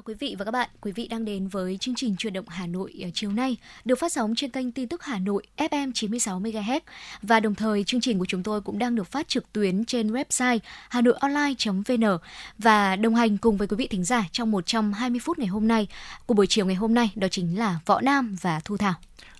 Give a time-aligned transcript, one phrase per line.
[0.00, 0.70] Chào quý vị và các bạn.
[0.80, 3.98] Quý vị đang đến với chương trình Chuyển động Hà Nội ờ, chiều nay, được
[3.98, 6.80] phát sóng trên kênh tin tức Hà Nội FM 96 MHz
[7.22, 10.12] và đồng thời chương trình của chúng tôi cũng đang được phát trực tuyến trên
[10.12, 10.58] website
[10.88, 12.18] hanoionline.vn
[12.58, 15.88] và đồng hành cùng với quý vị thính giả trong 120 phút ngày hôm nay
[16.26, 18.94] của buổi chiều ngày hôm nay đó chính là Võ Nam và Thu Thảo.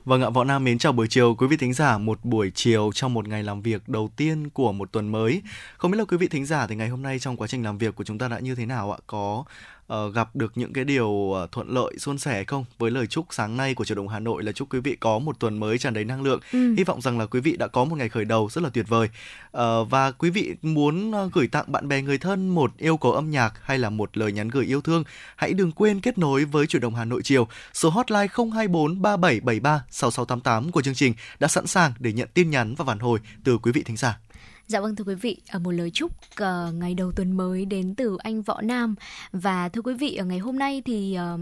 [0.05, 2.91] Vâng ạ, Võ Nam mến chào buổi chiều quý vị thính giả, một buổi chiều
[2.95, 5.43] trong một ngày làm việc đầu tiên của một tuần mới.
[5.77, 7.79] Không biết là quý vị thính giả thì ngày hôm nay trong quá trình làm
[7.79, 8.99] việc của chúng ta đã như thế nào ạ?
[9.07, 9.45] Có
[9.95, 12.65] uh, gặp được những cái điều uh, thuận lợi suôn sẻ không?
[12.79, 15.19] Với lời chúc sáng nay của chuyển động Hà Nội là chúc quý vị có
[15.19, 16.41] một tuần mới tràn đầy năng lượng.
[16.53, 16.75] Ừ.
[16.77, 18.89] hy vọng rằng là quý vị đã có một ngày khởi đầu rất là tuyệt
[18.89, 19.09] vời.
[19.57, 23.13] Uh, và quý vị muốn uh, gửi tặng bạn bè người thân một yêu cầu
[23.13, 25.05] âm nhạc hay là một lời nhắn gửi yêu thương
[25.37, 27.49] hãy đừng quên kết nối với chuyển động Hà Nội chiều.
[27.73, 32.75] Số hotline 024 3773 6688 của chương trình đã sẵn sàng để nhận tin nhắn
[32.75, 34.19] và phản hồi từ quý vị thính giả
[34.71, 37.95] Dạ vâng thưa quý vị, ở một lời chúc uh, ngày đầu tuần mới đến
[37.95, 38.95] từ anh Võ Nam
[39.33, 41.41] và thưa quý vị ở ngày hôm nay thì uh,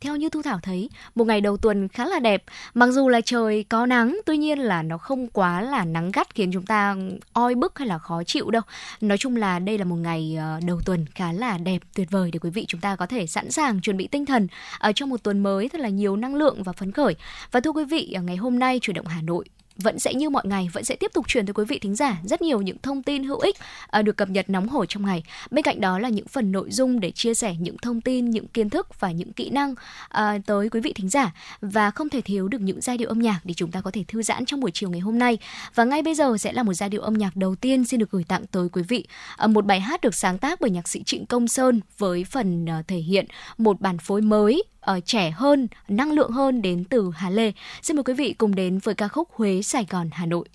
[0.00, 2.44] theo như Thu Thảo thấy, một ngày đầu tuần khá là đẹp.
[2.74, 6.34] Mặc dù là trời có nắng, tuy nhiên là nó không quá là nắng gắt
[6.34, 6.96] khiến chúng ta
[7.32, 8.62] oi bức hay là khó chịu đâu.
[9.00, 12.30] Nói chung là đây là một ngày ờ, đầu tuần khá là đẹp, tuyệt vời
[12.30, 14.46] để quý vị chúng ta có thể sẵn sàng chuẩn bị tinh thần
[14.78, 17.14] ờ, ở trong một tuần mới thật là nhiều năng lượng và phấn khởi.
[17.52, 19.44] Và thưa quý vị, ngày hôm nay chuyển động Hà Nội
[19.78, 22.16] vẫn sẽ như mọi ngày vẫn sẽ tiếp tục truyền tới quý vị thính giả
[22.24, 23.56] rất nhiều những thông tin hữu ích
[23.98, 25.22] uh, được cập nhật nóng hổi trong ngày.
[25.50, 28.48] Bên cạnh đó là những phần nội dung để chia sẻ những thông tin, những
[28.48, 32.20] kiến thức và những kỹ năng uh, tới quý vị thính giả và không thể
[32.20, 34.60] thiếu được những giai điệu âm nhạc để chúng ta có thể thư giãn trong
[34.60, 35.38] buổi chiều ngày hôm nay.
[35.74, 38.10] Và ngay bây giờ sẽ là một giai điệu âm nhạc đầu tiên xin được
[38.10, 39.06] gửi tặng tới quý vị.
[39.44, 42.64] Uh, một bài hát được sáng tác bởi nhạc sĩ Trịnh Công Sơn với phần
[42.64, 43.26] uh, thể hiện
[43.58, 44.62] một bản phối mới
[44.96, 47.52] uh, trẻ hơn, năng lượng hơn đến từ Hà Lê.
[47.82, 50.48] Xin mời quý vị cùng đến với ca khúc Huế, Sài Gòn, Hà Nội.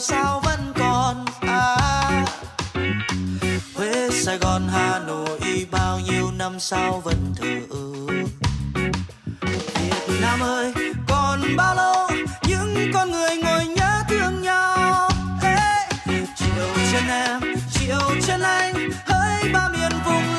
[0.00, 2.24] Sao vẫn còn à
[3.74, 7.76] Huế Sài Gòn Hà Nội bao nhiêu năm sau vẫn thờ
[10.06, 10.72] Việt Nam ơi
[11.08, 12.08] còn bao lâu
[12.48, 15.08] những con người ngồi nhớ thương nhau?
[15.42, 15.86] Hey,
[16.36, 18.74] chiều chân em chiều chân anh
[19.06, 20.37] hỡi ba miền vùng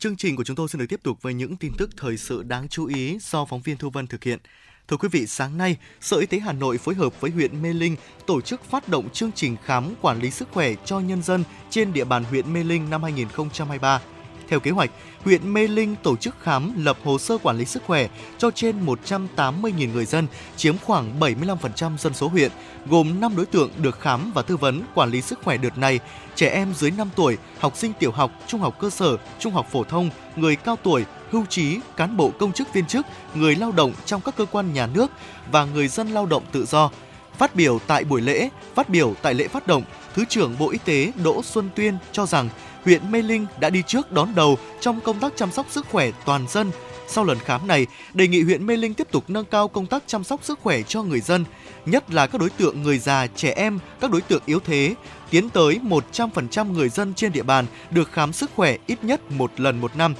[0.00, 2.42] chương trình của chúng tôi xin được tiếp tục với những tin tức thời sự
[2.42, 4.38] đáng chú ý do phóng viên Thu Vân thực hiện.
[4.88, 7.72] Thưa quý vị, sáng nay, Sở Y tế Hà Nội phối hợp với huyện Mê
[7.72, 11.44] Linh tổ chức phát động chương trình khám quản lý sức khỏe cho nhân dân
[11.70, 14.00] trên địa bàn huyện Mê Linh năm 2023.
[14.50, 14.90] Theo kế hoạch,
[15.24, 18.08] huyện Mê Linh tổ chức khám lập hồ sơ quản lý sức khỏe
[18.38, 20.26] cho trên 180.000 người dân,
[20.56, 22.50] chiếm khoảng 75% dân số huyện,
[22.86, 26.00] gồm 5 đối tượng được khám và tư vấn quản lý sức khỏe đợt này:
[26.34, 29.66] trẻ em dưới 5 tuổi, học sinh tiểu học, trung học cơ sở, trung học
[29.72, 33.72] phổ thông, người cao tuổi, hưu trí, cán bộ công chức viên chức, người lao
[33.72, 35.10] động trong các cơ quan nhà nước
[35.52, 36.90] và người dân lao động tự do.
[37.38, 39.82] Phát biểu tại buổi lễ, phát biểu tại lễ phát động,
[40.14, 42.48] Thứ trưởng Bộ Y tế Đỗ Xuân Tuyên cho rằng
[42.84, 46.10] huyện Mê Linh đã đi trước đón đầu trong công tác chăm sóc sức khỏe
[46.24, 46.70] toàn dân.
[47.12, 50.02] Sau lần khám này, đề nghị huyện Mê Linh tiếp tục nâng cao công tác
[50.06, 51.44] chăm sóc sức khỏe cho người dân,
[51.86, 54.94] nhất là các đối tượng người già, trẻ em, các đối tượng yếu thế,
[55.30, 55.80] tiến tới
[56.12, 59.96] 100% người dân trên địa bàn được khám sức khỏe ít nhất một lần một
[59.96, 60.14] năm.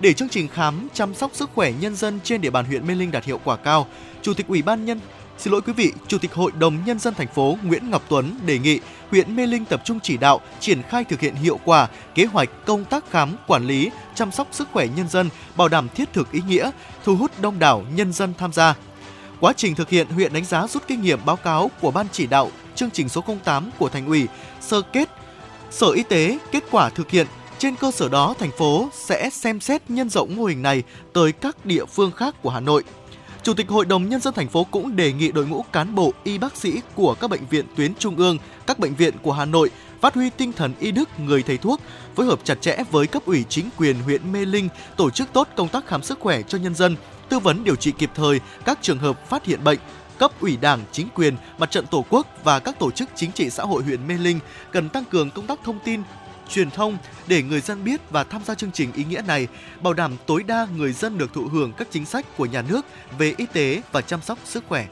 [0.00, 2.94] Để chương trình khám chăm sóc sức khỏe nhân dân trên địa bàn huyện Mê
[2.94, 3.86] Linh đạt hiệu quả cao,
[4.22, 5.00] Chủ tịch Ủy ban nhân
[5.38, 8.34] Xin lỗi quý vị, Chủ tịch Hội đồng Nhân dân thành phố Nguyễn Ngọc Tuấn
[8.46, 8.80] đề nghị
[9.10, 12.48] huyện Mê Linh tập trung chỉ đạo triển khai thực hiện hiệu quả kế hoạch
[12.66, 16.32] công tác khám, quản lý, chăm sóc sức khỏe nhân dân, bảo đảm thiết thực
[16.32, 16.70] ý nghĩa,
[17.04, 18.74] thu hút đông đảo nhân dân tham gia.
[19.40, 22.26] Quá trình thực hiện, huyện đánh giá rút kinh nghiệm báo cáo của Ban chỉ
[22.26, 24.26] đạo chương trình số 08 của Thành ủy,
[24.60, 25.08] sơ kết
[25.70, 27.26] Sở Y tế kết quả thực hiện
[27.58, 30.82] trên cơ sở đó, thành phố sẽ xem xét nhân rộng mô hình này
[31.12, 32.84] tới các địa phương khác của Hà Nội.
[33.48, 36.12] Chủ tịch Hội đồng Nhân dân thành phố cũng đề nghị đội ngũ cán bộ,
[36.24, 39.44] y bác sĩ của các bệnh viện tuyến trung ương, các bệnh viện của Hà
[39.44, 41.80] Nội phát huy tinh thần y đức người thầy thuốc,
[42.14, 45.48] phối hợp chặt chẽ với cấp ủy chính quyền huyện Mê Linh tổ chức tốt
[45.56, 46.96] công tác khám sức khỏe cho nhân dân,
[47.28, 49.78] tư vấn điều trị kịp thời các trường hợp phát hiện bệnh,
[50.18, 53.50] cấp ủy Đảng, chính quyền, mặt trận Tổ quốc và các tổ chức chính trị
[53.50, 54.38] xã hội huyện Mê Linh
[54.70, 56.02] cần tăng cường công tác thông tin,
[56.48, 59.48] truyền thông để người dân biết và tham gia chương trình ý nghĩa này,
[59.82, 62.86] bảo đảm tối đa người dân được thụ hưởng các chính sách của nhà nước
[63.18, 64.86] về y tế và chăm sóc sức khỏe.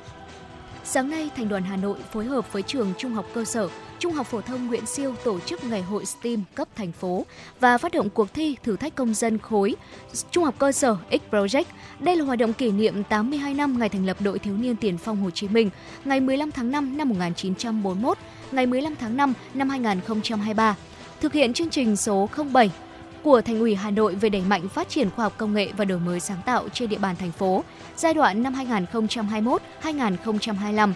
[0.85, 3.69] Sáng nay, Thành đoàn Hà Nội phối hợp với trường Trung học cơ sở,
[3.99, 7.27] Trung học phổ thông Nguyễn Siêu tổ chức Ngày hội STEAM cấp thành phố
[7.61, 9.75] và phát động cuộc thi thử thách công dân khối
[10.31, 11.65] Trung học cơ sở X Project.
[12.01, 14.99] Đây là hoạt động kỷ niệm 82 năm ngày thành lập đội thiếu niên tiền
[14.99, 15.71] phong Hồ Chí Minh,
[16.05, 18.19] ngày 15 tháng 5 năm 1941,
[18.53, 20.77] ngày 15 tháng 5 năm 2023.
[21.21, 22.71] Thực hiện chương trình số 07
[23.23, 25.85] của Thành ủy Hà Nội về đẩy mạnh phát triển khoa học công nghệ và
[25.85, 27.65] đổi mới sáng tạo trên địa bàn thành phố
[27.97, 28.55] giai đoạn năm
[29.83, 30.93] 2021-2025.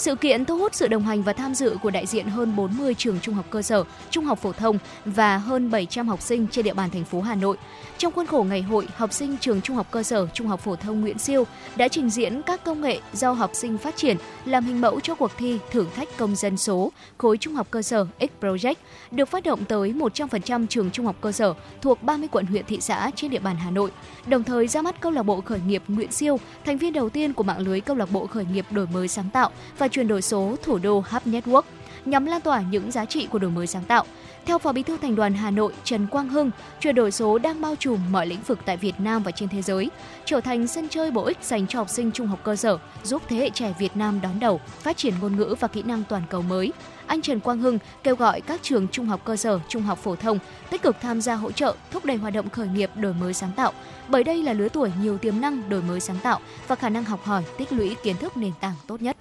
[0.00, 2.94] Sự kiện thu hút sự đồng hành và tham dự của đại diện hơn 40
[2.94, 6.64] trường trung học cơ sở, trung học phổ thông và hơn 700 học sinh trên
[6.64, 7.56] địa bàn thành phố Hà Nội.
[7.98, 10.76] Trong khuôn khổ ngày hội, học sinh trường trung học cơ sở, trung học phổ
[10.76, 14.64] thông Nguyễn Siêu đã trình diễn các công nghệ do học sinh phát triển làm
[14.64, 18.06] hình mẫu cho cuộc thi thử thách công dân số khối trung học cơ sở
[18.20, 18.74] X Project
[19.10, 22.80] được phát động tới 100% trường trung học cơ sở thuộc 30 quận huyện thị
[22.80, 23.90] xã trên địa bàn Hà Nội.
[24.26, 27.32] Đồng thời ra mắt câu lạc bộ khởi nghiệp Nguyễn Siêu, thành viên đầu tiên
[27.32, 30.22] của mạng lưới câu lạc bộ khởi nghiệp đổi mới sáng tạo và chuyển đổi
[30.22, 31.62] số thủ đô Hub Network
[32.04, 34.04] nhằm lan tỏa những giá trị của đổi mới sáng tạo.
[34.46, 37.60] Theo Phó Bí thư Thành đoàn Hà Nội Trần Quang Hưng, chuyển đổi số đang
[37.60, 39.90] bao trùm mọi lĩnh vực tại Việt Nam và trên thế giới,
[40.24, 43.22] trở thành sân chơi bổ ích dành cho học sinh trung học cơ sở, giúp
[43.28, 46.22] thế hệ trẻ Việt Nam đón đầu, phát triển ngôn ngữ và kỹ năng toàn
[46.30, 46.72] cầu mới.
[47.06, 50.16] Anh Trần Quang Hưng kêu gọi các trường trung học cơ sở, trung học phổ
[50.16, 50.38] thông
[50.70, 53.52] tích cực tham gia hỗ trợ, thúc đẩy hoạt động khởi nghiệp đổi mới sáng
[53.56, 53.72] tạo,
[54.08, 57.04] bởi đây là lứa tuổi nhiều tiềm năng đổi mới sáng tạo và khả năng
[57.04, 59.16] học hỏi, tích lũy kiến thức nền tảng tốt nhất.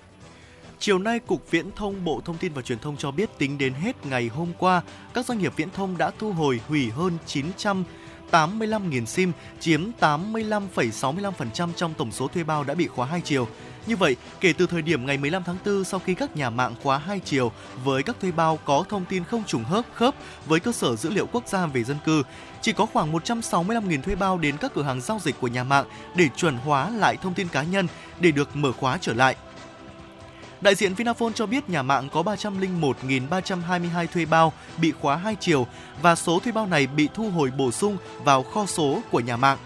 [0.82, 3.74] Chiều nay, Cục Viễn thông Bộ Thông tin và Truyền thông cho biết tính đến
[3.74, 4.82] hết ngày hôm qua,
[5.14, 7.18] các doanh nghiệp viễn thông đã thu hồi hủy hơn
[8.32, 13.48] 985.000 SIM, chiếm 85,65% trong tổng số thuê bao đã bị khóa hai chiều.
[13.88, 16.76] Như vậy, kể từ thời điểm ngày 15 tháng 4 sau khi các nhà mạng
[16.84, 17.52] khóa hai chiều
[17.84, 21.10] với các thuê bao có thông tin không trùng khớp khớp với cơ sở dữ
[21.10, 22.24] liệu quốc gia về dân cư,
[22.62, 25.86] chỉ có khoảng 165.000 thuê bao đến các cửa hàng giao dịch của nhà mạng
[26.16, 27.88] để chuẩn hóa lại thông tin cá nhân
[28.20, 29.36] để được mở khóa trở lại.
[30.62, 35.68] Đại diện Vinaphone cho biết nhà mạng có 301.322 thuê bao bị khóa hai chiều
[36.02, 39.38] và số thuê bao này bị thu hồi bổ sung vào kho số của nhà
[39.38, 39.58] mạng.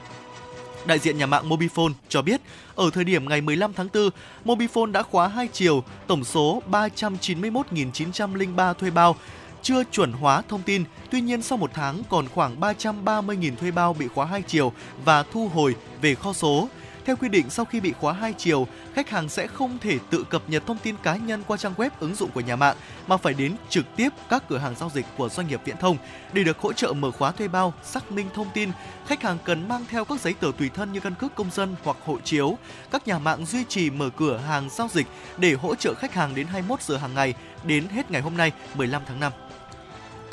[0.85, 2.41] Đại diện nhà mạng Mobifone cho biết,
[2.75, 4.09] ở thời điểm ngày 15 tháng 4,
[4.45, 9.15] Mobifone đã khóa hai chiều tổng số 391.903 thuê bao
[9.61, 10.83] chưa chuẩn hóa thông tin.
[11.11, 14.73] Tuy nhiên sau một tháng còn khoảng 330.000 thuê bao bị khóa hai chiều
[15.05, 16.67] và thu hồi về kho số.
[17.05, 20.23] Theo quy định, sau khi bị khóa hai chiều, khách hàng sẽ không thể tự
[20.29, 22.75] cập nhật thông tin cá nhân qua trang web ứng dụng của nhà mạng
[23.07, 25.97] mà phải đến trực tiếp các cửa hàng giao dịch của doanh nghiệp viễn thông
[26.33, 28.69] để được hỗ trợ mở khóa thuê bao, xác minh thông tin.
[29.07, 31.75] Khách hàng cần mang theo các giấy tờ tùy thân như căn cước công dân
[31.83, 32.57] hoặc hộ chiếu.
[32.91, 35.07] Các nhà mạng duy trì mở cửa hàng giao dịch
[35.37, 37.33] để hỗ trợ khách hàng đến 21 giờ hàng ngày
[37.63, 39.31] đến hết ngày hôm nay 15 tháng 5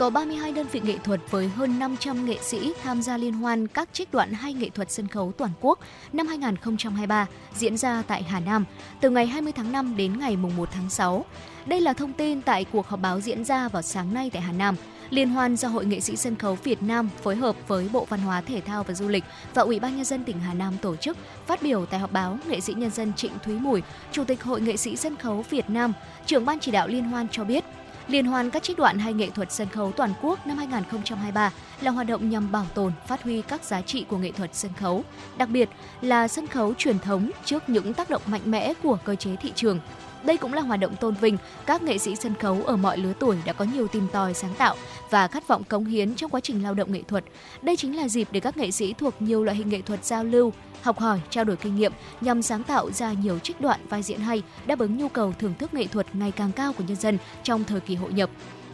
[0.01, 3.67] có 32 đơn vị nghệ thuật với hơn 500 nghệ sĩ tham gia liên hoan
[3.67, 5.79] các trích đoạn hay nghệ thuật sân khấu toàn quốc
[6.13, 8.65] năm 2023 diễn ra tại Hà Nam
[9.01, 11.25] từ ngày 20 tháng 5 đến ngày 1 tháng 6.
[11.67, 14.53] Đây là thông tin tại cuộc họp báo diễn ra vào sáng nay tại Hà
[14.53, 14.77] Nam.
[15.11, 18.21] Liên hoan do Hội nghệ sĩ sân khấu Việt Nam phối hợp với Bộ Văn
[18.21, 20.97] hóa Thể thao và Du lịch và Ủy ban nhân dân tỉnh Hà Nam tổ
[20.97, 21.17] chức.
[21.47, 24.61] Phát biểu tại họp báo, nghệ sĩ nhân dân Trịnh Thúy Mùi, Chủ tịch Hội
[24.61, 25.93] nghệ sĩ sân khấu Việt Nam,
[26.27, 27.65] trưởng ban chỉ đạo liên hoan cho biết,
[28.11, 31.91] Liên hoan các trích đoạn hay nghệ thuật sân khấu toàn quốc năm 2023 là
[31.91, 35.05] hoạt động nhằm bảo tồn, phát huy các giá trị của nghệ thuật sân khấu,
[35.37, 35.69] đặc biệt
[36.01, 39.53] là sân khấu truyền thống trước những tác động mạnh mẽ của cơ chế thị
[39.55, 39.81] trường.
[40.25, 41.37] Đây cũng là hoạt động tôn vinh
[41.67, 44.55] các nghệ sĩ sân khấu ở mọi lứa tuổi đã có nhiều tìm tòi sáng
[44.59, 44.77] tạo
[45.11, 47.25] và khát vọng cống hiến trong quá trình lao động nghệ thuật.
[47.63, 50.25] Đây chính là dịp để các nghệ sĩ thuộc nhiều loại hình nghệ thuật giao
[50.25, 54.03] lưu, học hỏi, trao đổi kinh nghiệm nhằm sáng tạo ra nhiều trích đoạn vai
[54.03, 56.97] diễn hay, đáp ứng nhu cầu thưởng thức nghệ thuật ngày càng cao của nhân
[56.97, 58.31] dân trong thời kỳ hội nhập.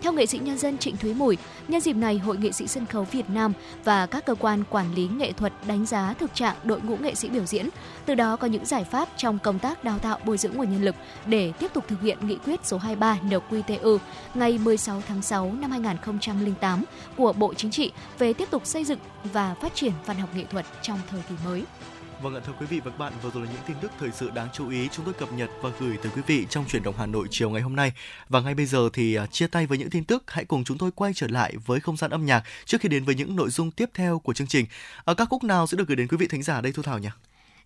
[0.07, 1.37] Theo nghệ sĩ nhân dân Trịnh Thúy Mùi,
[1.69, 3.53] nhân dịp này Hội nghệ sĩ sân khấu Việt Nam
[3.85, 7.15] và các cơ quan quản lý nghệ thuật đánh giá thực trạng đội ngũ nghệ
[7.15, 7.69] sĩ biểu diễn,
[8.05, 10.85] từ đó có những giải pháp trong công tác đào tạo bồi dưỡng nguồn nhân
[10.85, 10.95] lực
[11.27, 13.99] để tiếp tục thực hiện nghị quyết số 23 NQTU
[14.35, 16.85] ngày 16 tháng 6 năm 2008
[17.17, 18.99] của Bộ Chính trị về tiếp tục xây dựng
[19.33, 21.65] và phát triển văn học nghệ thuật trong thời kỳ mới.
[22.23, 24.11] Vâng ạ thưa quý vị và các bạn, vừa rồi là những tin tức thời
[24.13, 26.83] sự đáng chú ý chúng tôi cập nhật và gửi tới quý vị trong chuyển
[26.83, 27.93] động Hà Nội chiều ngày hôm nay.
[28.29, 30.79] Và ngay bây giờ thì à, chia tay với những tin tức, hãy cùng chúng
[30.79, 33.51] tôi quay trở lại với không gian âm nhạc trước khi đến với những nội
[33.51, 34.67] dung tiếp theo của chương trình.
[35.05, 36.99] Ở các khúc nào sẽ được gửi đến quý vị thính giả đây Thu Thảo
[36.99, 37.09] nhỉ?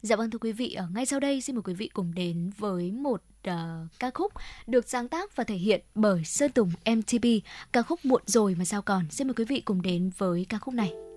[0.02, 2.50] Dạ vâng thưa quý vị, ở ngay sau đây xin mời quý vị cùng đến
[2.58, 3.54] với một uh,
[3.98, 4.32] ca khúc
[4.66, 7.26] được sáng tác và thể hiện bởi Sơn Tùng MTP,
[7.72, 9.10] ca khúc muộn rồi mà sao còn.
[9.10, 11.09] Xin mời quý vị cùng đến với ca khúc này.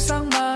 [0.00, 0.47] Chăn chọc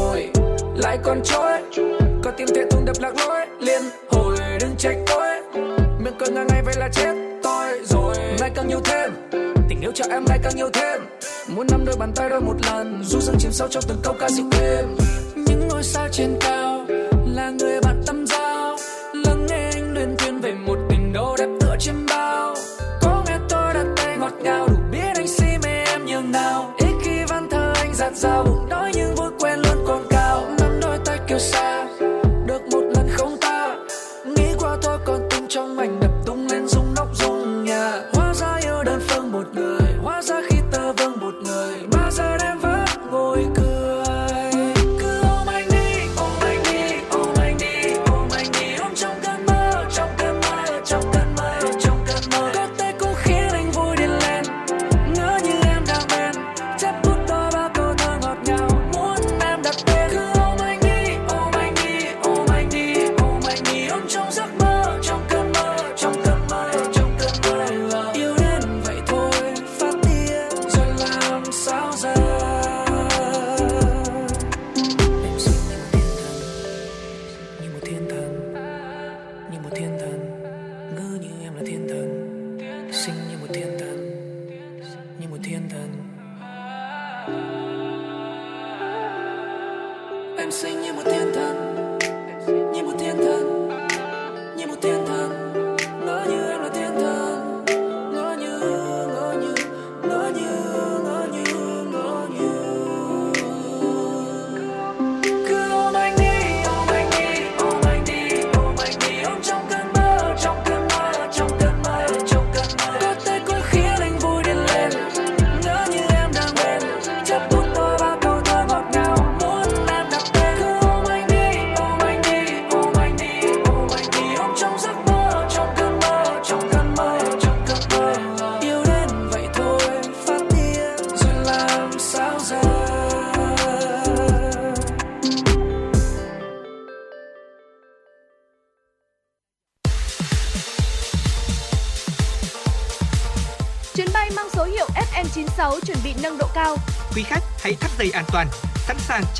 [0.00, 0.32] đơn
[0.76, 1.60] lại còn trôi.
[2.24, 5.60] Có tim thể thùng đập lạc lối, liên hồi đừng trách tôi.
[5.98, 8.14] Miệng cười ngang ngày vậy là chết tôi rồi.
[8.40, 9.12] Ngày càng nhiều thêm,
[9.68, 11.00] tình yêu cho em ngày càng nhiều thêm.
[11.48, 14.14] Muốn nắm đôi bàn tay đôi một lần, du dương chìm sâu trong từng câu
[14.20, 14.96] ca dịu êm.
[15.34, 16.86] Những ngôi sao trên cao
[17.34, 17.99] là người bạn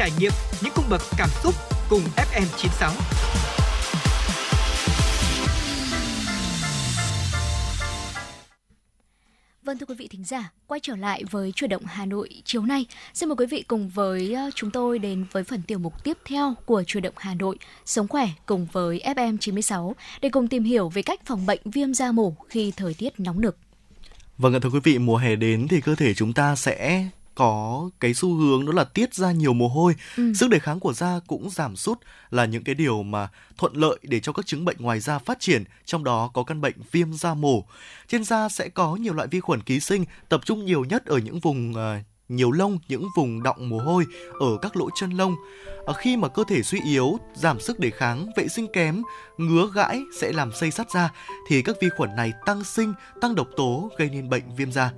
[0.00, 0.32] trải nghiệm
[0.62, 1.54] những cung bậc cảm xúc
[1.90, 2.90] cùng FM96.
[9.62, 12.62] Vâng thưa quý vị thính giả, quay trở lại với chuyển động Hà Nội chiều
[12.62, 12.86] nay.
[13.14, 16.18] Xin mời quý vị cùng với ờ, chúng tôi đến với phần tiểu mục tiếp
[16.24, 20.64] theo của chuyển động Hà Nội, Sống khỏe cùng với FM 96 để cùng tìm
[20.64, 23.56] hiểu về cách phòng bệnh viêm da mổ khi thời tiết nóng nực.
[24.38, 27.90] Vâng ạ thưa quý vị, mùa hè đến thì cơ thể chúng ta sẽ có
[28.00, 30.32] cái xu hướng đó là tiết ra nhiều mồ hôi, Ừ.
[30.34, 31.98] sức đề kháng của da cũng giảm sút
[32.30, 35.40] là những cái điều mà thuận lợi để cho các chứng bệnh ngoài da phát
[35.40, 37.64] triển, trong đó có căn bệnh viêm da mổ.
[38.08, 41.18] Trên da sẽ có nhiều loại vi khuẩn ký sinh tập trung nhiều nhất ở
[41.18, 41.96] những vùng ờ,
[42.28, 44.04] nhiều lông, những vùng đọng mồ hôi
[44.40, 45.34] ở các lỗ chân lông.
[45.86, 49.02] Ở khi mà cơ thể suy yếu, giảm sức đề kháng, vệ sinh kém,
[49.38, 51.10] ngứa gãi sẽ làm xây sắt da
[51.48, 54.92] thì các vi khuẩn này tăng sinh, tăng độc tố gây nên bệnh viêm da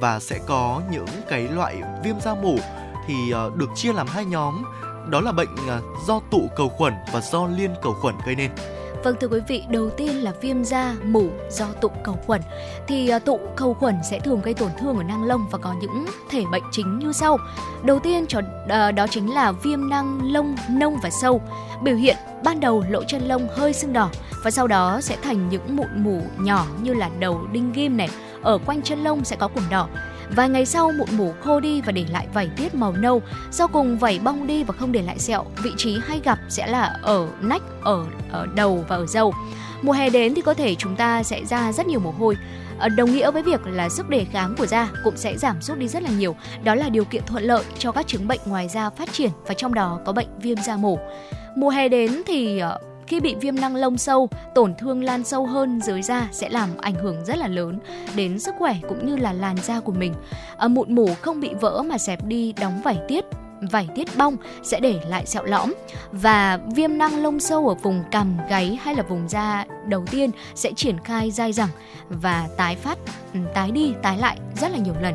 [0.00, 2.58] và sẽ có những cái loại viêm da mủ
[3.06, 4.64] thì ờ, được chia làm hai nhóm
[5.08, 8.50] đó là bệnh ờ, do tụ cầu khuẩn và do liên cầu khuẩn gây nên.
[9.04, 12.40] Vâng thưa quý vị, đầu tiên là viêm da mủ do tụ cầu khuẩn.
[12.86, 15.74] Thì ờ, tụ cầu khuẩn sẽ thường gây tổn thương ở nang lông và có
[15.80, 17.38] những thể bệnh chính như sau.
[17.82, 18.26] Đầu tiên
[18.96, 21.40] đó chính là viêm nang lông nông và sâu.
[21.82, 24.10] Biểu hiện ban đầu lỗ chân lông hơi sưng đỏ
[24.44, 28.08] và sau đó sẽ thành những mụn mủ nhỏ như là đầu đinh ghim này,
[28.44, 29.88] ở quanh chân lông sẽ có quầng đỏ.
[30.36, 33.68] Vài ngày sau mụn mủ khô đi và để lại vảy tiết màu nâu, sau
[33.68, 35.44] cùng vảy bong đi và không để lại sẹo.
[35.62, 39.34] Vị trí hay gặp sẽ là ở nách, ở ở đầu và ở râu.
[39.82, 42.36] Mùa hè đến thì có thể chúng ta sẽ ra rất nhiều mồ hôi.
[42.78, 45.78] Ờ, đồng nghĩa với việc là sức đề kháng của da cũng sẽ giảm sút
[45.78, 46.36] đi rất là nhiều.
[46.64, 49.54] Đó là điều kiện thuận lợi cho các chứng bệnh ngoài da phát triển và
[49.54, 50.98] trong đó có bệnh viêm da mổ.
[51.56, 55.46] Mùa hè đến thì ờ, khi bị viêm năng lông sâu, tổn thương lan sâu
[55.46, 57.78] hơn dưới da sẽ làm ảnh hưởng rất là lớn
[58.16, 60.14] đến sức khỏe cũng như là làn da của mình.
[60.56, 63.24] À, mụn mủ không bị vỡ mà xẹp đi đóng vảy tiết
[63.70, 65.74] vảy tiết bong sẽ để lại sẹo lõm
[66.12, 70.30] và viêm năng lông sâu ở vùng cằm, gáy hay là vùng da đầu tiên
[70.54, 71.68] sẽ triển khai dai dẳng
[72.08, 72.98] và tái phát,
[73.34, 75.14] ừ, tái đi, tái lại rất là nhiều lần.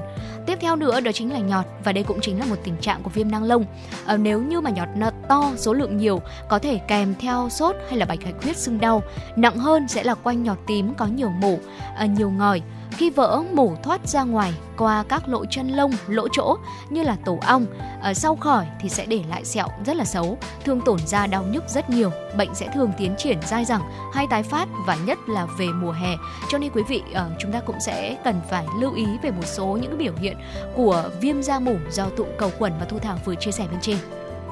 [0.49, 3.03] Tiếp theo nữa đó chính là nhọt và đây cũng chính là một tình trạng
[3.03, 3.65] của viêm năng lông.
[4.05, 7.75] à, nếu như mà nhọt nó to, số lượng nhiều có thể kèm theo sốt
[7.89, 9.03] hay là bạch hạch huyết sưng đau.
[9.35, 13.10] Nặng hơn sẽ là quanh nhọt tím có nhiều mủ, à, ờ, nhiều ngòi khi
[13.10, 16.58] vỡ, mủ thoát ra ngoài qua các lỗ chân lông, lỗ chỗ
[16.89, 17.65] như là tổ ong.
[18.02, 21.43] Ở sau khỏi thì sẽ để lại sẹo rất là xấu, thường tổn da đau
[21.43, 22.12] nhức rất nhiều.
[22.38, 23.82] Bệnh sẽ thường tiến triển dai dẳng
[24.13, 26.15] hay tái phát và nhất là về mùa hè.
[26.49, 29.45] Cho nên quý vị ờ, chúng ta cũng sẽ cần phải lưu ý về một
[29.45, 30.38] số những biểu hiện
[30.75, 33.80] của viêm da mủ do tụ cầu khuẩn mà Thu Thảo vừa chia sẻ bên
[33.82, 33.97] trên.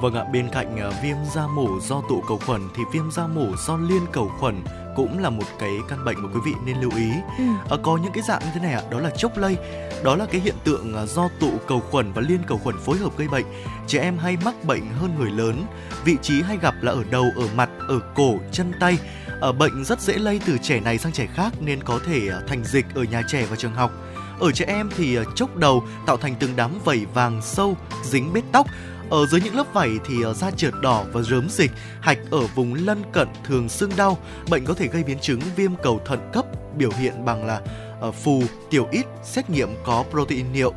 [0.00, 3.26] Vâng ạ, bên cạnh ờ, viêm da mủ do tụ cầu khuẩn thì viêm da
[3.26, 4.62] mủ do liên cầu khuẩn
[4.98, 7.10] cũng là một cái căn bệnh mà quý vị nên lưu ý.
[7.38, 7.44] Ừ.
[7.70, 9.56] À, có những cái dạng như thế này ạ, đó là chốc lây.
[10.04, 12.98] Đó là cái hiện tượng ờ, do tụ cầu khuẩn và liên cầu khuẩn phối
[12.98, 13.44] hợp gây bệnh.
[13.86, 15.64] Trẻ em hay mắc bệnh hơn người lớn.
[16.04, 18.98] Vị trí hay gặp là ở đầu, ở mặt, ở cổ, chân tay.
[19.40, 22.64] Ở bệnh rất dễ lây từ trẻ này sang trẻ khác nên có thể thành
[22.64, 23.92] dịch ở nhà trẻ và trường học.
[24.40, 28.44] Ở trẻ em thì chốc đầu tạo thành từng đám vảy vàng sâu dính bết
[28.52, 28.66] tóc
[29.10, 32.46] ở dưới những lớp vảy thì ờ, da trượt đỏ và rớm dịch, hạch ở
[32.54, 34.18] vùng lân cận thường sưng đau.
[34.50, 37.60] Bệnh có thể gây biến chứng viêm cầu thận cấp, biểu hiện bằng là
[38.00, 40.72] ờ, phù, tiểu ít, xét nghiệm có protein niệu.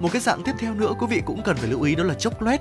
[0.00, 2.14] Một cái dạng tiếp theo nữa quý vị cũng cần phải lưu ý đó là
[2.14, 2.60] chốc loét.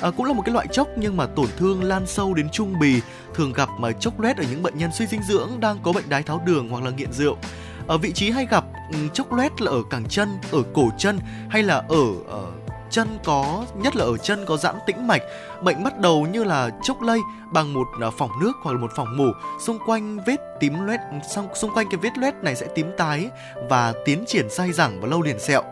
[0.00, 2.78] À, cũng là một cái loại chốc nhưng mà tổn thương lan sâu đến trung
[2.80, 3.00] bì,
[3.34, 6.08] thường gặp mà chốc loét ở những bệnh nhân suy dinh dưỡng đang có bệnh
[6.08, 7.36] đái tháo đường hoặc là nghiện rượu.
[7.86, 11.18] Ở vị trí hay gặp ừ, chốc loét là ở cẳng chân, ở cổ chân
[11.48, 12.46] hay là ở, ở
[12.90, 15.22] chân có, nhất là ở chân có giãn tĩnh mạch,
[15.62, 17.18] bệnh bắt đầu như là chốc lây
[17.52, 21.00] bằng một à, phòng nước hoặc là một phòng mủ xung quanh vết tím loét
[21.54, 23.30] xung quanh cái vết loét này sẽ tím tái
[23.68, 25.62] và tiến triển dai dẳng và lâu liền sẹo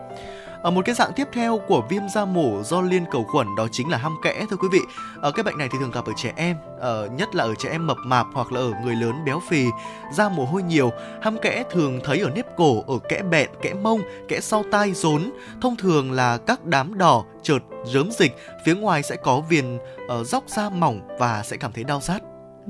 [0.61, 3.67] ở một cái dạng tiếp theo của viêm da mổ do liên cầu khuẩn đó
[3.71, 4.79] chính là hăm kẽ thưa quý vị.
[5.21, 7.69] Ở cái bệnh này thì thường gặp ở trẻ em, ở nhất là ở trẻ
[7.69, 9.65] em mập mạp hoặc là ở người lớn béo phì,
[10.13, 10.91] da mồ hôi nhiều.
[11.21, 14.93] Hăm kẽ thường thấy ở nếp cổ, ở kẽ bẹn, kẽ mông, kẽ sau tai
[14.93, 15.31] rốn.
[15.61, 20.27] Thông thường là các đám đỏ, chợt, rớm dịch, phía ngoài sẽ có viền uh,
[20.27, 22.21] dóc da mỏng và sẽ cảm thấy đau rát.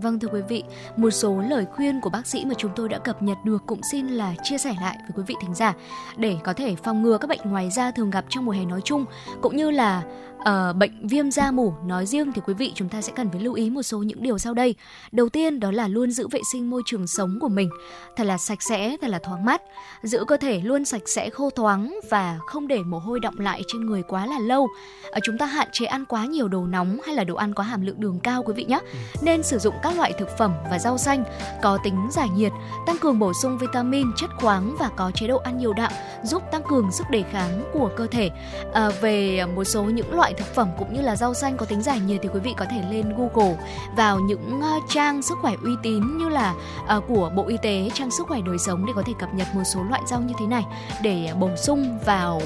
[0.01, 0.63] Vâng thưa quý vị,
[0.97, 3.79] một số lời khuyên của bác sĩ mà chúng tôi đã cập nhật được cũng
[3.91, 5.73] xin là chia sẻ lại với quý vị thính giả.
[6.17, 8.81] Để có thể phòng ngừa các bệnh ngoài da thường gặp trong mùa hè nói
[8.83, 9.05] chung
[9.41, 10.03] cũng như là
[10.41, 13.41] uh, bệnh viêm da mủ nói riêng thì quý vị chúng ta sẽ cần phải
[13.41, 14.75] lưu ý một số những điều sau đây.
[15.11, 17.69] Đầu tiên đó là luôn giữ vệ sinh môi trường sống của mình
[18.15, 19.61] thật là sạch sẽ, thật là thoáng mát,
[20.03, 23.61] giữ cơ thể luôn sạch sẽ khô thoáng và không để mồ hôi đọng lại
[23.67, 24.63] trên người quá là lâu.
[24.63, 27.63] Uh, chúng ta hạn chế ăn quá nhiều đồ nóng hay là đồ ăn có
[27.63, 28.79] hàm lượng đường cao quý vị nhé.
[29.21, 31.23] Nên sử dụng các loại thực phẩm và rau xanh
[31.61, 32.51] có tính giải nhiệt,
[32.85, 35.91] tăng cường bổ sung vitamin, chất khoáng và có chế độ ăn nhiều đạm
[36.23, 38.29] giúp tăng cường sức đề kháng của cơ thể.
[38.73, 41.81] À, về một số những loại thực phẩm cũng như là rau xanh có tính
[41.81, 43.57] giải nhiệt thì quý vị có thể lên Google
[43.95, 46.53] vào những ờ, trang sức khỏe uy tín như là
[46.97, 49.47] uh, của Bộ Y tế, trang sức khỏe đời sống để có thể cập nhật
[49.53, 50.65] một số loại rau như thế này
[51.03, 52.41] để ờ, bổ sung vào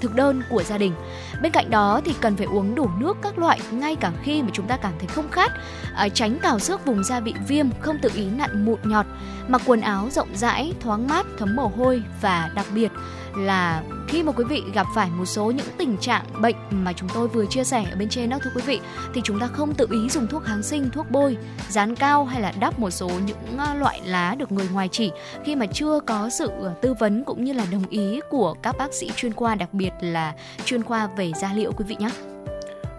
[0.00, 0.94] thực đơn của gia đình.
[1.42, 4.48] Bên cạnh đó thì cần phải uống đủ nước các loại ngay cả khi mà
[4.52, 5.52] chúng ta cảm thấy không khát,
[5.94, 9.06] à, tránh cào xước vùng da bị viêm, không tự ý nặn mụn nhọt,
[9.48, 12.92] mặc quần áo rộng rãi, thoáng mát, thấm mồ hôi và đặc biệt
[13.38, 17.08] là khi mà quý vị gặp phải một số những tình trạng bệnh mà chúng
[17.14, 18.80] tôi vừa chia sẻ ở bên trên đó thưa quý vị
[19.14, 21.36] thì chúng ta không tự ý dùng thuốc kháng sinh, thuốc bôi,
[21.68, 25.10] dán cao hay là đắp một số những ờ, loại lá được người ngoài chỉ
[25.44, 28.78] khi mà chưa có sự ờ, tư vấn cũng như là đồng ý của các
[28.78, 32.10] bác sĩ chuyên khoa đặc biệt là chuyên khoa về da liễu quý vị nhé.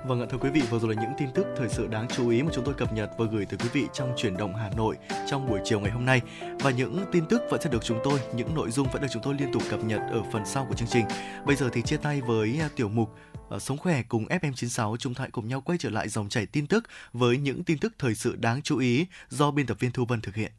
[0.10, 2.30] Vâng ạ thưa quý vị, vừa rồi là những tin tức thời sự đáng chú
[2.30, 4.70] ý mà chúng tôi cập nhật và gửi tới quý vị trong chuyển động Hà
[4.70, 4.96] Nội
[5.28, 6.22] trong buổi chiều ngày hôm nay.
[6.60, 9.24] Và những tin tức vẫn sẽ được chúng tôi, những nội dung vẫn được chúng
[9.24, 11.06] tôi liên tục cập nhật ở phần sau của chương trình.
[11.46, 13.10] Bây giờ thì chia tay với à, tiểu mục
[13.50, 16.68] à, Sống khỏe cùng FM96 chúng ta cùng nhau quay trở lại dòng chảy tin
[16.68, 20.06] tức với những tin tức thời sự đáng chú ý do biên tập viên Thu
[20.06, 20.52] Vân thực hiện.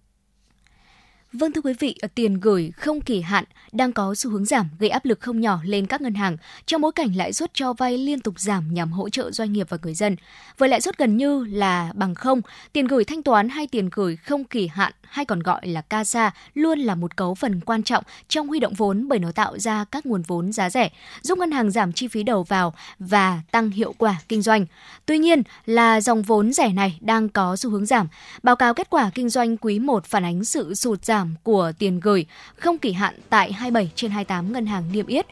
[1.33, 4.91] Vâng thưa quý vị, tiền gửi không kỳ hạn đang có xu hướng giảm gây
[4.91, 7.99] áp lực không nhỏ lên các ngân hàng trong bối cảnh lãi suất cho vay
[7.99, 10.17] liên tục giảm nhằm hỗ trợ doanh nghiệp và người dân.
[10.59, 12.41] Với lãi suất gần như là bằng không,
[12.73, 16.31] tiền gửi thanh toán hay tiền gửi không kỳ hạn hay còn gọi là CASA
[16.55, 19.85] luôn là một cấu phần quan trọng trong huy động vốn bởi nó tạo ra
[19.85, 20.89] các nguồn vốn giá rẻ,
[21.23, 24.67] giúp ngân hàng giảm chi phí đầu vào và tăng hiệu quả kinh doanh.
[25.07, 28.09] Tuy nhiên là dòng vốn rẻ này đang có xu hướng giảm.
[28.43, 32.01] Báo cáo kết quả kinh doanh quý 1 phản ánh sự sụt giảm của tiền
[32.01, 35.27] gửi không kỳ hạn tại 27 trên 28 ngân hàng niêm yết.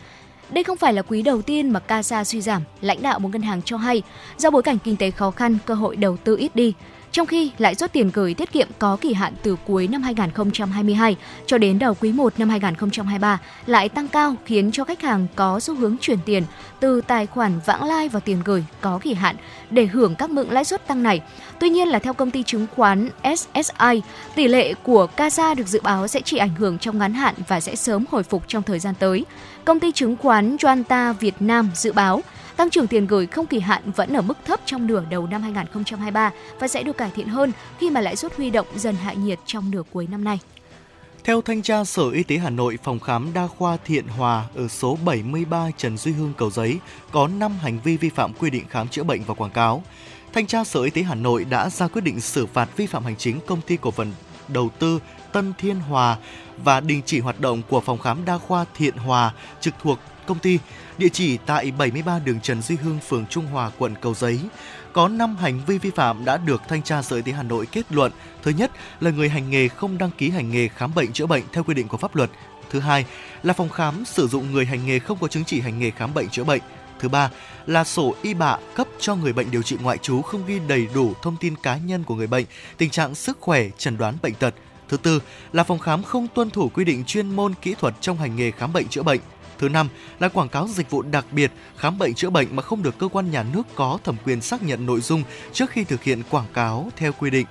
[0.51, 3.43] Đây không phải là quý đầu tiên mà CASA suy giảm, lãnh đạo một ngân
[3.43, 4.03] hàng cho hay,
[4.37, 6.75] do bối cảnh kinh tế khó khăn, cơ hội đầu tư ít đi.
[7.12, 11.16] Trong khi lãi suất tiền gửi tiết kiệm có kỳ hạn từ cuối năm 2022
[11.47, 15.61] cho đến đầu quý 1 năm 2023 lại tăng cao khiến cho khách hàng có
[15.61, 16.42] xu hướng chuyển tiền
[16.81, 19.37] từ tài khoản vãng lai vào tiền gửi có kỳ hạn
[19.71, 21.21] để hưởng các mức lãi suất tăng này.
[21.61, 24.03] Tuy nhiên là theo công ty chứng khoán SSI,
[24.35, 27.61] tỷ lệ của CASA được dự báo sẽ chỉ ảnh hưởng trong ngắn hạn và
[27.61, 29.25] sẽ sớm hồi phục trong thời gian tới.
[29.64, 32.23] Công ty chứng khoán Joanta Việt Nam dự báo
[32.59, 35.42] Tăng trưởng tiền gửi không kỳ hạn vẫn ở mức thấp trong nửa đầu năm
[35.42, 39.12] 2023 và sẽ được cải thiện hơn khi mà lãi suất huy động dần hạ
[39.12, 40.38] nhiệt trong nửa cuối năm nay.
[41.25, 44.68] Theo thanh tra Sở Y tế Hà Nội, phòng khám đa khoa Thiện Hòa ở
[44.68, 46.79] số 73 Trần Duy Hưng Cầu Giấy
[47.11, 49.83] có 5 hành vi vi phạm quy định khám chữa bệnh và quảng cáo.
[50.33, 53.05] Thanh tra Sở Y tế Hà Nội đã ra quyết định xử phạt vi phạm
[53.05, 54.12] hành chính công ty cổ phần
[54.49, 55.01] đầu tư
[55.33, 56.16] Tân Thiên Hòa
[56.64, 60.38] và đình chỉ hoạt động của phòng khám đa khoa Thiện Hòa trực thuộc công
[60.38, 60.59] ty,
[60.98, 64.40] địa chỉ tại 73 đường Trần Duy Hưng, phường Trung Hòa, quận Cầu Giấy.
[64.92, 67.66] Có 5 hành vi vi phạm đã được thanh tra Sở Y tế Hà Nội
[67.72, 68.12] kết luận.
[68.42, 71.44] Thứ nhất là người hành nghề không đăng ký hành nghề khám bệnh chữa bệnh
[71.52, 72.30] theo quy định của pháp luật.
[72.70, 73.04] Thứ hai
[73.42, 76.14] là phòng khám sử dụng người hành nghề không có chứng chỉ hành nghề khám
[76.14, 76.61] bệnh chữa bệnh.
[77.00, 77.30] Thứ ba
[77.66, 80.88] là sổ y bạ cấp cho người bệnh điều trị ngoại trú không ghi đầy
[80.94, 82.44] đủ thông tin cá nhân của người bệnh,
[82.76, 84.54] tình trạng sức khỏe, chẩn đoán bệnh tật.
[84.88, 85.20] Thứ tư
[85.52, 88.50] là phòng khám không tuân thủ quy định chuyên môn kỹ thuật trong hành nghề
[88.50, 89.20] khám bệnh chữa bệnh.
[89.59, 89.88] Thứ năm
[90.21, 93.09] là quảng cáo dịch vụ đặc biệt khám bệnh chữa bệnh mà không được cơ
[93.09, 96.47] quan nhà nước có thẩm quyền xác nhận nội dung trước khi thực hiện quảng
[96.55, 97.47] cáo theo quy định.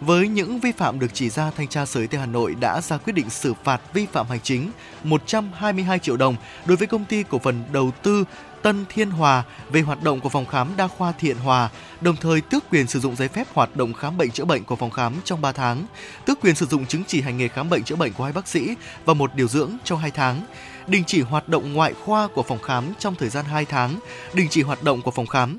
[0.00, 2.80] Với những vi phạm được chỉ ra, Thanh tra Sở Y tế Hà Nội đã
[2.80, 4.70] ra quyết định xử phạt vi phạm hành chính
[5.04, 8.24] 122 triệu đồng đối với công ty cổ phần đầu tư
[8.62, 12.40] Tân Thiên Hòa về hoạt động của phòng khám đa khoa Thiện Hòa, đồng thời
[12.40, 15.14] tước quyền sử dụng giấy phép hoạt động khám bệnh chữa bệnh của phòng khám
[15.24, 15.86] trong 3 tháng,
[16.24, 18.48] tước quyền sử dụng chứng chỉ hành nghề khám bệnh chữa bệnh của hai bác
[18.48, 20.46] sĩ và một điều dưỡng trong 2 tháng,
[20.86, 23.98] đình chỉ hoạt động ngoại khoa của phòng khám trong thời gian 2 tháng,
[24.34, 25.58] đình chỉ hoạt động của phòng khám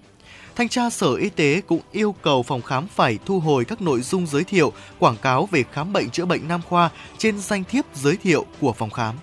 [0.55, 4.01] Thanh tra Sở Y tế cũng yêu cầu phòng khám phải thu hồi các nội
[4.01, 7.85] dung giới thiệu, quảng cáo về khám bệnh chữa bệnh nam khoa trên danh thiếp
[7.95, 9.15] giới thiệu của phòng khám.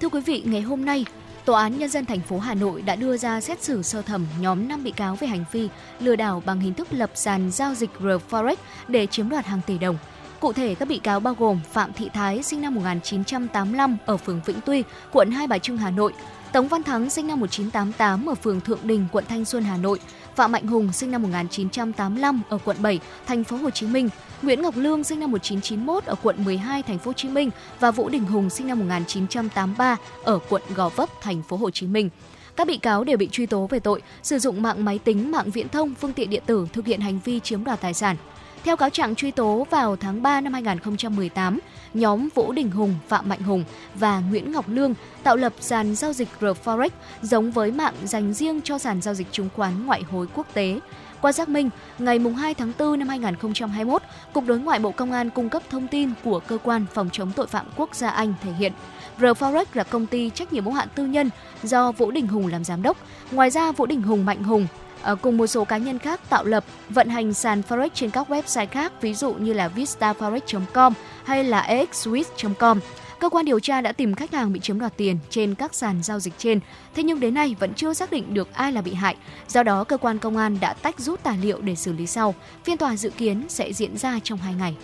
[0.00, 1.04] Thưa quý vị, ngày hôm nay,
[1.44, 4.26] Tòa án Nhân dân thành phố Hà Nội đã đưa ra xét xử sơ thẩm
[4.40, 5.68] nhóm 5 bị cáo về hành vi
[6.00, 8.56] lừa đảo bằng hình thức lập sàn giao dịch RForex
[8.88, 9.98] để chiếm đoạt hàng tỷ đồng.
[10.44, 14.40] Cụ thể, các bị cáo bao gồm Phạm Thị Thái, sinh năm 1985 ở phường
[14.46, 16.12] Vĩnh Tuy, quận Hai Bà Trưng, Hà Nội,
[16.52, 20.00] Tống Văn Thắng, sinh năm 1988 ở phường Thượng Đình, quận Thanh Xuân, Hà Nội,
[20.36, 24.08] Phạm Mạnh Hùng, sinh năm 1985 ở quận 7, thành phố Hồ Chí Minh,
[24.42, 27.90] Nguyễn Ngọc Lương sinh năm 1991 ở quận 12 thành phố Hồ Chí Minh và
[27.90, 32.10] Vũ Đình Hùng sinh năm 1983 ở quận Gò Vấp thành phố Hồ Chí Minh.
[32.56, 35.50] Các bị cáo đều bị truy tố về tội sử dụng mạng máy tính, mạng
[35.50, 38.16] viễn thông, phương tiện điện tử thực hiện hành vi chiếm đoạt tài sản.
[38.64, 41.58] Theo cáo trạng truy tố vào tháng 3 năm 2018,
[41.94, 46.12] nhóm Vũ Đình Hùng, Phạm Mạnh Hùng và Nguyễn Ngọc Lương tạo lập sàn giao
[46.12, 46.88] dịch RForex
[47.22, 50.80] giống với mạng dành riêng cho sàn giao dịch chứng khoán ngoại hối quốc tế.
[51.20, 55.30] Qua xác minh, ngày 2 tháng 4 năm 2021, Cục Đối ngoại Bộ Công an
[55.30, 58.52] cung cấp thông tin của Cơ quan Phòng chống tội phạm quốc gia Anh thể
[58.52, 58.72] hiện
[59.18, 61.30] RForex là công ty trách nhiệm hữu hạn tư nhân
[61.62, 62.96] do Vũ Đình Hùng làm giám đốc.
[63.30, 64.66] Ngoài ra, Vũ Đình Hùng Mạnh Hùng
[65.04, 68.30] Ờ, cùng một số cá nhân khác tạo lập, vận hành sàn forex trên các
[68.30, 70.92] website khác, ví dụ như là vistaforex.com
[71.24, 72.80] hay là exswiss.com.
[73.18, 76.02] Cơ quan điều tra đã tìm khách hàng bị chiếm đoạt tiền trên các sàn
[76.02, 76.60] giao dịch trên,
[76.94, 79.16] thế nhưng đến nay vẫn chưa xác định được ai là bị hại.
[79.48, 82.34] Do đó, cơ quan công an đã tách rút tài liệu để xử lý sau.
[82.64, 84.76] Phiên tòa dự kiến sẽ diễn ra trong 2 ngày.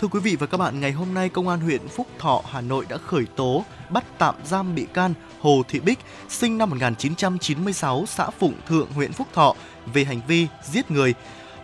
[0.00, 2.60] Thưa quý vị và các bạn, ngày hôm nay Công an huyện Phúc Thọ, Hà
[2.60, 8.04] Nội đã khởi tố, bắt tạm giam bị can Hồ Thị Bích, sinh năm 1996,
[8.06, 9.54] xã Phụng Thượng, huyện Phúc Thọ
[9.94, 11.14] về hành vi giết người.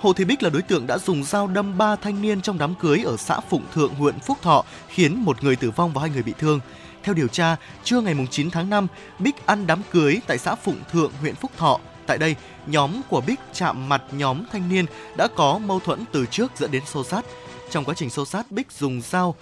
[0.01, 2.75] Hồ Thị Bích là đối tượng đã dùng dao đâm ba thanh niên trong đám
[2.75, 6.11] cưới ở xã Phụng Thượng, huyện Phúc Thọ, khiến một người tử vong và hai
[6.11, 6.61] người bị thương.
[7.03, 8.87] Theo điều tra, trưa ngày 9 tháng 5,
[9.19, 11.81] Bích ăn đám cưới tại xã Phụng Thượng, huyện Phúc Thọ.
[12.07, 16.27] Tại đây, nhóm của Bích chạm mặt nhóm thanh niên đã có mâu thuẫn từ
[16.27, 17.25] trước dẫn đến xô xát.
[17.73, 19.35] Trong quá trình xô sát, Bích dùng dao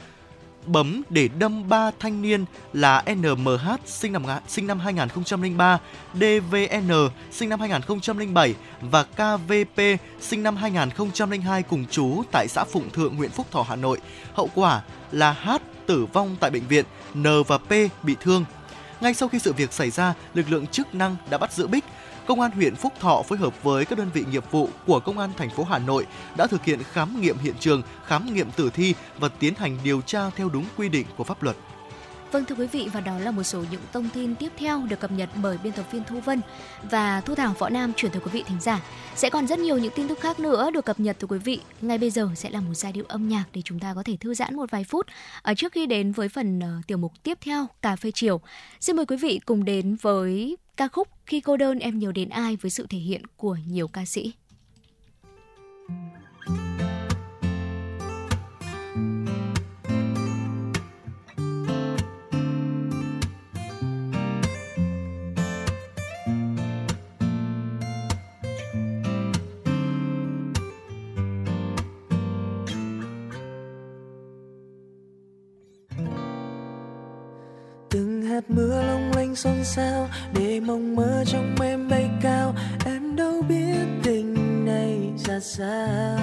[0.66, 5.78] bấm để đâm ba thanh niên là NMH sinh năm sinh năm 2003,
[6.14, 9.82] DVN sinh năm 2007 và KVP
[10.20, 13.98] sinh năm 2002 cùng chú tại xã Phụng Thượng, huyện Phúc Thọ, Hà Nội.
[14.34, 15.50] Hậu quả là H
[15.86, 17.70] tử vong tại bệnh viện, N và P
[18.02, 18.44] bị thương.
[19.00, 21.84] Ngay sau khi sự việc xảy ra, lực lượng chức năng đã bắt giữ Bích
[22.26, 25.18] Công an huyện Phúc Thọ phối hợp với các đơn vị nghiệp vụ của Công
[25.18, 26.06] an thành phố Hà Nội
[26.36, 30.00] đã thực hiện khám nghiệm hiện trường, khám nghiệm tử thi và tiến hành điều
[30.00, 31.56] tra theo đúng quy định của pháp luật.
[32.32, 35.00] Vâng thưa quý vị và đó là một số những thông tin tiếp theo được
[35.00, 36.40] cập nhật bởi biên tập viên Thu Vân
[36.90, 38.80] và Thu Thảo Võ Nam chuyển tới quý vị thính giả.
[39.14, 41.60] Sẽ còn rất nhiều những tin tức khác nữa được cập nhật từ quý vị.
[41.80, 44.16] Ngay bây giờ sẽ là một giai điệu âm nhạc để chúng ta có thể
[44.20, 45.06] thư giãn một vài phút.
[45.42, 48.40] Ở trước khi đến với phần uh, tiểu mục tiếp theo cà phê chiều,
[48.80, 52.28] xin mời quý vị cùng đến với ca khúc Khi cô đơn em nhiều đến
[52.28, 54.32] ai với sự thể hiện của nhiều ca sĩ.
[78.48, 78.89] mưa
[79.30, 82.54] long xôn xao để mong mơ trong em bay cao.
[82.86, 86.18] Em đâu biết tình này ra sao.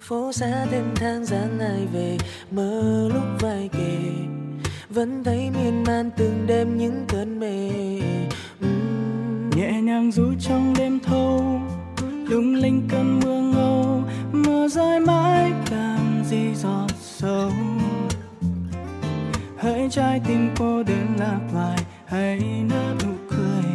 [0.00, 2.18] Phố xa thêm tháng dáng ai về,
[2.50, 3.98] mơ lúc vai kề.
[4.88, 7.70] Vẫn thấy miên man từng đêm những cơn mê.
[9.56, 11.60] Nhẹ nhàng ru trong đêm thâu,
[12.28, 14.02] lung linh cơn mưa ngâu.
[14.32, 17.50] Mưa rơi mãi, làm gì giọt sâu
[19.64, 23.72] hỡi trái tim cô đơn lạc loài, hãy nở nụ cười.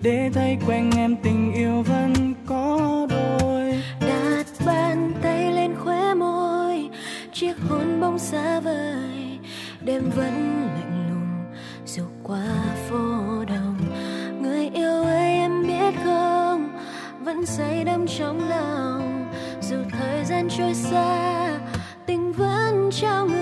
[0.00, 3.82] Để thấy quanh em tình yêu vẫn có đôi.
[4.00, 6.88] Đặt bàn tay lên khóe môi,
[7.32, 9.38] chiếc hôn bông xa vời.
[9.80, 11.54] Đêm vẫn lạnh lùng,
[11.86, 12.48] dù qua
[12.88, 12.98] phố
[13.48, 13.76] đông.
[14.42, 16.78] Người yêu ơi, em biết không?
[17.24, 19.32] Vẫn say đắm trong lòng.
[19.62, 21.58] Dù thời gian trôi xa,
[22.06, 23.41] tình vẫn trao người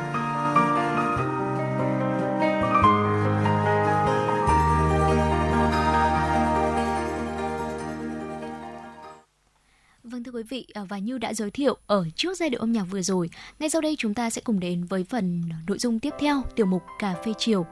[10.51, 13.29] vị à, và như đã giới thiệu ở trước giai điệu âm nhạc vừa rồi,
[13.59, 16.65] ngay sau đây chúng ta sẽ cùng đến với phần nội dung tiếp theo tiểu
[16.65, 17.65] mục cà phê chiều.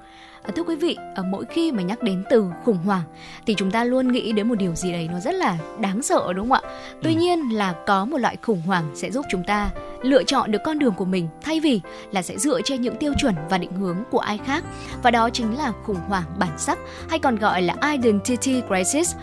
[0.43, 3.03] À, thưa quý vị, à, mỗi khi mà nhắc đến từ khủng hoảng
[3.45, 6.33] thì chúng ta luôn nghĩ đến một điều gì đấy nó rất là đáng sợ
[6.35, 6.69] đúng không ạ?
[7.03, 9.69] Tuy nhiên là có một loại khủng hoảng sẽ giúp chúng ta
[10.01, 13.13] lựa chọn được con đường của mình thay vì là sẽ dựa trên những tiêu
[13.21, 14.63] chuẩn và định hướng của ai khác.
[15.03, 19.15] Và đó chính là khủng hoảng bản sắc hay còn gọi là identity crisis.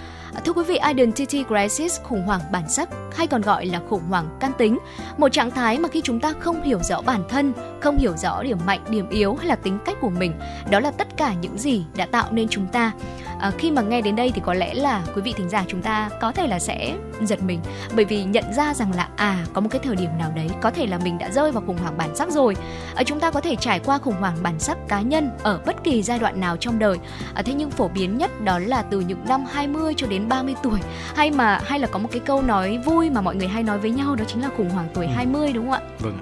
[0.44, 4.36] Thưa quý vị, identity crisis, khủng hoảng bản sắc hay còn gọi là khủng hoảng
[4.40, 4.78] căn tính.
[5.16, 8.42] Một trạng thái mà khi chúng ta không hiểu rõ bản thân, không hiểu rõ
[8.42, 10.32] điểm mạnh, điểm yếu hay là tính cách của mình,
[10.70, 12.92] đó là tất cả những gì đã tạo nên chúng ta.
[13.40, 15.82] À, khi mà nghe đến đây thì có lẽ là quý vị thính giả chúng
[15.82, 17.60] ta có thể là sẽ giật mình
[17.96, 20.70] bởi vì nhận ra rằng là à có một cái thời điểm nào đấy có
[20.70, 22.56] thể là mình đã rơi vào khủng hoảng bản sắc rồi.
[22.94, 25.84] À, chúng ta có thể trải qua khủng hoảng bản sắc cá nhân ở bất
[25.84, 26.98] kỳ giai đoạn nào trong đời.
[27.34, 30.54] À, thế nhưng phổ biến nhất đó là từ những năm 20 cho đến 30
[30.62, 30.78] tuổi
[31.14, 33.78] hay mà hay là có một cái câu nói vui mà mọi người hay nói
[33.78, 35.12] với nhau đó chính là khủng hoảng tuổi Ừ.
[35.14, 35.80] 20 đúng không ạ?
[35.98, 36.18] Vâng.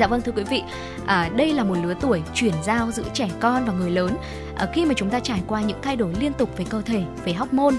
[0.00, 0.62] Dạ vâng thưa quý vị,
[1.06, 4.16] à, đây là một lứa tuổi chuyển giao giữa trẻ con và người lớn
[4.58, 7.02] à, khi mà chúng ta trải qua những thay đổi liên tục về cơ thể,
[7.24, 7.76] về hormone,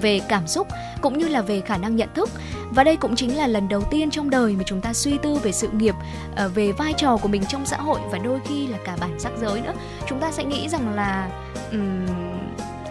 [0.00, 0.68] về cảm xúc
[1.00, 2.30] cũng như là về khả năng nhận thức.
[2.70, 5.34] Và đây cũng chính là lần đầu tiên trong đời mà chúng ta suy tư
[5.34, 5.94] về sự nghiệp
[6.36, 9.20] ờ, về vai trò của mình trong xã hội và đôi khi là cả bản
[9.20, 9.72] sắc giới nữa.
[10.08, 11.30] Chúng ta sẽ nghĩ rằng là
[11.72, 12.06] um,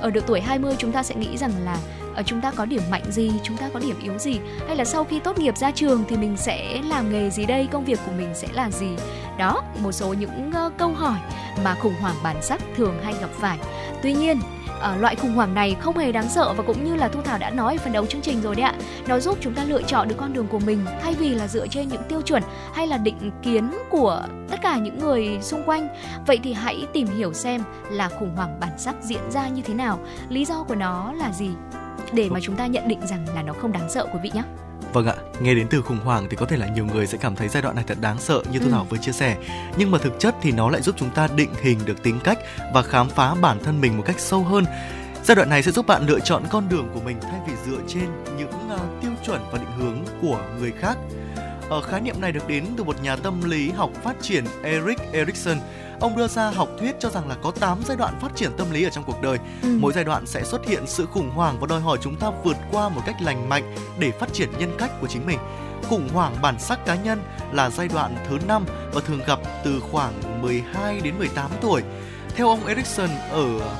[0.04, 1.78] ở độ tuổi 20 chúng ta sẽ nghĩ rằng là
[2.16, 4.86] ở chúng ta có điểm mạnh gì, chúng ta có điểm yếu gì hay là
[4.86, 7.99] sau khi tốt nghiệp ra trường thì mình sẽ làm nghề gì đây, công việc
[8.06, 8.89] của mình sẽ là gì.
[9.38, 11.18] Đó, một số những uh, câu hỏi
[11.64, 13.58] mà khủng hoảng bản sắc thường hay gặp phải.
[14.04, 14.39] Tuy nhiên,
[14.84, 17.38] ờ, loại khủng hoảng này không hề đáng sợ và cũng như là Thu Thảo
[17.38, 18.73] đã nói ở phần đầu chương trình rồi đấy ạ.
[19.07, 21.67] Nó giúp chúng ta lựa chọn được con đường của mình thay vì là dựa
[21.67, 25.88] trên những tiêu chuẩn hay là định kiến của tất cả những người xung quanh.
[26.27, 29.73] Vậy thì hãy tìm hiểu xem là khủng hoảng bản sắc diễn ra như thế
[29.73, 31.49] nào, lý do của nó là gì
[32.13, 34.43] để mà chúng ta nhận định rằng là nó không đáng sợ quý vị nhé.
[34.93, 37.35] Vâng ạ, nghe đến từ khủng hoảng thì có thể là nhiều người sẽ cảm
[37.35, 38.71] thấy giai đoạn này thật đáng sợ như Thu Ừ.
[38.71, 39.37] Thảo vừa chia sẻ.
[39.77, 42.37] Nhưng mà thực chất thì nó lại giúp chúng ta định hình được tính cách
[42.73, 44.65] và khám phá bản thân mình một cách sâu hơn.
[45.23, 47.79] Giai đoạn này sẽ giúp bạn lựa chọn con đường của mình thay vì dựa
[47.87, 48.05] trên
[48.37, 50.97] những ờ, tiêu chuẩn và định hướng của người khác.
[51.74, 54.99] Ở khái niệm này được đến từ một nhà tâm lý học phát triển Eric
[55.11, 55.57] Erikson.
[55.99, 58.71] Ông đưa ra học thuyết cho rằng là có 8 giai đoạn phát triển tâm
[58.71, 59.38] lý ở trong cuộc đời.
[59.61, 59.78] Ừ.
[59.80, 62.57] Mỗi giai đoạn sẽ xuất hiện sự khủng hoảng và đòi hỏi chúng ta vượt
[62.71, 65.39] qua một cách lành mạnh để phát triển nhân cách của chính mình.
[65.84, 67.21] Khủng hoảng bản sắc cá nhân
[67.51, 71.82] là giai đoạn thứ 5 và thường gặp từ khoảng 12 đến 18 tuổi.
[72.36, 73.76] Theo ông Erikson ở ờ,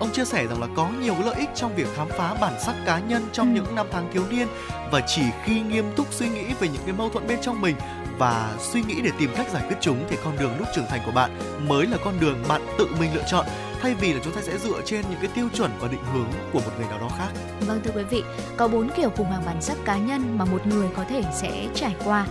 [0.00, 2.74] ông chia sẻ rằng là có nhiều lợi ích trong việc khám phá bản sắc
[2.86, 3.54] cá nhân trong Ừ.
[3.54, 4.48] những năm tháng thiếu niên
[4.92, 7.76] và chỉ khi nghiêm túc suy nghĩ về những cái mâu thuẫn bên trong mình
[8.18, 11.00] và suy nghĩ để tìm cách giải quyết chúng thì con đường lúc trưởng thành
[11.06, 11.30] của bạn
[11.68, 13.46] mới là con đường bạn tự mình lựa chọn
[13.82, 16.26] thay vì là chúng ta sẽ dựa trên những cái tiêu chuẩn và định hướng
[16.52, 17.28] của một người nào đó khác.
[17.66, 18.22] Vâng thưa quý vị,
[18.56, 21.66] có bốn kiểu khủng hoảng bản sắc cá nhân mà một người có thể sẽ
[21.74, 22.26] trải qua.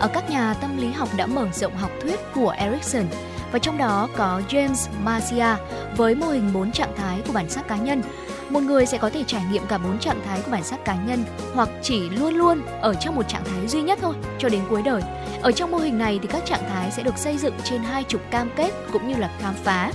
[0.00, 3.04] Ở các nhà tâm lý học đã mở rộng học thuyết của Erikson
[3.52, 5.56] và trong đó có James Marcia
[5.96, 8.02] với mô hình 4 trạng thái của bản sắc cá nhân.
[8.50, 10.94] Một người sẽ có thể trải nghiệm cả bốn trạng thái của bản sắc cá
[10.94, 11.24] nhân
[11.54, 14.82] hoặc chỉ luôn luôn ở trong một trạng thái duy nhất thôi cho đến cuối
[14.82, 15.02] đời.
[15.42, 18.04] Ở trong mô hình này thì các trạng thái sẽ được xây dựng trên hai
[18.04, 19.92] trục cam kết cũng như là khám phá.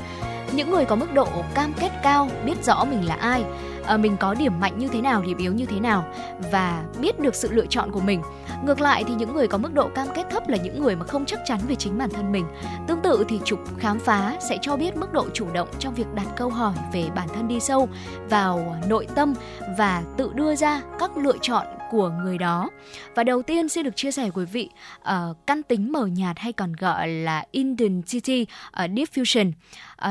[0.51, 3.43] Những người có mức độ cam kết cao biết rõ mình là ai,
[3.85, 6.05] Ờ, mình có điểm mạnh như thế nào, điểm yếu như thế nào
[6.51, 8.21] và biết được sự lựa chọn của mình.
[8.65, 11.05] Ngược lại thì những người có mức độ cam kết thấp là những người mà
[11.05, 12.45] không chắc chắn về chính bản thân mình.
[12.87, 16.13] Tương tự thì trục khám phá sẽ cho biết mức độ chủ động trong việc
[16.15, 17.89] đặt câu hỏi về bản thân đi sâu
[18.29, 19.33] vào nội tâm
[19.77, 22.69] và tự đưa ra các lựa chọn của người đó.
[23.15, 24.69] Và đầu tiên xin được chia sẻ quý vị
[25.01, 29.51] uh, căn tính mờ nhạt hay còn gọi là identity uh, diffusion.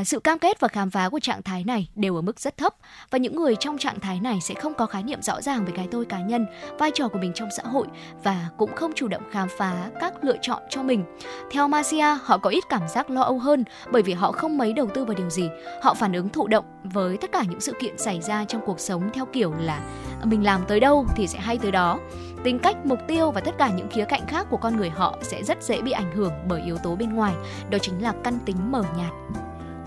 [0.00, 2.56] uh, sự cam kết và khám phá của trạng thái này đều ở mức rất
[2.56, 2.74] thấp
[3.10, 5.72] và những người trong trạng thái này sẽ không có khái niệm rõ ràng về
[5.76, 6.46] cái tôi cá nhân,
[6.78, 7.86] vai trò của mình trong xã hội
[8.22, 11.04] và cũng không chủ động khám phá các lựa chọn cho mình.
[11.50, 14.72] Theo Marcia, họ có ít cảm giác lo âu hơn bởi vì họ không mấy
[14.72, 15.48] đầu tư vào điều gì.
[15.82, 18.80] Họ phản ứng thụ động với tất cả những sự kiện xảy ra trong cuộc
[18.80, 19.80] sống theo kiểu là
[20.24, 21.98] mình làm tới đâu thì sẽ hay tới đó.
[22.44, 25.18] Tính cách, mục tiêu và tất cả những khía cạnh khác của con người họ
[25.22, 27.34] sẽ rất dễ bị ảnh hưởng bởi yếu tố bên ngoài,
[27.70, 29.12] đó chính là căn tính mờ nhạt.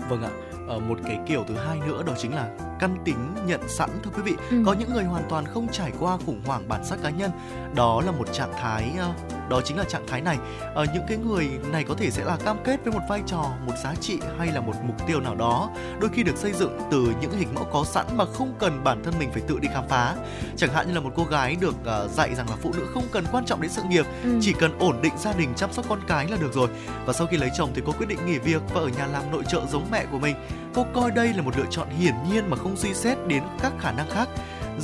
[0.08, 0.30] Vâng ạ.
[0.68, 2.48] Ờ, một cái kiểu thứ hai nữa đó chính là
[2.80, 4.32] căn tính nhận sẵn thưa quý vị.
[4.50, 4.62] Ừ.
[4.66, 7.30] Có những người hoàn toàn không trải qua khủng hoảng bản sắc cá nhân.
[7.74, 9.12] Đó là một trạng thái ờ,
[9.48, 10.38] đó chính là trạng thái này.
[10.74, 13.44] Ở những cái người này có thể sẽ là cam kết với một vai trò,
[13.66, 15.70] một giá trị hay là một mục tiêu nào đó,
[16.00, 19.02] đôi khi được xây dựng từ những hình mẫu có sẵn mà không cần bản
[19.04, 20.14] thân mình phải tự đi khám phá.
[20.56, 23.04] Chẳng hạn như là một cô gái được ờ, dạy rằng là phụ nữ không
[23.12, 24.38] cần quan trọng đến sự nghiệp, Ừ.
[24.42, 26.68] chỉ cần ổn định gia đình chăm sóc con cái là được rồi.
[27.06, 29.22] Và sau khi lấy chồng thì cô quyết định nghỉ việc và ở nhà làm
[29.32, 30.36] nội trợ giống mẹ của mình.
[30.74, 33.72] Cô coi đây là một lựa chọn hiển nhiên mà không suy xét đến các
[33.80, 34.28] khả năng khác.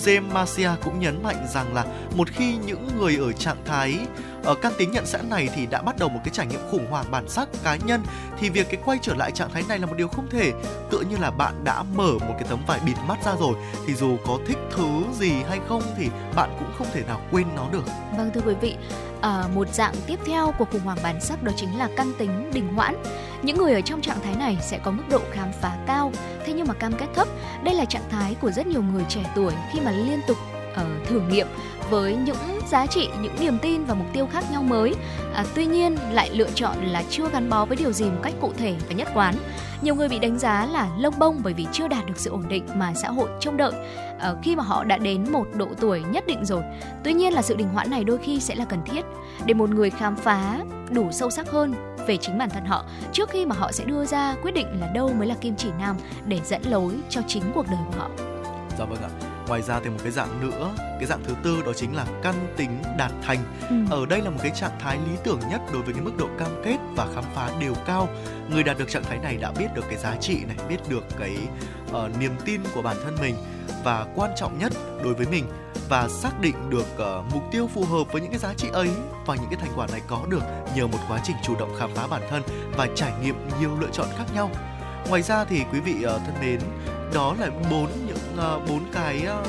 [0.04, 1.84] James Marcia cũng nhấn mạnh rằng là
[2.16, 3.98] một khi những người ở trạng thái
[4.44, 6.86] ở căn tính nhận sẵn này thì đã bắt đầu một cái trải nghiệm khủng
[6.90, 8.02] hoảng bản sắc cá nhân
[8.38, 10.52] thì việc cái quay trở lại trạng thái này là một điều không thể
[10.90, 13.54] tựa như là bạn đã mở một cái tấm vải bịt mắt ra rồi
[13.86, 17.46] thì dù có thích thứ gì hay không thì bạn cũng không thể nào quên
[17.56, 17.84] nó được
[18.16, 18.76] Vâng thưa quý vị,
[19.20, 22.50] à, một dạng tiếp theo của khủng hoảng bản sắc đó chính là căn tính
[22.54, 23.02] đình hoãn.
[23.42, 26.12] Những người ở trong trạng thái này sẽ có mức độ khám phá cao,
[26.46, 27.28] thế nhưng mà cam kết thấp.
[27.64, 30.36] Đây là trạng thái của rất nhiều người trẻ tuổi khi mà liên tục
[30.74, 31.46] ở thử nghiệm
[31.92, 34.94] với những giá trị, những niềm tin và mục tiêu khác nhau mới.
[35.34, 38.34] À, tuy nhiên lại lựa chọn là chưa gắn bó với điều gì một cách
[38.40, 39.34] cụ thể và nhất quán.
[39.82, 42.48] Nhiều người bị đánh giá là lông bông bởi vì chưa đạt được sự ổn
[42.48, 43.72] định mà xã hội trông đợi
[44.18, 46.62] à, khi mà họ đã đến một độ tuổi nhất định rồi.
[47.04, 49.04] Tuy nhiên là sự đình hoãn này đôi khi sẽ là cần thiết
[49.46, 51.74] để một người khám phá đủ sâu sắc hơn
[52.06, 54.86] về chính bản thân họ trước khi mà họ sẽ đưa ra quyết định là
[54.86, 58.10] đâu mới là kim chỉ nam để dẫn lối cho chính cuộc đời của họ.
[58.78, 59.31] Dạ vâng ạ.
[59.48, 62.34] Ngoài ra thì một cái dạng nữa, cái dạng thứ tư đó chính là căn
[62.56, 63.38] tính đạt thành.
[63.68, 63.76] Ừ.
[63.90, 66.28] Ở đây là một cái trạng thái lý tưởng nhất đối với cái mức độ
[66.38, 68.08] cam kết và khám phá đều cao.
[68.50, 71.04] Người đạt được trạng thái này đã biết được cái giá trị này, biết được
[71.18, 71.36] cái
[71.90, 73.36] uh, niềm tin của bản thân mình
[73.84, 74.72] và quan trọng nhất
[75.04, 75.44] đối với mình
[75.88, 78.88] và xác định được uh, mục tiêu phù hợp với những cái giá trị ấy
[79.26, 80.42] và những cái thành quả này có được
[80.76, 82.42] nhờ một quá trình chủ động khám phá bản thân
[82.76, 84.50] và trải nghiệm nhiều lựa chọn khác nhau.
[85.08, 86.60] Ngoài ra thì quý vị uh, thân mến,
[87.14, 89.46] đó là bốn những uh, bốn cái uh,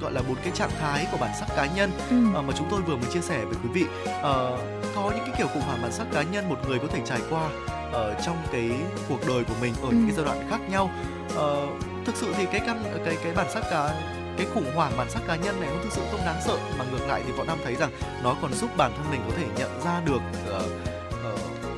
[0.00, 2.38] gọi là bốn cái trạng thái của bản sắc cá nhân Ừ.
[2.38, 3.84] uh, mà chúng tôi vừa mới chia sẻ với quý vị.
[4.08, 4.60] Uh,
[4.94, 7.20] có những cái kiểu khủng hoảng bản sắc cá nhân một người có thể trải
[7.30, 7.48] qua
[7.92, 8.70] ở trong cái
[9.08, 10.90] cuộc đời của mình ở những cái giai đoạn khác nhau.
[11.36, 11.66] Ờ,
[12.06, 13.94] thực sự thì cái căn cái cái bản sắc cá
[14.36, 16.84] cái khủng hoảng bản sắc cá nhân này nó thực sự không đáng sợ mà
[16.92, 17.90] ngược lại thì võ nam thấy rằng
[18.22, 20.66] nó còn giúp bản thân mình có thể nhận ra được ờ, ờ,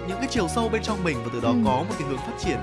[0.09, 1.55] những cái chiều sâu bên trong mình và từ đó Ừ.
[1.64, 2.59] có một cái hướng phát triển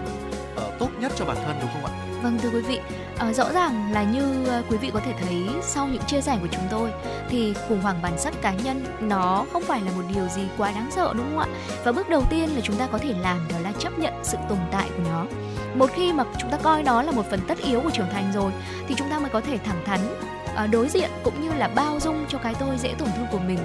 [0.56, 1.92] ờ, tốt nhất cho bản thân đúng không ạ?
[2.24, 2.80] Vâng thưa quý vị,
[3.18, 6.38] ờ, rõ ràng là như ờ, quý vị có thể thấy sau những chia sẻ
[6.42, 6.92] của chúng tôi
[7.30, 10.72] thì khủng hoảng bản sắc cá nhân nó không phải là một điều gì quá
[10.72, 11.48] đáng sợ đúng không ạ?
[11.84, 14.38] Và bước đầu tiên là chúng ta có thể làm đó là chấp nhận sự
[14.50, 15.26] tồn tại của nó.
[15.76, 18.32] Một khi mà chúng ta coi đó là một phần tất yếu của trưởng thành
[18.34, 18.52] rồi
[18.88, 20.00] thì chúng ta mới có thể thẳng thắn
[20.72, 23.60] đối diện cũng như là bao dung cho cái tôi dễ tổn thương của mình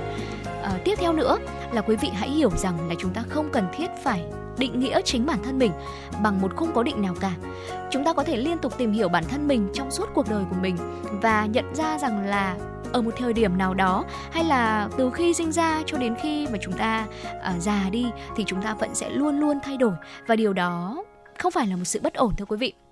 [0.67, 1.39] à, tiếp theo nữa
[1.73, 4.25] là quý vị hãy hiểu rằng là chúng ta không cần thiết phải
[4.59, 5.73] định nghĩa chính bản thân mình
[6.23, 7.33] bằng một khung cố định nào cả.
[7.91, 10.45] Chúng ta có thể liên tục tìm hiểu bản thân mình trong suốt cuộc đời
[10.51, 10.77] của mình
[11.23, 12.57] và nhận ra rằng là
[12.93, 16.47] ở một thời điểm nào đó hay là từ khi sinh ra cho đến khi
[16.47, 17.07] mà chúng ta
[17.43, 18.07] à, già đi
[18.37, 19.93] thì chúng ta vẫn sẽ luôn luôn thay đổi
[20.27, 21.05] và điều đó
[21.39, 22.86] không phải là một sự bất ổn thưa quý vị.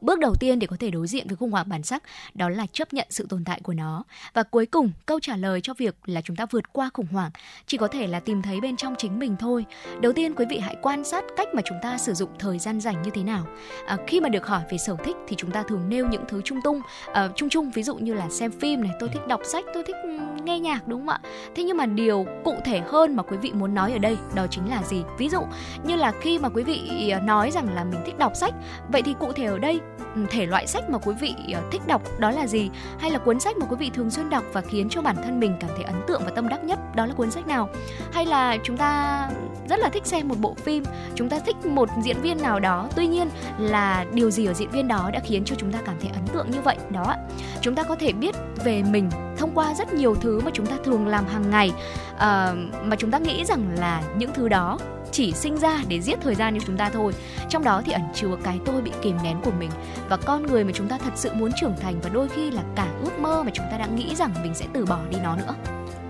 [0.00, 2.02] Bước đầu tiên để có thể đối diện với khủng hoảng bản sắc
[2.34, 4.04] đó là chấp nhận sự tồn tại của nó.
[4.34, 7.30] Và cuối cùng, câu trả lời cho việc là chúng ta vượt qua khủng hoảng
[7.66, 9.64] chỉ có thể là tìm thấy bên trong chính mình thôi.
[10.00, 12.80] Đầu tiên quý vị hãy quan sát cách mà chúng ta sử dụng thời gian
[12.80, 13.46] rảnh như thế nào.
[13.86, 16.42] À, khi mà được hỏi về sở thích thì chúng ta thường nêu những thứ
[16.44, 16.80] chung tung,
[17.12, 19.82] à, chung chung ví dụ như là xem phim này, tôi thích đọc sách, tôi
[19.82, 21.20] thích ừ, nghe nhạc đúng không ạ?
[21.54, 24.46] Thế nhưng mà điều cụ thể hơn mà quý vị muốn nói ở đây đó
[24.50, 25.02] chính là gì?
[25.18, 25.40] Ví dụ
[25.84, 28.54] như là khi mà quý vị à, nói rằng là mình thích đọc sách,
[28.92, 29.80] vậy thì cụ thể ở đây
[30.14, 32.70] Ừ, thể loại sách mà quý vị ờ, thích đọc đó là gì?
[32.98, 35.40] Hay là cuốn sách mà quý vị thường xuyên đọc và khiến cho bản thân
[35.40, 37.68] mình cảm thấy ấn tượng và tâm đắc nhất đó là cuốn sách nào?
[38.12, 39.30] Hay là chúng ta
[39.68, 40.84] rất là thích xem một bộ phim,
[41.14, 43.28] chúng ta thích một diễn viên nào đó, tuy nhiên
[43.58, 46.26] là điều gì ở diễn viên đó đã khiến cho chúng ta cảm thấy ấn
[46.26, 47.14] tượng như vậy đó.
[47.60, 48.34] Chúng ta có thể biết
[48.64, 51.72] về mình thông qua rất nhiều thứ mà chúng ta thường làm hàng ngày
[52.14, 52.20] uh,
[52.84, 54.78] mà chúng ta nghĩ rằng là những thứ đó
[55.12, 57.12] chỉ sinh ra để giết thời gian cho chúng ta thôi.
[57.48, 59.70] Trong đó thì ẩn chứa cái tôi bị kìm nén của mình.
[60.08, 62.62] Và con người mà chúng ta thật sự muốn trưởng thành và đôi khi là
[62.76, 65.36] cả ước mơ mà chúng ta đã nghĩ rằng mình sẽ từ bỏ đi nó
[65.36, 65.54] nữa.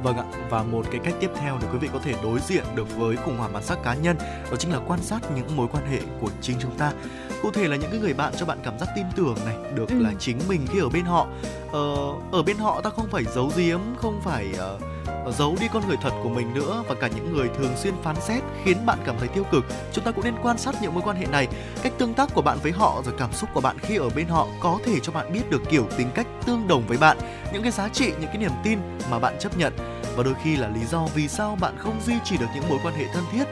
[0.02, 2.64] Vâng ạ, và một cái cách tiếp theo để quý vị có thể đối diện
[2.74, 4.16] được với khủng hoảng bản sắc cá nhân
[4.50, 6.92] đó chính là quan sát những mối quan hệ của chính chúng ta.
[7.42, 9.88] Cụ thể là những cái người bạn cho bạn cảm giác tin tưởng này, được
[9.88, 9.98] Ừ.
[10.02, 11.26] là chính mình khi ở bên họ.
[11.72, 11.96] Ờ,
[12.32, 14.78] ở bên họ ta không phải giấu giếm, không phải ờ,
[15.38, 18.16] giấu đi con người thật của mình nữa và cả những người thường xuyên phán
[18.20, 19.64] xét khiến bạn cảm thấy tiêu cực.
[19.92, 21.48] Chúng ta cũng nên quan sát những mối quan hệ này,
[21.82, 24.26] cách tương tác của bạn với họ rồi cảm xúc của bạn khi ở bên
[24.28, 27.18] họ có thể cho bạn biết được kiểu tính cách tương đồng với bạn,
[27.52, 28.78] những cái giá trị, những cái niềm tin
[29.10, 29.72] mà bạn chấp nhận
[30.16, 32.78] và đôi khi là lý do vì sao bạn không duy trì được những mối
[32.84, 33.44] quan hệ thân thiết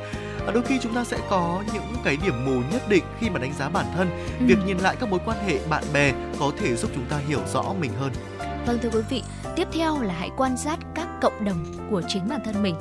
[0.47, 3.39] và đôi khi chúng ta sẽ có những cái điểm mù nhất định khi mà
[3.39, 4.47] đánh giá bản thân Ừ.
[4.47, 7.41] việc nhìn lại các mối quan hệ bạn bè có thể giúp chúng ta hiểu
[7.53, 8.13] rõ mình hơn
[8.67, 9.23] Vâng thưa quý vị,
[9.57, 12.77] tiếp theo là hãy quan sát các cộng đồng của chính bản thân mình.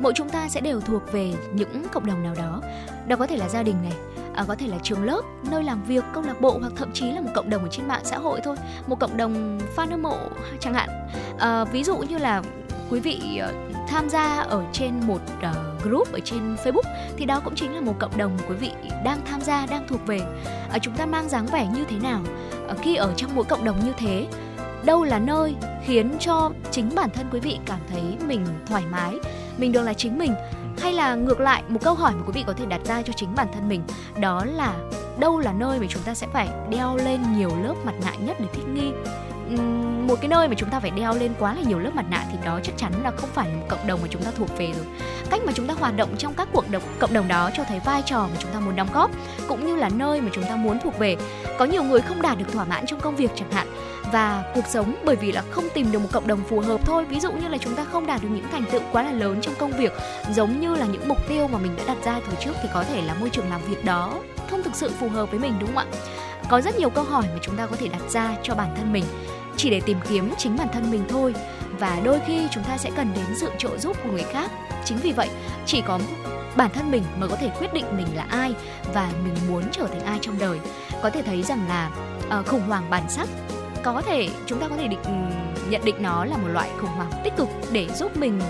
[0.00, 2.62] Mỗi chúng ta sẽ đều thuộc về những cộng đồng nào đó.
[3.06, 3.92] Đó có thể là gia đình này,
[4.34, 7.12] à, có thể là trường lớp, nơi làm việc, câu lạc bộ hoặc thậm chí
[7.12, 8.56] là một cộng đồng ở trên mạng xã hội thôi,
[8.86, 10.18] một cộng đồng fan hâm mộ
[10.60, 10.88] chẳng hạn.
[11.38, 12.42] À, ví dụ như là
[12.90, 13.52] quý vị ờ,
[13.88, 17.80] tham gia ở trên một ờ, group ở trên Facebook thì đó cũng chính là
[17.80, 18.70] một cộng đồng quý vị
[19.04, 20.20] đang tham gia, đang thuộc về.
[20.70, 22.20] À, chúng ta mang dáng vẻ như thế nào?
[22.68, 24.26] Ờ, khi ở trong mỗi cộng đồng như thế
[24.84, 29.14] đâu là nơi khiến cho chính bản thân quý vị cảm thấy mình thoải mái
[29.58, 30.34] mình được là chính mình?
[30.80, 33.12] Hay là ngược lại một câu hỏi mà quý vị có thể đặt ra cho
[33.12, 33.82] chính bản thân mình
[34.20, 34.74] đó là
[35.18, 38.36] đâu là nơi mà chúng ta sẽ phải đeo lên nhiều lớp mặt nạ nhất
[38.40, 38.90] để thích nghi?
[40.06, 42.24] Một cái nơi mà chúng ta phải đeo lên quá là nhiều lớp mặt nạ
[42.32, 44.58] thì đó chắc chắn là không phải là một cộng đồng mà chúng ta thuộc
[44.58, 44.86] về rồi.
[45.30, 47.80] Cách mà chúng ta hoạt động trong các cuộc đồng cộng đồng đó cho thấy
[47.84, 49.10] vai trò mà chúng ta muốn đóng góp,
[49.48, 51.16] cũng như là nơi mà chúng ta muốn thuộc về.
[51.58, 53.66] Có nhiều người không đạt được thỏa mãn trong công việc chẳng hạn,
[54.12, 57.04] và cuộc sống bởi vì là không tìm được một cộng đồng phù hợp thôi.
[57.04, 59.38] Ví dụ như là chúng ta không đạt được những thành tựu quá là lớn
[59.42, 59.92] trong công việc,
[60.34, 62.84] giống như là những mục tiêu mà mình đã đặt ra từ trước thì có
[62.84, 64.14] thể là môi trường làm việc đó
[64.50, 65.98] không thực sự phù hợp với mình, đúng không ạ?
[66.48, 68.92] Có rất nhiều câu hỏi mà chúng ta có thể đặt ra cho bản thân
[68.92, 69.04] mình
[69.58, 71.34] chỉ để tìm kiếm chính bản thân mình thôi.
[71.78, 74.50] Và đôi khi chúng ta sẽ cần đến sự trợ giúp của người khác.
[74.84, 75.28] Chính vì vậy
[75.66, 75.98] chỉ có
[76.56, 78.54] bản thân mình mới có thể quyết định mình là ai
[78.94, 80.58] và mình muốn trở thành ai trong đời.
[81.02, 81.90] Có thể thấy rằng là
[82.40, 83.28] uh, khủng hoảng bản sắc
[83.82, 85.12] có thể chúng ta có thể định ừ,
[85.70, 88.40] nhận định nó là một loại khủng hoảng tích cực để giúp mình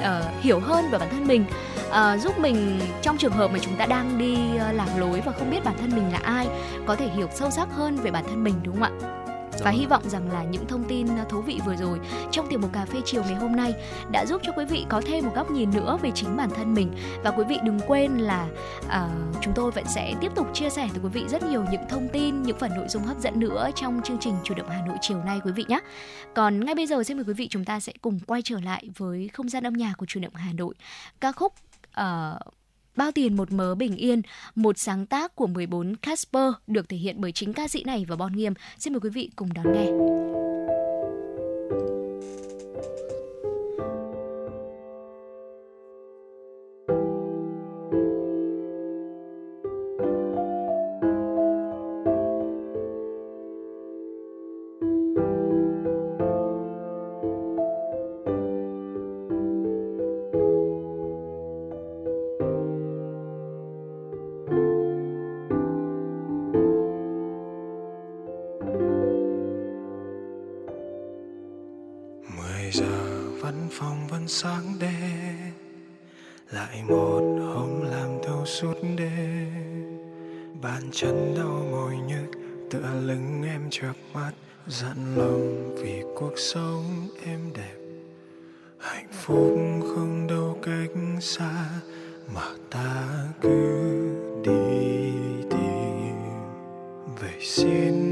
[0.00, 1.44] uh, hiểu hơn về bản thân mình.
[1.88, 5.32] Uh, giúp mình trong trường hợp mà chúng ta đang đi uh, lạc lối và
[5.32, 6.48] không biết bản thân mình là ai
[6.86, 9.21] có thể hiểu sâu sắc hơn về bản thân mình đúng không ạ?
[9.64, 12.00] Và hy vọng rằng là những thông tin thú vị vừa rồi
[12.30, 13.74] trong tiểu mục cà phê chiều ngày hôm nay
[14.10, 16.74] đã giúp cho quý vị có thêm một góc nhìn nữa về chính bản thân
[16.74, 16.92] mình.
[17.24, 18.46] Và quý vị đừng quên là
[18.86, 18.92] uh,
[19.40, 22.08] chúng tôi vẫn sẽ tiếp tục chia sẻ tới quý vị rất nhiều những thông
[22.12, 24.96] tin những phần nội dung hấp dẫn nữa trong chương trình chủ động Hà Nội
[25.00, 25.80] chiều nay quý vị nhé.
[26.34, 28.88] Còn ngay bây giờ xin mời quý vị chúng ta sẽ cùng quay trở lại
[28.96, 30.74] với không gian âm nhạc của chủ động Hà Nội.
[31.20, 31.54] Ca khúc
[32.00, 32.54] uh,
[32.96, 34.22] Bao tiền một mớ bình yên,
[34.54, 38.16] một sáng tác của 14 Casper được thể hiện bởi chính ca sĩ này và
[38.16, 38.54] Bon Nghiêm.
[38.78, 39.86] Xin mời quý vị cùng đón nghe.
[84.72, 87.76] Dặn lòng vì cuộc sống em đẹp.
[88.78, 89.58] Hạnh phúc
[89.94, 91.68] không đâu cách xa,
[92.34, 93.80] mà ta cứ
[94.44, 95.12] đi
[95.50, 96.16] tìm.
[97.20, 98.11] Vậy xin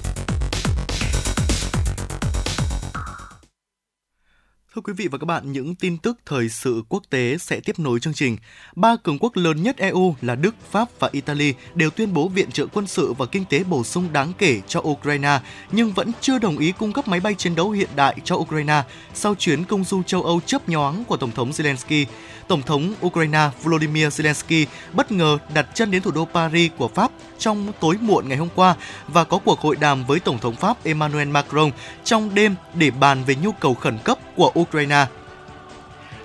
[4.91, 7.99] quý vị và các bạn, những tin tức thời sự quốc tế sẽ tiếp nối
[7.99, 8.37] chương trình.
[8.75, 12.51] Ba cường quốc lớn nhất EU là Đức, Pháp và Italy đều tuyên bố viện
[12.51, 15.39] trợ quân sự và kinh tế bổ sung đáng kể cho Ukraine,
[15.71, 18.83] nhưng vẫn chưa đồng ý cung cấp máy bay chiến đấu hiện đại cho Ukraine
[19.13, 22.05] sau chuyến công du châu Âu chớp nhoáng của Tổng thống Zelensky.
[22.51, 27.11] Tổng thống Ukraine Volodymyr Zelensky bất ngờ đặt chân đến thủ đô Paris của Pháp
[27.39, 28.75] trong tối muộn ngày hôm qua
[29.07, 31.71] và có cuộc hội đàm với Tổng thống Pháp Emmanuel Macron
[32.03, 35.05] trong đêm để bàn về nhu cầu khẩn cấp của Ukraine.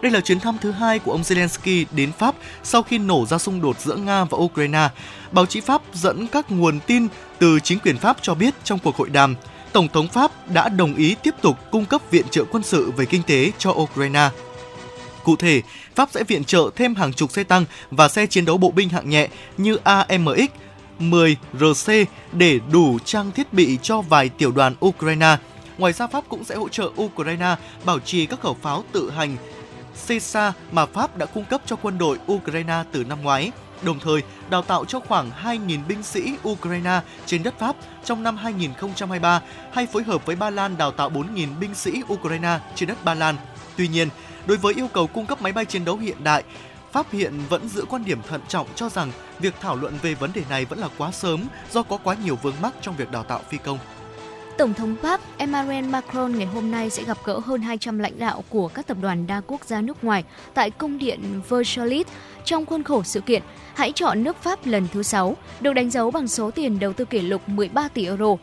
[0.03, 3.39] Đây là chuyến thăm thứ hai của ông Zelensky đến Pháp sau khi nổ ra
[3.39, 4.89] xung đột giữa Nga và Ukraine.
[5.33, 7.09] Báo chí Pháp dẫn các nguồn tin
[7.39, 9.35] từ chính quyền Pháp cho biết trong cuộc hội đàm,
[9.72, 13.05] Tổng thống Pháp đã đồng ý tiếp tục cung cấp viện trợ quân sự về
[13.05, 14.29] kinh tế cho Ukraine.
[15.24, 15.62] Cụ thể,
[15.97, 18.88] Pháp sẽ viện trợ thêm hàng chục xe tăng và xe chiến đấu bộ binh
[18.88, 20.51] hạng nhẹ như AMX
[20.99, 21.92] 10 RC
[22.32, 25.36] để đủ trang thiết bị cho vài tiểu đoàn Ukraine.
[25.78, 29.36] Ngoài ra, Pháp cũng sẽ hỗ trợ Ukraine bảo trì các khẩu pháo tự hành
[30.07, 33.51] CESA mà Pháp đã cung cấp cho quân đội Ukraine từ năm ngoái,
[33.82, 38.36] đồng thời đào tạo cho khoảng 2.000 binh sĩ Ukraine trên đất Pháp trong năm
[38.36, 39.40] 2023
[39.72, 43.14] hay phối hợp với Ba Lan đào tạo 4.000 binh sĩ Ukraine trên đất Ba
[43.14, 43.36] Lan.
[43.76, 44.09] Tuy nhiên,
[44.47, 46.44] đối với yêu cầu cung cấp máy bay chiến đấu hiện đại,
[46.92, 50.30] Pháp hiện vẫn giữ quan điểm thận trọng cho rằng việc thảo luận về vấn
[50.34, 53.22] đề này vẫn là quá sớm do có quá nhiều vướng mắc trong việc đào
[53.22, 53.78] tạo phi công.
[54.59, 58.44] Tổng thống Pháp Emmanuel Macron ngày hôm nay sẽ gặp gỡ hơn 200 lãnh đạo
[58.49, 60.24] của các tập đoàn đa quốc gia nước ngoài
[60.55, 62.07] tại cung điện Versailles
[62.44, 63.42] trong khuôn khổ sự kiện
[63.74, 67.05] Hãy chọn nước Pháp lần thứ 6, được đánh dấu bằng số tiền đầu tư
[67.05, 68.36] kỷ lục 13 tỷ euro.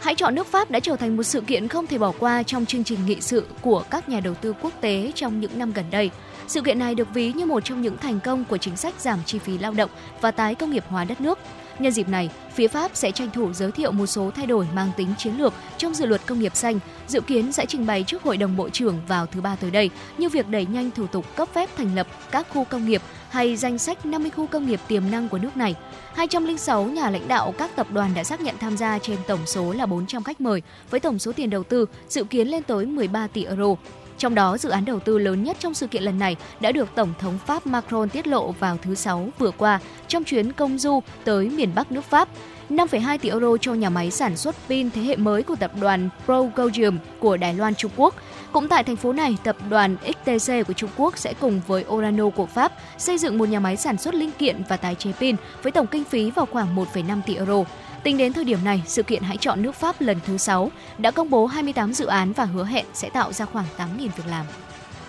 [0.00, 2.66] Hãy chọn nước Pháp đã trở thành một sự kiện không thể bỏ qua trong
[2.66, 5.84] chương trình nghị sự của các nhà đầu tư quốc tế trong những năm gần
[5.90, 6.10] đây.
[6.48, 9.18] Sự kiện này được ví như một trong những thành công của chính sách giảm
[9.26, 9.90] chi phí lao động
[10.20, 11.38] và tái công nghiệp hóa đất nước.
[11.80, 14.90] Nhân dịp này, phía Pháp sẽ tranh thủ giới thiệu một số thay đổi mang
[14.96, 18.22] tính chiến lược trong dự luật công nghiệp xanh, dự kiến sẽ trình bày trước
[18.22, 21.36] Hội đồng Bộ trưởng vào thứ ba tới đây, như việc đẩy nhanh thủ tục
[21.36, 24.80] cấp phép thành lập các khu công nghiệp hay danh sách 50 khu công nghiệp
[24.88, 25.74] tiềm năng của nước này.
[26.14, 29.72] 206 nhà lãnh đạo các tập đoàn đã xác nhận tham gia trên tổng số
[29.72, 33.26] là 400 khách mời, với tổng số tiền đầu tư dự kiến lên tới 13
[33.26, 33.74] tỷ euro.
[34.20, 36.88] Trong đó, dự án đầu tư lớn nhất trong sự kiện lần này đã được
[36.94, 41.00] Tổng thống Pháp Macron tiết lộ vào thứ Sáu vừa qua trong chuyến công du
[41.24, 42.28] tới miền Bắc nước Pháp.
[42.70, 46.08] 5,2 tỷ euro cho nhà máy sản xuất pin thế hệ mới của tập đoàn
[46.24, 48.14] Progodium của Đài Loan Trung Quốc.
[48.52, 52.28] Cũng tại thành phố này, tập đoàn XTC của Trung Quốc sẽ cùng với Orano
[52.28, 55.36] của Pháp xây dựng một nhà máy sản xuất linh kiện và tái chế pin
[55.62, 57.64] với tổng kinh phí vào khoảng 1,5 tỷ euro.
[58.02, 61.10] Tính đến thời điểm này, sự kiện Hãy chọn nước Pháp lần thứ 6 đã
[61.10, 64.46] công bố 28 dự án và hứa hẹn sẽ tạo ra khoảng 8.000 việc làm.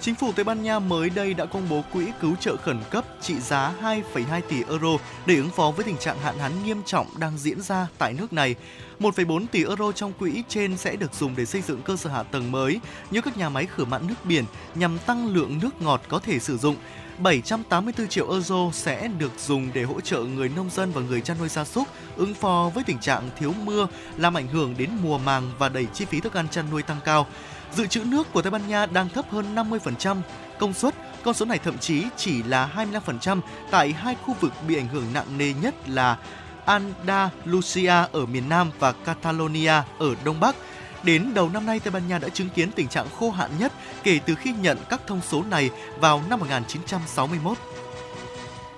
[0.01, 3.05] Chính phủ Tây Ban Nha mới đây đã công bố quỹ cứu trợ khẩn cấp
[3.21, 7.07] trị giá 2,2 tỷ euro để ứng phó với tình trạng hạn hán nghiêm trọng
[7.19, 8.55] đang diễn ra tại nước này.
[8.99, 12.23] 1,4 tỷ euro trong quỹ trên sẽ được dùng để xây dựng cơ sở hạ
[12.23, 12.79] tầng mới
[13.11, 16.39] như các nhà máy khử mặn nước biển nhằm tăng lượng nước ngọt có thể
[16.39, 16.75] sử dụng.
[17.23, 21.37] 784 triệu euro sẽ được dùng để hỗ trợ người nông dân và người chăn
[21.39, 25.17] nuôi gia súc ứng phó với tình trạng thiếu mưa làm ảnh hưởng đến mùa
[25.17, 27.27] màng và đẩy chi phí thức ăn chăn nuôi tăng cao.
[27.75, 30.17] Dự trữ nước của Tây Ban Nha đang thấp hơn 50%
[30.59, 33.41] công suất, con số này thậm chí chỉ là 25%
[33.71, 36.17] tại hai khu vực bị ảnh hưởng nặng nề nhất là
[36.65, 40.55] Andalusia ở miền Nam và Catalonia ở Đông Bắc.
[41.03, 43.73] Đến đầu năm nay, Tây Ban Nha đã chứng kiến tình trạng khô hạn nhất
[44.03, 47.57] kể từ khi nhận các thông số này vào năm 1961.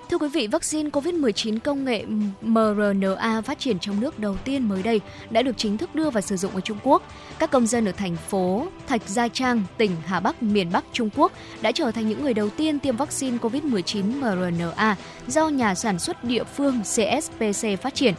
[0.09, 2.05] Thưa quý vị, vaccine COVID-19 công nghệ
[2.41, 6.21] mRNA phát triển trong nước đầu tiên mới đây đã được chính thức đưa vào
[6.21, 7.03] sử dụng ở Trung Quốc.
[7.39, 11.09] Các công dân ở thành phố Thạch Gia Trang, tỉnh Hà Bắc, miền Bắc Trung
[11.15, 14.95] Quốc đã trở thành những người đầu tiên tiêm vaccine COVID-19 mRNA
[15.27, 18.13] do nhà sản xuất địa phương CSPC phát triển.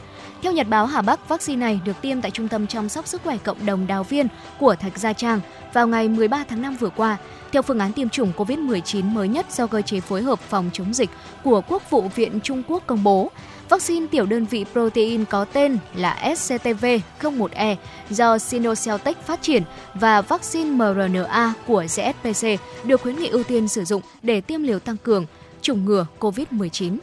[0.44, 3.22] Theo Nhật báo Hà Bắc, vaccine này được tiêm tại Trung tâm chăm sóc sức
[3.24, 4.28] khỏe cộng đồng Đào Viên
[4.60, 5.40] của Thạch Gia Trang
[5.72, 7.16] vào ngày 13 tháng 5 vừa qua.
[7.52, 10.94] Theo phương án tiêm chủng COVID-19 mới nhất do cơ chế phối hợp phòng chống
[10.94, 11.10] dịch
[11.44, 13.30] của Quốc vụ Viện Trung Quốc công bố,
[13.68, 17.76] vaccine tiểu đơn vị protein có tên là SCTV-01E
[18.10, 19.62] do Sinocelltech phát triển
[19.94, 22.46] và vaccine mRNA của CSPC
[22.84, 25.26] được khuyến nghị ưu tiên sử dụng để tiêm liều tăng cường
[25.62, 26.96] chủng ngừa COVID-19.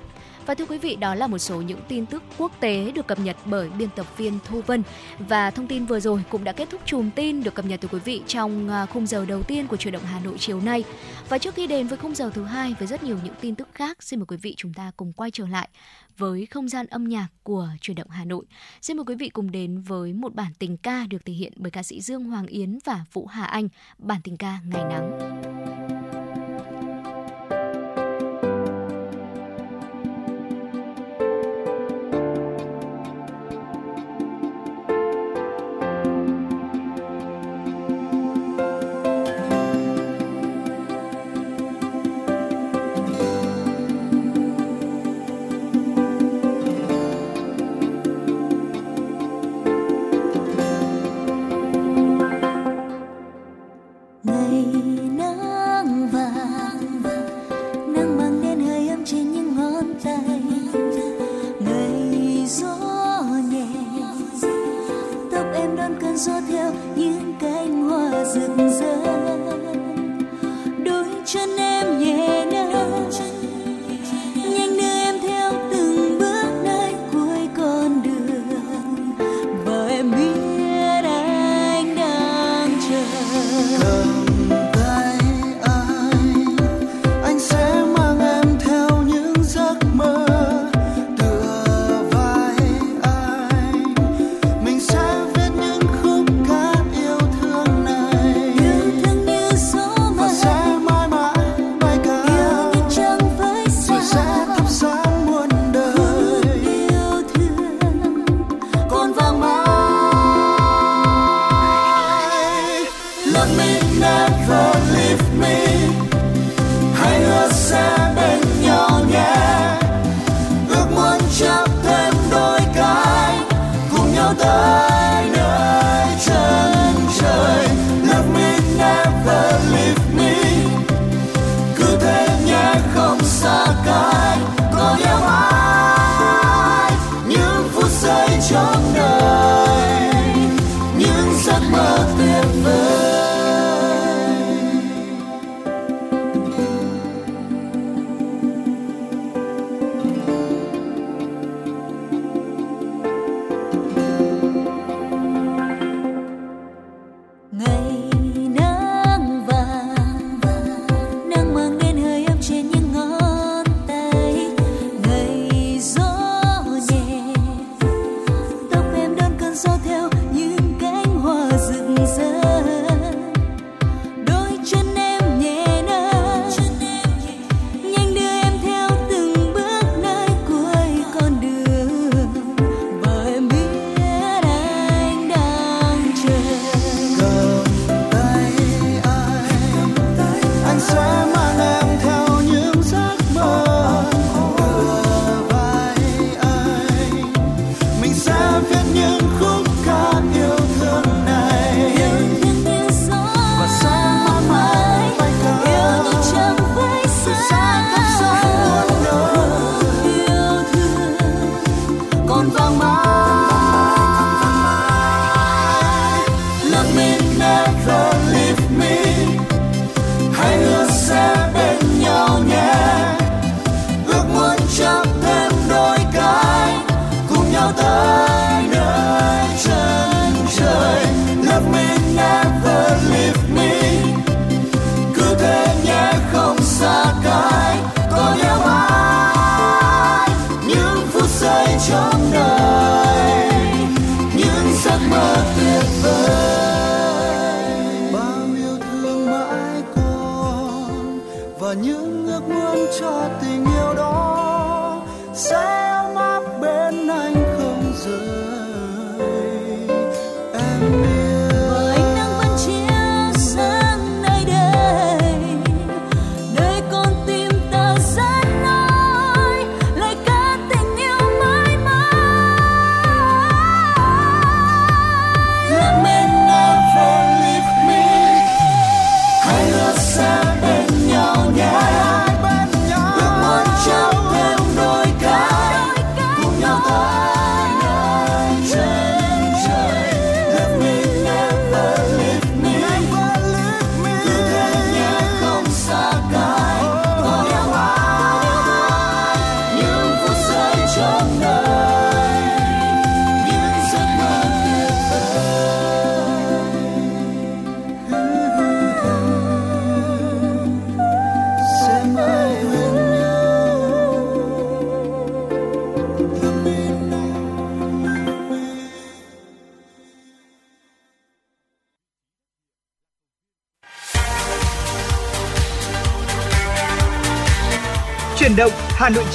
[0.45, 3.19] Và thưa quý vị, đó là một số những tin tức quốc tế được cập
[3.19, 4.83] nhật bởi biên tập viên Thu Vân.
[5.19, 7.87] Và thông tin vừa rồi cũng đã kết thúc chùm tin được cập nhật từ
[7.87, 10.83] quý vị trong à, khung giờ đầu tiên của chuyển động Hà Nội chiều nay.
[11.29, 13.67] Và trước khi đến với khung giờ thứ hai với rất nhiều những tin tức
[13.73, 15.69] khác, xin mời quý vị chúng ta cùng quay trở lại
[16.17, 18.45] với không gian âm nhạc của chuyển động Hà Nội.
[18.81, 21.71] Xin mời quý vị cùng đến với một bản tình ca được thể hiện bởi
[21.71, 25.41] ca sĩ Dương Hoàng Yến và Vũ Hà Anh, bản tình ca Ngày nắng.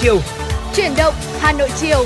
[0.01, 0.21] Chiều.
[0.75, 2.05] Chuyển động Hà Nội chiều.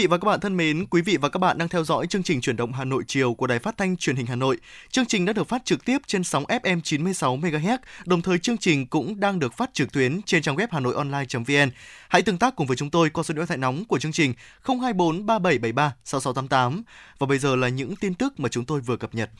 [0.00, 2.22] Vị và các bạn thân mến, quý vị và các bạn đang theo dõi chương
[2.22, 4.58] trình chuyển động Hà Nội chiều của Đài Phát thanh Truyền hình Hà Nội.
[4.90, 8.58] Chương trình đã được phát trực tiếp trên sóng FM 96 MHz, đồng thời chương
[8.58, 11.70] trình cũng đang được phát trực tuyến trên trang web hanoionline.vn.
[12.08, 14.34] Hãy tương tác cùng với chúng tôi qua số điện thoại nóng của chương trình
[14.62, 16.82] 024 3773 6688.
[17.18, 19.30] Và bây giờ là những tin tức mà chúng tôi vừa cập nhật.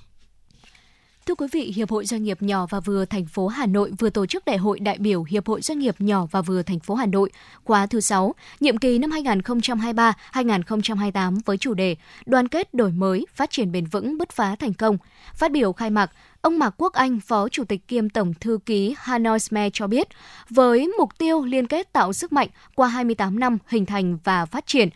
[1.27, 4.11] Thưa quý vị, Hiệp hội Doanh nghiệp nhỏ và vừa thành phố Hà Nội vừa
[4.11, 6.95] tổ chức Đại hội đại biểu Hiệp hội Doanh nghiệp nhỏ và vừa thành phố
[6.95, 7.31] Hà Nội
[7.65, 11.97] khóa thứ 6, nhiệm kỳ năm 2023-2028 với chủ đề
[12.27, 14.99] Đoàn kết đổi mới, phát triển bền vững, bứt phá thành công.
[15.35, 16.11] Phát biểu khai mạc,
[16.41, 20.09] Ông Mạc Quốc Anh, Phó Chủ tịch kiêm Tổng Thư ký Hanoi Sme cho biết,
[20.51, 24.67] với mục tiêu liên kết tạo sức mạnh qua 28 năm hình thành và phát
[24.67, 24.89] triển,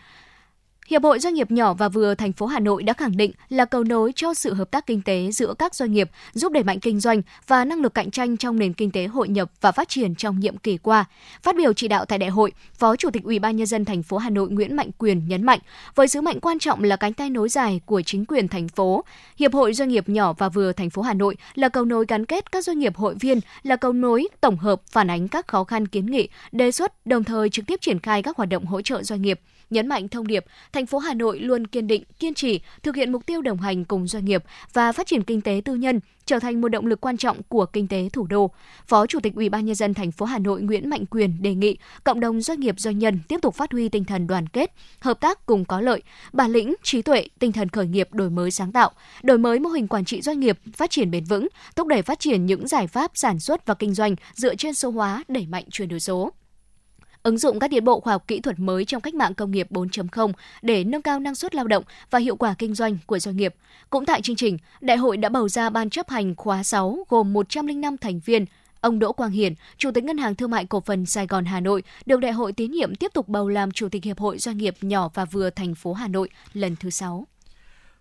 [0.87, 3.65] Hiệp hội Doanh nghiệp nhỏ và vừa thành phố Hà Nội đã khẳng định là
[3.65, 6.81] cầu nối cho sự hợp tác kinh tế giữa các doanh nghiệp, giúp đẩy mạnh
[6.81, 9.89] kinh doanh và năng lực cạnh tranh trong nền kinh tế hội nhập và phát
[9.89, 11.05] triển trong nhiệm kỳ qua.
[11.43, 14.03] Phát biểu chỉ đạo tại đại hội, Phó Chủ tịch Ủy ban nhân dân thành
[14.03, 15.59] phố Hà Nội Nguyễn Mạnh Quyền nhấn mạnh,
[15.95, 19.05] với sứ mệnh quan trọng là cánh tay nối dài của chính quyền thành phố,
[19.37, 22.27] Hiệp hội Doanh nghiệp nhỏ và vừa thành phố Hà Nội là cầu nối gắn
[22.27, 25.65] kết các doanh nghiệp hội viên, là cầu nối tổng hợp phản ánh các khó
[25.65, 28.83] khăn kiến nghị, đề xuất đồng thời trực tiếp triển khai các hoạt động hỗ
[28.83, 29.41] trợ doanh nghiệp
[29.75, 33.13] nhấn mạnh thông điệp thành phố Hà Nội luôn kiên định, kiên trì thực hiện
[33.13, 36.39] mục tiêu đồng hành cùng doanh nghiệp và phát triển kinh tế tư nhân trở
[36.39, 38.51] thành một động lực quan trọng của kinh tế thủ đô.
[38.87, 41.55] Phó Chủ tịch Ủy ban nhân dân thành phố Hà Nội Nguyễn Mạnh Quyền đề
[41.55, 44.75] nghị cộng đồng doanh nghiệp doanh nhân tiếp tục phát huy tinh thần đoàn kết,
[45.01, 46.03] hợp tác cùng có lợi,
[46.33, 48.91] bản lĩnh, trí tuệ, tinh thần khởi nghiệp đổi mới sáng tạo,
[49.23, 52.21] đổi mới mô hình quản trị doanh nghiệp, phát triển bền vững, thúc đẩy phát
[52.21, 55.65] triển những giải pháp sản xuất và kinh doanh dựa trên số hóa, đẩy mạnh
[55.71, 56.33] chuyển đổi số
[57.25, 59.67] ứng dụng các tiến bộ khoa học kỹ thuật mới trong cách mạng công nghiệp
[59.71, 63.37] 4.0 để nâng cao năng suất lao động và hiệu quả kinh doanh của doanh
[63.37, 63.55] nghiệp.
[63.91, 67.33] Cũng tại chương trình, đại hội đã bầu ra ban chấp hành khóa 6 gồm
[67.33, 68.45] 105 thành viên.
[68.81, 71.61] Ông Đỗ Quang Hiển, Chủ tịch Ngân hàng Thương mại Cổ phần Sài Gòn Hà
[71.61, 74.59] Nội, được đại hội tín nhiệm tiếp tục bầu làm Chủ tịch Hiệp hội Doanh
[74.59, 77.27] nghiệp nhỏ và vừa thành phố Hà Nội lần thứ 6.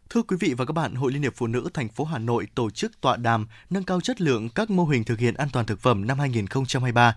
[0.09, 2.47] Thưa quý vị và các bạn, Hội Liên hiệp Phụ nữ thành phố Hà Nội
[2.55, 5.65] tổ chức tọa đàm nâng cao chất lượng các mô hình thực hiện an toàn
[5.65, 7.15] thực phẩm năm 2023.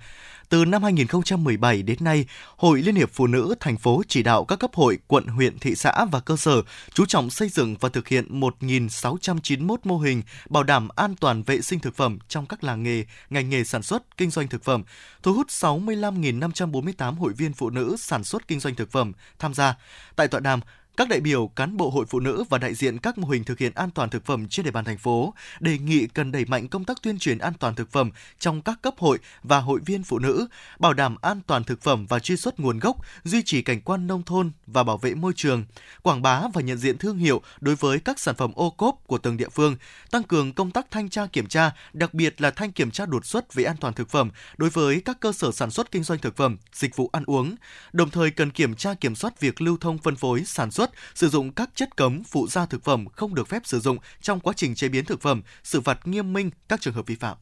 [0.49, 2.27] Từ năm 2017 đến nay,
[2.57, 5.75] Hội Liên hiệp Phụ nữ thành phố chỉ đạo các cấp hội, quận, huyện, thị
[5.75, 6.63] xã và cơ sở
[6.95, 11.61] chú trọng xây dựng và thực hiện 1.691 mô hình bảo đảm an toàn vệ
[11.61, 14.83] sinh thực phẩm trong các làng nghề, ngành nghề sản xuất, kinh doanh thực phẩm,
[15.23, 19.75] thu hút 65.548 hội viên phụ nữ sản xuất kinh doanh thực phẩm tham gia.
[20.17, 20.61] Tại tọa đàm,
[20.97, 23.59] các đại biểu, cán bộ hội phụ nữ và đại diện các mô hình thực
[23.59, 26.69] hiện an toàn thực phẩm trên địa bàn thành phố đề nghị cần đẩy mạnh
[26.69, 30.03] công tác tuyên truyền an toàn thực phẩm trong các cấp hội và hội viên
[30.03, 30.47] phụ nữ,
[30.79, 34.07] bảo đảm an toàn thực phẩm và truy xuất nguồn gốc, duy trì cảnh quan
[34.07, 35.65] nông thôn và bảo vệ môi trường,
[36.03, 39.19] quảng bá và nhận diện thương hiệu đối với các sản phẩm ô cốp của
[39.19, 39.77] từng địa phương,
[40.11, 43.27] tăng cường công tác thanh tra kiểm tra, đặc biệt là thanh kiểm tra đột
[43.27, 46.19] xuất về an toàn thực phẩm đối với các cơ sở sản xuất kinh doanh
[46.19, 47.55] thực phẩm, dịch vụ ăn uống.
[47.93, 51.29] Đồng thời cần kiểm tra kiểm soát việc lưu thông phân phối, sản xuất, sử
[51.29, 54.53] dụng các chất cấm, phụ gia thực phẩm không được phép sử dụng trong quá
[54.57, 57.37] trình chế biến thực phẩm, xử phạt nghiêm minh các trường hợp vi phạm.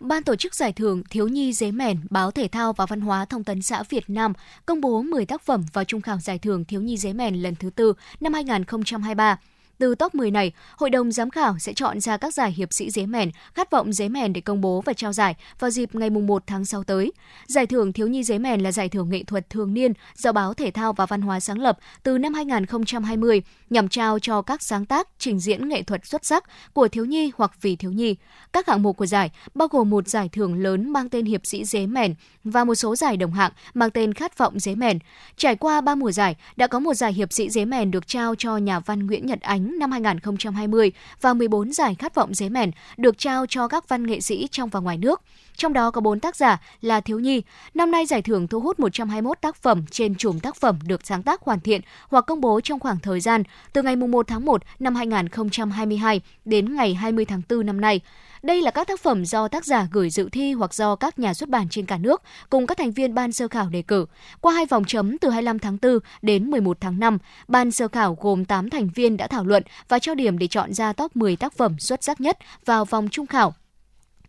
[0.00, 3.24] Ban tổ chức giải thưởng Thiếu nhi dế mèn, Báo Thể thao và Văn hóa
[3.24, 4.32] Thông tấn xã Việt Nam
[4.66, 7.54] công bố 10 tác phẩm vào trung khảo giải thưởng Thiếu nhi dế mèn lần
[7.54, 9.38] thứ tư năm 2023.
[9.78, 12.90] Từ top 10 này, Hội đồng giám khảo sẽ chọn ra các giải hiệp sĩ
[12.90, 16.10] dế mèn, khát vọng dế mèn để công bố và trao giải vào dịp ngày
[16.10, 17.12] 1 tháng 6 tới.
[17.46, 20.54] Giải thưởng Thiếu nhi dế mèn là giải thưởng nghệ thuật thường niên do Báo
[20.54, 24.86] Thể thao và Văn hóa sáng lập từ năm 2020 nhằm trao cho các sáng
[24.86, 28.16] tác, trình diễn nghệ thuật xuất sắc của thiếu nhi hoặc vì thiếu nhi.
[28.52, 31.64] Các hạng mục của giải bao gồm một giải thưởng lớn mang tên hiệp sĩ
[31.64, 32.14] dế mèn
[32.44, 34.98] và một số giải đồng hạng mang tên khát vọng dế mèn.
[35.36, 38.34] Trải qua 3 mùa giải, đã có một giải hiệp sĩ dế mèn được trao
[38.34, 42.70] cho nhà văn Nguyễn Nhật Ánh năm 2020 và 14 giải khát vọng dế mèn
[42.96, 45.22] được trao cho các văn nghệ sĩ trong và ngoài nước.
[45.56, 47.42] Trong đó có 4 tác giả là thiếu nhi.
[47.74, 51.22] Năm nay giải thưởng thu hút 121 tác phẩm trên chùm tác phẩm được sáng
[51.22, 53.42] tác hoàn thiện hoặc công bố trong khoảng thời gian
[53.72, 58.00] từ ngày 1 tháng 1 năm 2022 đến ngày 20 tháng 4 năm nay.
[58.44, 61.34] Đây là các tác phẩm do tác giả gửi dự thi hoặc do các nhà
[61.34, 64.06] xuất bản trên cả nước cùng các thành viên ban sơ khảo đề cử.
[64.40, 67.18] Qua hai vòng chấm từ 25 tháng 4 đến 11 tháng 5,
[67.48, 70.74] ban sơ khảo gồm 8 thành viên đã thảo luận và cho điểm để chọn
[70.74, 73.54] ra top 10 tác phẩm xuất sắc nhất vào vòng trung khảo.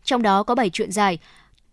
[0.04, 1.20] Trong đó có 7 truyện dài,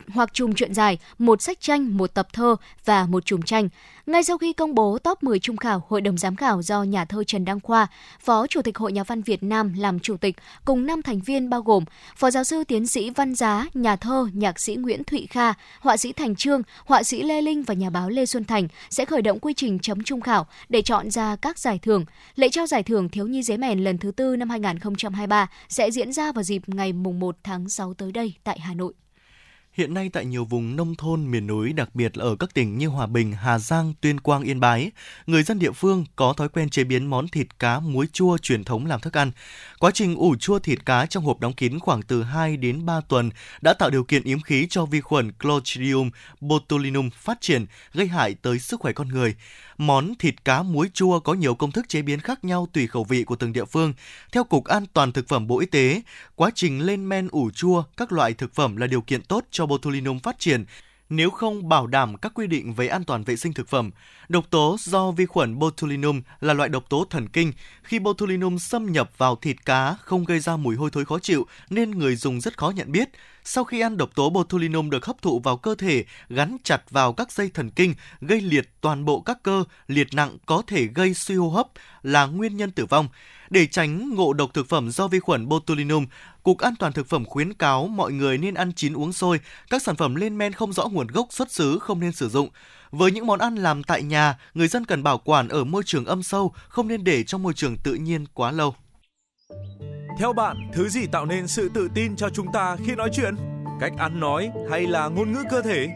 [0.09, 3.68] hoặc chùm truyện dài, một sách tranh, một tập thơ và một chùm tranh.
[4.07, 7.05] Ngay sau khi công bố top 10 trung khảo, Hội đồng giám khảo do nhà
[7.05, 7.86] thơ Trần Đăng Khoa,
[8.20, 11.50] Phó Chủ tịch Hội Nhà văn Việt Nam làm chủ tịch, cùng 5 thành viên
[11.50, 11.84] bao gồm
[12.16, 15.96] Phó giáo sư tiến sĩ Văn Giá, nhà thơ, nhạc sĩ Nguyễn Thụy Kha, họa
[15.96, 19.22] sĩ Thành Trương, họa sĩ Lê Linh và nhà báo Lê Xuân Thành sẽ khởi
[19.22, 22.05] động quy trình chấm trung khảo để chọn ra các giải thưởng.
[22.34, 26.12] Lễ trao giải thưởng Thiếu nhi giấy mèn lần thứ tư năm 2023 sẽ diễn
[26.12, 28.92] ra vào dịp ngày mùng 1 tháng 6 tới đây tại Hà Nội.
[29.77, 32.79] Hiện nay tại nhiều vùng nông thôn miền núi, đặc biệt là ở các tỉnh
[32.79, 34.91] như Hòa Bình, Hà Giang, Tuyên Quang, Yên Bái,
[35.27, 38.64] người dân địa phương có thói quen chế biến món thịt cá muối chua truyền
[38.64, 39.31] thống làm thức ăn.
[39.79, 43.01] Quá trình ủ chua thịt cá trong hộp đóng kín khoảng từ 2 đến 3
[43.01, 46.11] tuần đã tạo điều kiện yếm khí cho vi khuẩn Clostridium
[46.41, 49.35] botulinum phát triển, gây hại tới sức khỏe con người.
[49.79, 53.05] Món thịt cá muối chua có nhiều công thức chế biến khác nhau tùy khẩu
[53.05, 53.95] vị của từng địa phương.
[54.33, 56.03] Theo Cục An toàn Thực phẩm Bộ Y tế,
[56.35, 59.62] quá trình lên men ủ chua các loại thực phẩm là điều kiện tốt cho
[59.67, 60.65] botulinum phát triển
[61.09, 63.91] nếu không bảo đảm các quy định về an toàn vệ sinh thực phẩm.
[64.29, 67.53] Độc tố do vi khuẩn botulinum là loại độc tố thần kinh.
[67.93, 71.47] Khi botulinum xâm nhập vào thịt cá không gây ra mùi hôi thối khó chịu
[71.70, 73.09] nên người dùng rất khó nhận biết.
[73.45, 77.12] Sau khi ăn độc tố botulinum được hấp thụ vào cơ thể, gắn chặt vào
[77.12, 81.14] các dây thần kinh, gây liệt toàn bộ các cơ, liệt nặng có thể gây
[81.14, 81.66] suy hô hấp
[82.03, 83.09] là nguyên nhân tử vong.
[83.51, 86.07] Để tránh ngộ độc thực phẩm do vi khuẩn botulinum,
[86.43, 89.40] Cục An toàn thực phẩm khuyến cáo mọi người nên ăn chín uống sôi,
[89.70, 92.49] các sản phẩm lên men không rõ nguồn gốc xuất xứ không nên sử dụng.
[92.93, 96.05] Với những món ăn làm tại nhà, người dân cần bảo quản ở môi trường
[96.05, 98.74] âm sâu, không nên để trong môi trường tự nhiên quá lâu.
[100.18, 103.34] Theo bạn, thứ gì tạo nên sự tự tin cho chúng ta khi nói chuyện?
[103.80, 105.88] Cách ăn nói hay là ngôn ngữ cơ thể?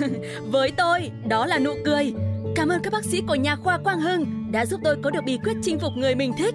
[0.50, 2.14] Với tôi, đó là nụ cười.
[2.56, 5.24] Cảm ơn các bác sĩ của nhà khoa Quang Hưng đã giúp tôi có được
[5.26, 6.54] bí quyết chinh phục người mình thích.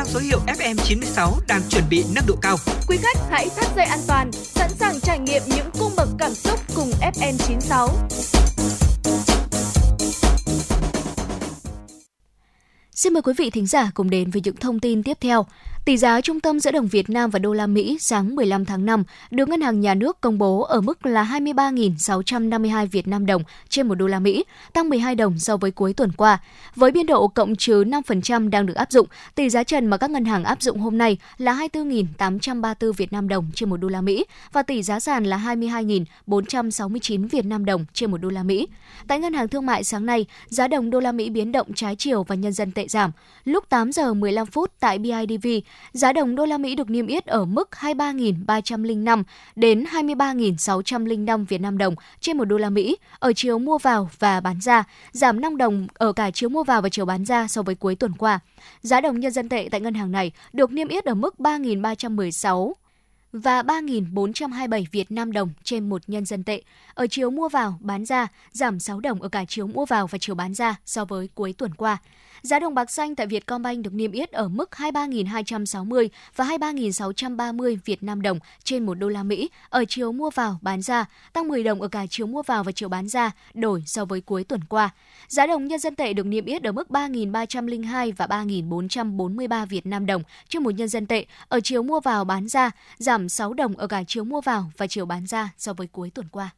[0.00, 2.56] mang số hiệu FM96 đang chuẩn bị nâng độ cao.
[2.88, 6.34] Quý khách hãy thắt dây an toàn, sẵn sàng trải nghiệm những cung bậc cảm
[6.34, 7.88] xúc cùng FN96.
[13.00, 15.46] Xin mời quý vị thính giả cùng đến với những thông tin tiếp theo.
[15.84, 18.86] Tỷ giá trung tâm giữa đồng Việt Nam và đô la Mỹ sáng 15 tháng
[18.86, 23.42] 5 được Ngân hàng Nhà nước công bố ở mức là 23.652 Việt Nam đồng
[23.68, 26.38] trên một đô la Mỹ, tăng 12 đồng so với cuối tuần qua.
[26.76, 30.10] Với biên độ cộng trừ 5% đang được áp dụng, tỷ giá trần mà các
[30.10, 34.00] ngân hàng áp dụng hôm nay là 24.834 Việt Nam đồng trên một đô la
[34.00, 38.66] Mỹ và tỷ giá sàn là 22.469 Việt Nam đồng trên một đô la Mỹ.
[39.08, 41.96] Tại ngân hàng thương mại sáng nay, giá đồng đô la Mỹ biến động trái
[41.96, 43.10] chiều và nhân dân tệ giảm.
[43.44, 45.48] Lúc 8 giờ 15 phút tại BIDV,
[45.92, 49.22] giá đồng đô la Mỹ được niêm yết ở mức 23.305
[49.56, 54.40] đến 23.605 Việt Nam đồng trên 1 đô la Mỹ ở chiều mua vào và
[54.40, 57.62] bán ra, giảm 5 đồng ở cả chiều mua vào và chiều bán ra so
[57.62, 58.40] với cuối tuần qua.
[58.82, 62.72] Giá đồng nhân dân tệ tại ngân hàng này được niêm yết ở mức 3.316
[63.32, 66.62] và 3.427 Việt Nam đồng trên một nhân dân tệ.
[66.94, 70.18] Ở chiều mua vào, bán ra, giảm 6 đồng ở cả chiều mua vào và
[70.18, 71.98] chiều bán ra so với cuối tuần qua.
[72.42, 78.02] Giá đồng bạc xanh tại Vietcombank được niêm yết ở mức 23.260 và 23.630 Việt
[78.02, 81.62] Nam đồng trên một đô la Mỹ ở chiều mua vào bán ra, tăng 10
[81.62, 84.60] đồng ở cả chiều mua vào và chiều bán ra, đổi so với cuối tuần
[84.68, 84.90] qua.
[85.28, 90.06] Giá đồng nhân dân tệ được niêm yết ở mức 3.302 và 3.443 Việt Nam
[90.06, 93.76] đồng trên một nhân dân tệ ở chiều mua vào bán ra, giảm 6 đồng
[93.76, 96.50] ở cả chiều mua vào và chiều bán ra so với cuối tuần qua.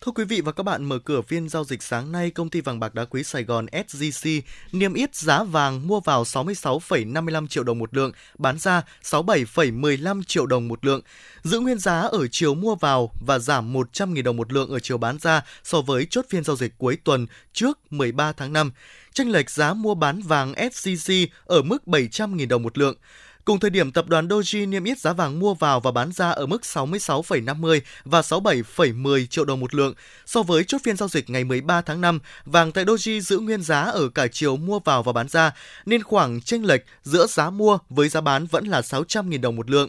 [0.00, 2.60] Thưa quý vị và các bạn, mở cửa phiên giao dịch sáng nay, công ty
[2.60, 4.40] vàng bạc đá quý Sài Gòn SJC
[4.72, 10.46] niêm yết giá vàng mua vào 66,55 triệu đồng một lượng, bán ra 67,15 triệu
[10.46, 11.00] đồng một lượng.
[11.42, 14.98] Giữ nguyên giá ở chiều mua vào và giảm 100.000 đồng một lượng ở chiều
[14.98, 18.72] bán ra so với chốt phiên giao dịch cuối tuần trước 13 tháng 5.
[19.12, 22.96] Tranh lệch giá mua bán vàng SJC ở mức 700.000 đồng một lượng.
[23.44, 26.30] Cùng thời điểm, tập đoàn Doji niêm yết giá vàng mua vào và bán ra
[26.30, 29.94] ở mức 66,50 và 67,10 triệu đồng một lượng.
[30.26, 33.62] So với chốt phiên giao dịch ngày 13 tháng 5, vàng tại Doji giữ nguyên
[33.62, 35.52] giá ở cả chiều mua vào và bán ra,
[35.86, 39.70] nên khoảng chênh lệch giữa giá mua với giá bán vẫn là 600.000 đồng một
[39.70, 39.88] lượng.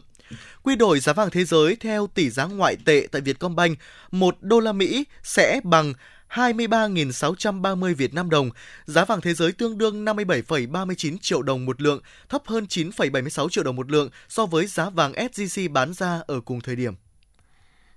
[0.63, 3.79] Quy đổi giá vàng thế giới theo tỷ giá ngoại tệ tại Vietcombank,
[4.11, 5.93] 1 đô la Mỹ sẽ bằng
[6.35, 8.49] 23.630 Việt Nam đồng,
[8.85, 13.63] giá vàng thế giới tương đương 57,39 triệu đồng một lượng, thấp hơn 9,76 triệu
[13.63, 16.93] đồng một lượng so với giá vàng SJC bán ra ở cùng thời điểm.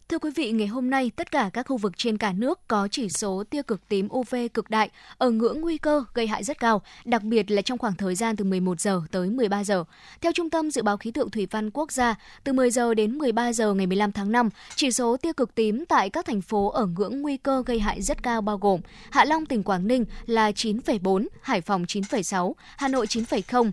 [0.08, 2.88] Thưa quý vị, ngày hôm nay, tất cả các khu vực trên cả nước có
[2.90, 6.60] chỉ số tia cực tím UV cực đại ở ngưỡng nguy cơ gây hại rất
[6.60, 9.84] cao, đặc biệt là trong khoảng thời gian từ 11 giờ tới 13 giờ.
[10.20, 12.14] Theo Trung tâm Dự báo Khí tượng Thủy văn Quốc gia,
[12.44, 15.84] từ 10 giờ đến 13 giờ ngày 15 tháng 5, chỉ số tia cực tím
[15.86, 18.80] tại các thành phố ở ngưỡng nguy cơ gây hại rất cao bao gồm
[19.10, 23.70] Hạ Long, tỉnh Quảng Ninh là 9,4, Hải Phòng 9,6, Hà Nội 9,0,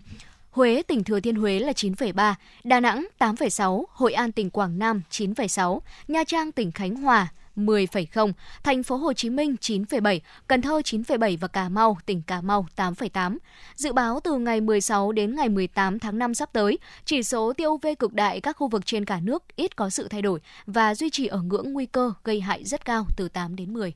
[0.56, 2.34] Huế, tỉnh Thừa Thiên Huế là 9,3,
[2.64, 8.32] Đà Nẵng 8,6, Hội An, tỉnh Quảng Nam 9,6, Nha Trang, tỉnh Khánh Hòa 10,0,
[8.62, 12.66] thành phố Hồ Chí Minh 9,7, Cần Thơ 9,7 và Cà Mau, tỉnh Cà Mau
[12.76, 13.38] 8,8.
[13.74, 17.70] Dự báo từ ngày 16 đến ngày 18 tháng 5 sắp tới, chỉ số tiêu
[17.70, 20.94] UV cực đại các khu vực trên cả nước ít có sự thay đổi và
[20.94, 23.94] duy trì ở ngưỡng nguy cơ gây hại rất cao từ 8 đến 10.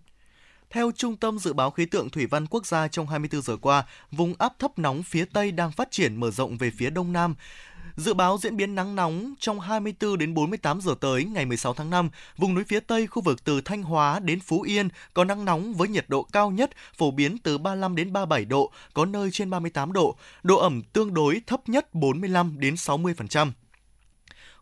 [0.72, 3.84] Theo Trung tâm Dự báo Khí tượng Thủy văn Quốc gia trong 24 giờ qua,
[4.12, 7.34] vùng áp thấp nóng phía Tây đang phát triển mở rộng về phía Đông Nam.
[7.97, 11.90] Dự báo diễn biến nắng nóng trong 24 đến 48 giờ tới ngày 16 tháng
[11.90, 15.44] 5, vùng núi phía Tây khu vực từ Thanh Hóa đến Phú Yên có nắng
[15.44, 19.30] nóng với nhiệt độ cao nhất phổ biến từ 35 đến 37 độ, có nơi
[19.30, 23.51] trên 38 độ, độ ẩm tương đối thấp nhất 45 đến 60%.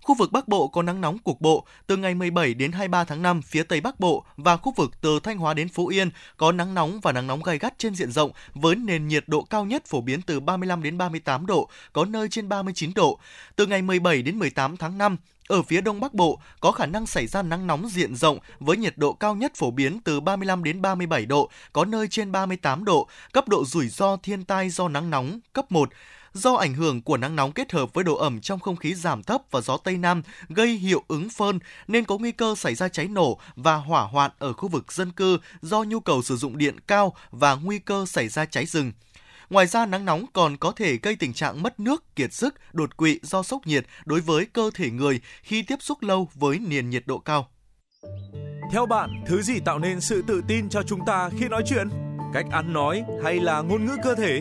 [0.09, 3.22] Khu vực Bắc Bộ có nắng nóng cục bộ, từ ngày 17 đến 23 tháng
[3.22, 6.52] 5, phía Tây Bắc Bộ và khu vực từ Thanh Hóa đến Phú Yên có
[6.52, 9.64] nắng nóng và nắng nóng gai gắt trên diện rộng với nền nhiệt độ cao
[9.64, 13.18] nhất phổ biến từ 35 đến 38 độ, có nơi trên 39 độ.
[13.56, 15.16] Từ ngày 17 đến 18 tháng 5,
[15.48, 18.76] ở phía Đông Bắc Bộ có khả năng xảy ra nắng nóng diện rộng với
[18.76, 22.85] nhiệt độ cao nhất phổ biến từ 35 đến 37 độ, có nơi trên 38
[22.85, 25.89] độ, cấp độ rủi ro thiên tai do nắng nóng cấp 1
[26.39, 29.23] do ảnh hưởng của nắng nóng kết hợp với độ ẩm trong không khí giảm
[29.23, 31.59] thấp và gió Tây Nam gây hiệu ứng phơn
[31.89, 35.12] nên có nguy cơ xảy ra cháy nổ và hỏa hoạn ở khu vực dân
[35.12, 38.93] cư do nhu cầu sử dụng điện cao và nguy cơ xảy ra cháy rừng.
[39.51, 42.97] Ngoài ra, nắng nóng còn có thể gây tình trạng mất nước, kiệt sức, đột
[42.97, 46.90] quỵ do sốc nhiệt đối với cơ thể người khi tiếp xúc lâu với nền
[46.90, 47.48] nhiệt độ cao.
[48.73, 51.89] Theo bạn, thứ gì tạo nên sự tự tin cho chúng ta khi nói chuyện?
[52.35, 54.40] Cách ăn nói hay là ngôn ngữ cơ thể?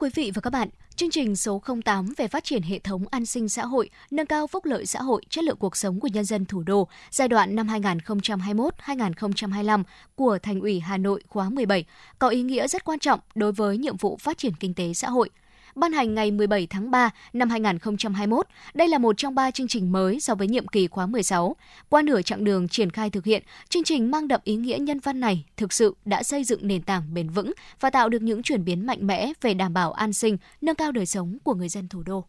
[0.00, 3.26] quý vị và các bạn, chương trình số 08 về phát triển hệ thống an
[3.26, 6.24] sinh xã hội, nâng cao phúc lợi xã hội, chất lượng cuộc sống của nhân
[6.24, 9.82] dân thủ đô giai đoạn năm 2021-2025
[10.14, 11.84] của Thành ủy Hà Nội khóa 17
[12.18, 15.10] có ý nghĩa rất quan trọng đối với nhiệm vụ phát triển kinh tế xã
[15.10, 15.30] hội
[15.74, 18.46] ban hành ngày 17 tháng 3 năm 2021.
[18.74, 21.56] Đây là một trong ba chương trình mới so với nhiệm kỳ khóa 16.
[21.88, 25.00] Qua nửa chặng đường triển khai thực hiện, chương trình mang đậm ý nghĩa nhân
[25.00, 28.42] văn này thực sự đã xây dựng nền tảng bền vững và tạo được những
[28.42, 31.68] chuyển biến mạnh mẽ về đảm bảo an sinh, nâng cao đời sống của người
[31.68, 32.24] dân thủ đô.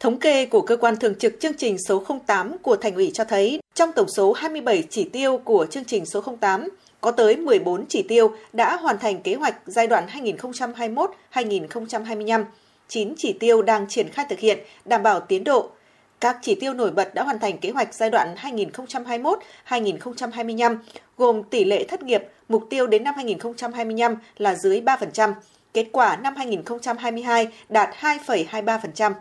[0.00, 3.24] Thống kê của cơ quan thường trực chương trình số 08 của Thành ủy cho
[3.24, 6.68] thấy, trong tổng số 27 chỉ tiêu của chương trình số 08,
[7.00, 10.06] có tới 14 chỉ tiêu đã hoàn thành kế hoạch giai đoạn
[11.32, 12.44] 2021-2025
[12.90, 15.70] 9 chỉ tiêu đang triển khai thực hiện, đảm bảo tiến độ.
[16.20, 18.34] Các chỉ tiêu nổi bật đã hoàn thành kế hoạch giai đoạn
[19.68, 20.76] 2021-2025,
[21.16, 25.32] gồm tỷ lệ thất nghiệp, mục tiêu đến năm 2025 là dưới 3%,
[25.74, 29.12] kết quả năm 2022 đạt 2,23%.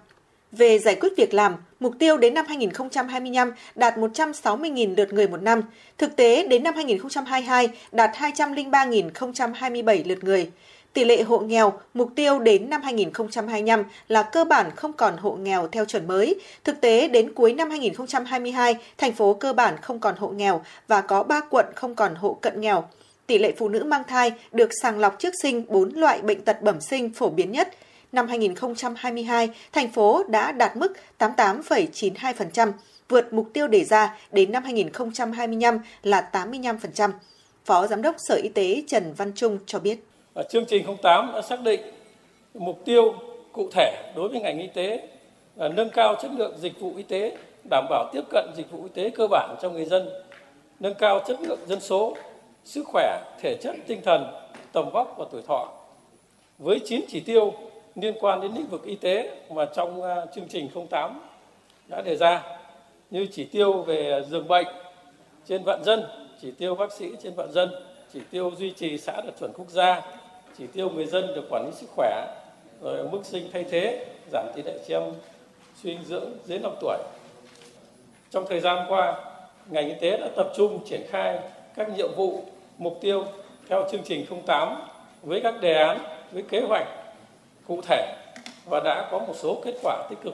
[0.52, 5.42] Về giải quyết việc làm, mục tiêu đến năm 2025 đạt 160.000 lượt người một
[5.42, 5.62] năm,
[5.98, 10.52] thực tế đến năm 2022 đạt 203.027 lượt người.
[10.94, 15.32] Tỷ lệ hộ nghèo mục tiêu đến năm 2025 là cơ bản không còn hộ
[15.32, 16.36] nghèo theo chuẩn mới.
[16.64, 21.02] Thực tế đến cuối năm 2022, thành phố cơ bản không còn hộ nghèo và
[21.02, 22.84] có 3 quận không còn hộ cận nghèo.
[23.28, 26.62] Tỷ lệ phụ nữ mang thai được sàng lọc trước sinh 4 loại bệnh tật
[26.62, 27.74] bẩm sinh phổ biến nhất.
[28.12, 32.72] Năm 2022, thành phố đã đạt mức 88,92%,
[33.10, 37.12] vượt mục tiêu đề ra đến năm 2025 là 85%.
[37.66, 40.09] Phó Giám đốc Sở Y tế Trần Văn Trung cho biết.
[40.34, 41.82] Và chương trình 08 đã xác định
[42.54, 43.14] mục tiêu
[43.52, 45.08] cụ thể đối với ngành y tế
[45.56, 47.38] là nâng cao chất lượng dịch vụ y tế,
[47.70, 50.10] đảm bảo tiếp cận dịch vụ y tế cơ bản cho người dân,
[50.80, 52.16] nâng cao chất lượng dân số,
[52.64, 54.26] sức khỏe, thể chất, tinh thần,
[54.72, 55.72] tầm vóc và tuổi thọ.
[56.58, 57.54] Với 9 chỉ tiêu
[57.96, 61.22] liên quan đến lĩnh vực y tế mà trong à, chương trình 08
[61.88, 62.44] đã đề ra
[63.10, 64.68] như chỉ tiêu về giường bệnh
[65.46, 66.04] trên vạn dân,
[66.42, 67.70] chỉ tiêu bác sĩ trên vạn dân,
[68.14, 70.02] chỉ tiêu duy trì xã đạt chuẩn quốc gia,
[70.60, 72.28] chỉ tiêu người dân được quản lý sức khỏe,
[72.82, 75.04] rồi mức sinh thay thế, giảm tỷ lệ trẻ em
[75.84, 76.98] suy dinh dưỡng dưới 5 tuổi.
[78.32, 79.16] Trong thời gian qua,
[79.70, 81.40] ngành y tế đã tập trung triển khai
[81.76, 82.44] các nhiệm vụ,
[82.78, 83.26] mục tiêu
[83.70, 84.82] theo chương trình 08
[85.22, 86.00] với các đề án,
[86.32, 86.88] với kế hoạch
[87.68, 88.16] cụ thể
[88.66, 90.34] và đã có một số kết quả tích cực.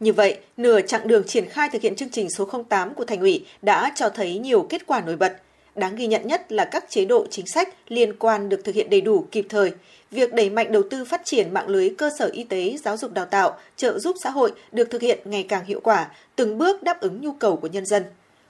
[0.00, 3.20] Như vậy, nửa chặng đường triển khai thực hiện chương trình số 08 của Thành
[3.20, 5.32] ủy đã cho thấy nhiều kết quả nổi bật.
[5.74, 8.90] Đáng ghi nhận nhất là các chế độ chính sách liên quan được thực hiện
[8.90, 9.72] đầy đủ kịp thời.
[10.10, 13.12] Việc đẩy mạnh đầu tư phát triển mạng lưới cơ sở y tế, giáo dục
[13.12, 16.82] đào tạo, trợ giúp xã hội được thực hiện ngày càng hiệu quả, từng bước
[16.82, 18.04] đáp ứng nhu cầu của nhân dân.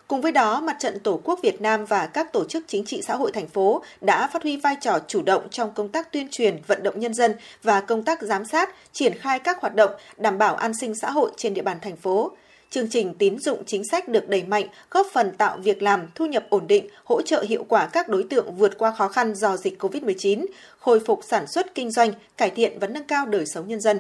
[0.09, 3.03] Cùng với đó, Mặt trận Tổ quốc Việt Nam và các tổ chức chính trị
[3.07, 6.29] xã hội thành phố đã phát huy vai trò chủ động trong công tác tuyên
[6.31, 9.91] truyền, vận động nhân dân và công tác giám sát, triển khai các hoạt động
[10.17, 12.33] đảm bảo an sinh xã hội trên địa bàn thành phố.
[12.75, 16.27] Chương trình tín dụng chính sách được đẩy mạnh, góp phần tạo việc làm, thu
[16.27, 19.57] nhập ổn định, hỗ trợ hiệu quả các đối tượng vượt qua khó khăn do
[19.57, 20.47] dịch COVID-19,
[20.79, 23.99] khôi phục sản xuất kinh doanh, cải thiện và nâng cao đời sống nhân dân.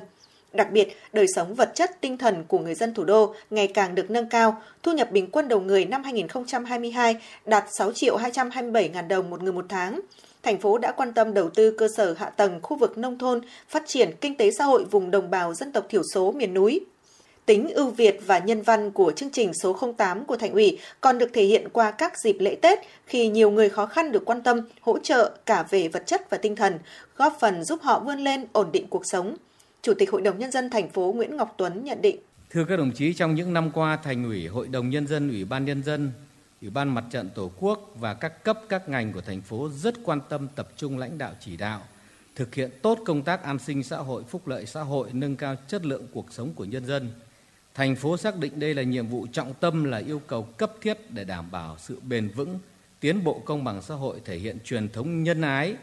[0.52, 3.94] Đặc biệt, đời sống vật chất tinh thần của người dân thủ đô ngày càng
[3.94, 8.88] được nâng cao, thu nhập bình quân đầu người năm 2022 đạt 6 triệu 227
[8.88, 10.00] ngàn đồng một người một tháng.
[10.42, 13.40] Thành phố đã quan tâm đầu tư cơ sở hạ tầng khu vực nông thôn,
[13.68, 16.80] phát triển kinh tế xã hội vùng đồng bào dân tộc thiểu số miền núi,
[17.46, 21.18] Tính ưu việt và nhân văn của chương trình số 08 của Thành ủy còn
[21.18, 24.42] được thể hiện qua các dịp lễ Tết khi nhiều người khó khăn được quan
[24.42, 26.78] tâm, hỗ trợ cả về vật chất và tinh thần,
[27.16, 29.36] góp phần giúp họ vươn lên ổn định cuộc sống.
[29.82, 32.16] Chủ tịch Hội đồng Nhân dân thành phố Nguyễn Ngọc Tuấn nhận định.
[32.50, 35.44] Thưa các đồng chí, trong những năm qua, Thành ủy, Hội đồng Nhân dân, Ủy
[35.44, 36.12] ban Nhân dân,
[36.60, 39.94] Ủy ban Mặt trận Tổ quốc và các cấp các ngành của thành phố rất
[40.04, 41.80] quan tâm tập trung lãnh đạo chỉ đạo,
[42.34, 45.56] thực hiện tốt công tác an sinh xã hội, phúc lợi xã hội, nâng cao
[45.68, 47.10] chất lượng cuộc sống của nhân dân.
[47.74, 51.10] Thành phố xác định đây là nhiệm vụ trọng tâm là yêu cầu cấp thiết
[51.10, 52.58] để đảm bảo sự bền vững,
[53.00, 55.76] tiến bộ công bằng xã hội thể hiện truyền thống nhân ái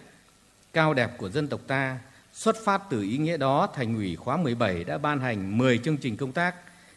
[0.73, 1.99] cao đẹp của dân tộc ta.
[2.33, 5.97] Xuất phát từ ý nghĩa đó, Thành ủy khóa 17 đã ban hành 10 chương
[5.97, 6.55] trình công tác,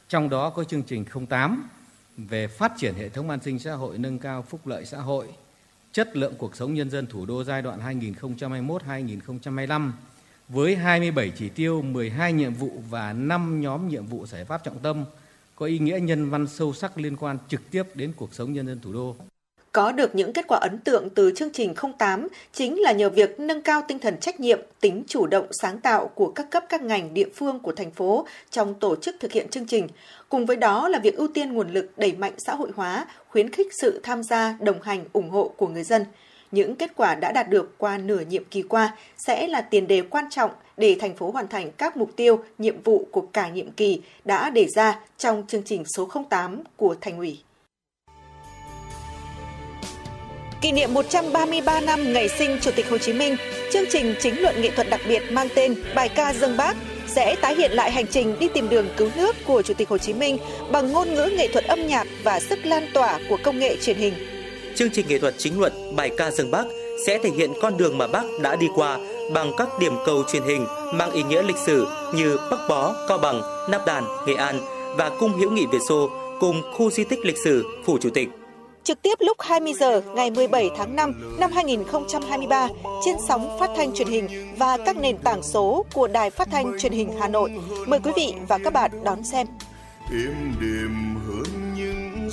[0.08, 1.68] trong đó có chương trình 08
[2.16, 5.28] về phát triển hệ thống an sinh xã hội, nâng cao phúc lợi xã hội,
[5.92, 9.92] chất lượng cuộc sống nhân dân thủ đô giai đoạn 2021-2025
[10.48, 14.78] với 27 chỉ tiêu, 12 nhiệm vụ và 5 nhóm nhiệm vụ giải pháp trọng
[14.78, 15.04] tâm
[15.56, 18.66] có ý nghĩa nhân văn sâu sắc liên quan trực tiếp đến cuộc sống nhân
[18.66, 19.16] dân thủ đô.
[19.72, 23.40] Có được những kết quả ấn tượng từ chương trình 08 chính là nhờ việc
[23.40, 26.82] nâng cao tinh thần trách nhiệm, tính chủ động sáng tạo của các cấp các
[26.82, 29.88] ngành địa phương của thành phố trong tổ chức thực hiện chương trình.
[30.28, 33.50] Cùng với đó là việc ưu tiên nguồn lực đẩy mạnh xã hội hóa, khuyến
[33.50, 36.04] khích sự tham gia, đồng hành, ủng hộ của người dân.
[36.54, 40.02] Những kết quả đã đạt được qua nửa nhiệm kỳ qua sẽ là tiền đề
[40.10, 43.70] quan trọng để thành phố hoàn thành các mục tiêu, nhiệm vụ của cả nhiệm
[43.70, 47.38] kỳ đã đề ra trong chương trình số 08 của Thành ủy.
[50.60, 53.36] Kỷ niệm 133 năm ngày sinh Chủ tịch Hồ Chí Minh,
[53.72, 56.76] chương trình chính luận nghệ thuật đặc biệt mang tên Bài ca dân Bác
[57.06, 59.98] sẽ tái hiện lại hành trình đi tìm đường cứu nước của Chủ tịch Hồ
[59.98, 60.38] Chí Minh
[60.72, 63.96] bằng ngôn ngữ nghệ thuật âm nhạc và sức lan tỏa của công nghệ truyền
[63.96, 64.33] hình.
[64.76, 66.64] Chương trình nghệ thuật chính luận Bài ca dân Bác
[67.06, 68.98] sẽ thể hiện con đường mà Bác đã đi qua
[69.34, 73.18] bằng các điểm cầu truyền hình mang ý nghĩa lịch sử như Bắc Bó, Cao
[73.18, 74.60] Bằng, Nắp Đàn, Nghệ An
[74.96, 76.10] và Cung Hữu nghị Việt Xô
[76.40, 78.28] cùng khu di tích lịch sử Phủ Chủ tịch
[78.84, 82.68] trực tiếp lúc 20 giờ ngày 17 tháng 5 năm 2023
[83.04, 84.28] trên sóng phát thanh truyền hình
[84.58, 87.50] và các nền tảng số của Đài Phát thanh Truyền hình Hà Nội.
[87.86, 89.46] Mời quý vị và các bạn đón xem.
[90.10, 91.63] Êm đềm hơn những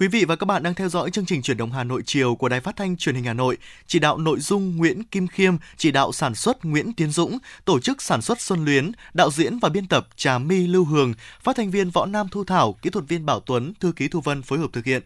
[0.00, 2.34] Quý vị và các bạn đang theo dõi chương trình chuyển động Hà Nội chiều
[2.34, 3.56] của Đài Phát thanh Truyền hình Hà Nội.
[3.86, 7.80] Chỉ đạo nội dung Nguyễn Kim Khiêm, chỉ đạo sản xuất Nguyễn Tiến Dũng, tổ
[7.80, 11.56] chức sản xuất Xuân Luyến, đạo diễn và biên tập Trà My Lưu Hường, phát
[11.56, 14.42] thanh viên Võ Nam Thu Thảo, kỹ thuật viên Bảo Tuấn, thư ký Thu Vân
[14.42, 15.02] phối hợp thực hiện.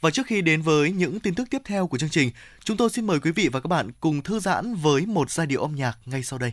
[0.00, 2.30] Và trước khi đến với những tin tức tiếp theo của chương trình,
[2.64, 5.46] chúng tôi xin mời quý vị và các bạn cùng thư giãn với một giai
[5.46, 6.52] điệu âm nhạc ngay sau đây.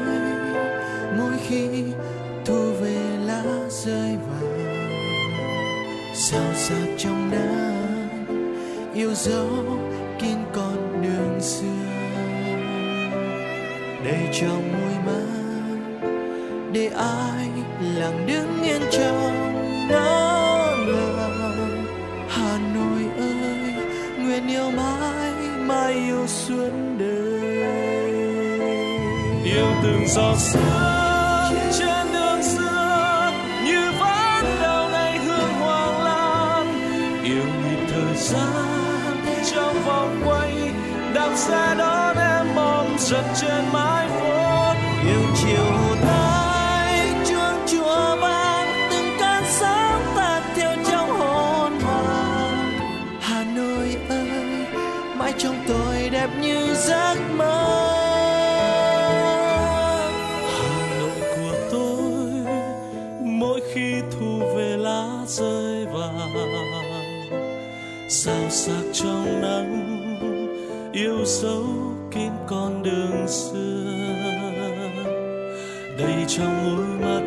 [1.51, 1.83] khi
[2.45, 4.91] thu về lá rơi vàng
[6.13, 8.25] sao sắc trong nắng
[8.93, 9.49] yêu dấu
[10.19, 11.65] kín con đường xưa.
[14.05, 16.07] Để trong môi mắt
[16.73, 17.47] để ai
[17.95, 19.31] lặng đứng yên trong
[19.89, 21.85] nắng lòng.
[22.29, 23.73] Hà Nội ơi,
[24.19, 27.63] nguyện yêu mãi mãi yêu suốt đời.
[29.43, 31.00] Yêu từng giọt sương.
[41.47, 43.90] Sẽ đón em mong giật trên mái
[71.39, 71.65] dấu
[72.11, 73.91] kín con đường xưa.
[75.97, 77.23] Đầy trong đôi mắt,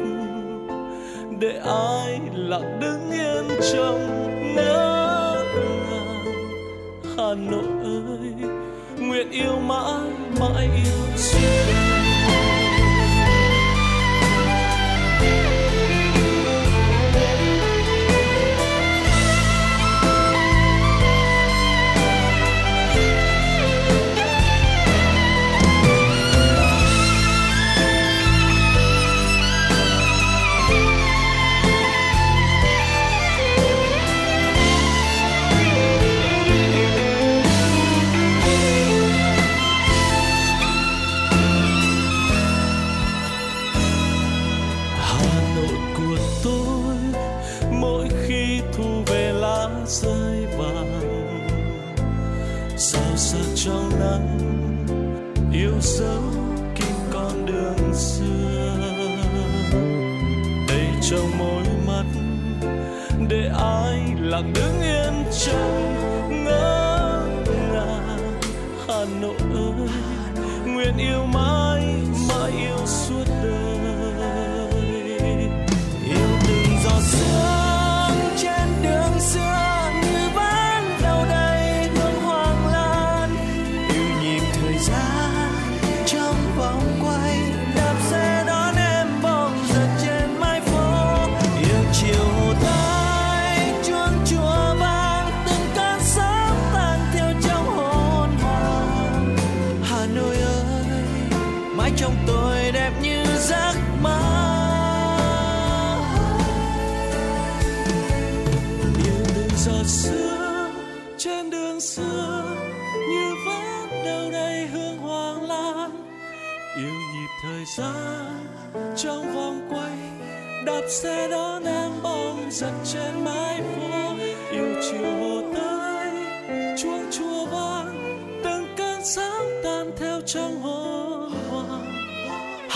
[1.40, 4.26] để ai lặng đứng yên trong
[4.56, 6.24] ngỡ ngàng
[7.16, 8.50] Hà Nội ơi,
[8.98, 10.10] nguyện yêu mãi
[10.40, 11.73] mãi yêu riêng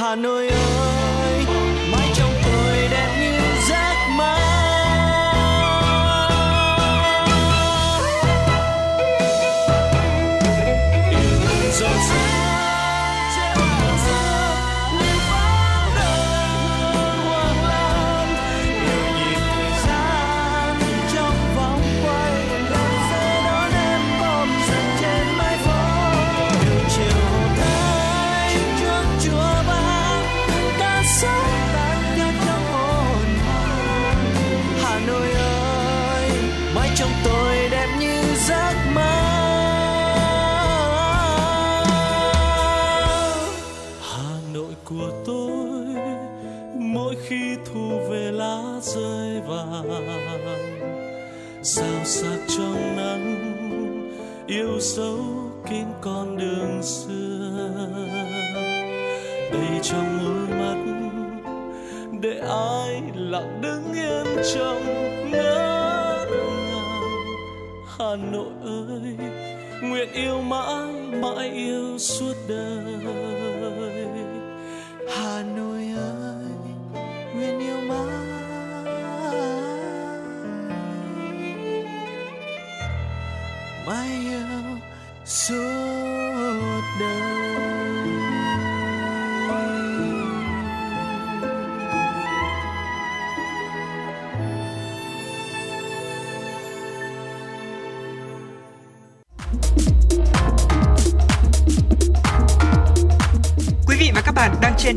[0.09, 0.48] Hà Nội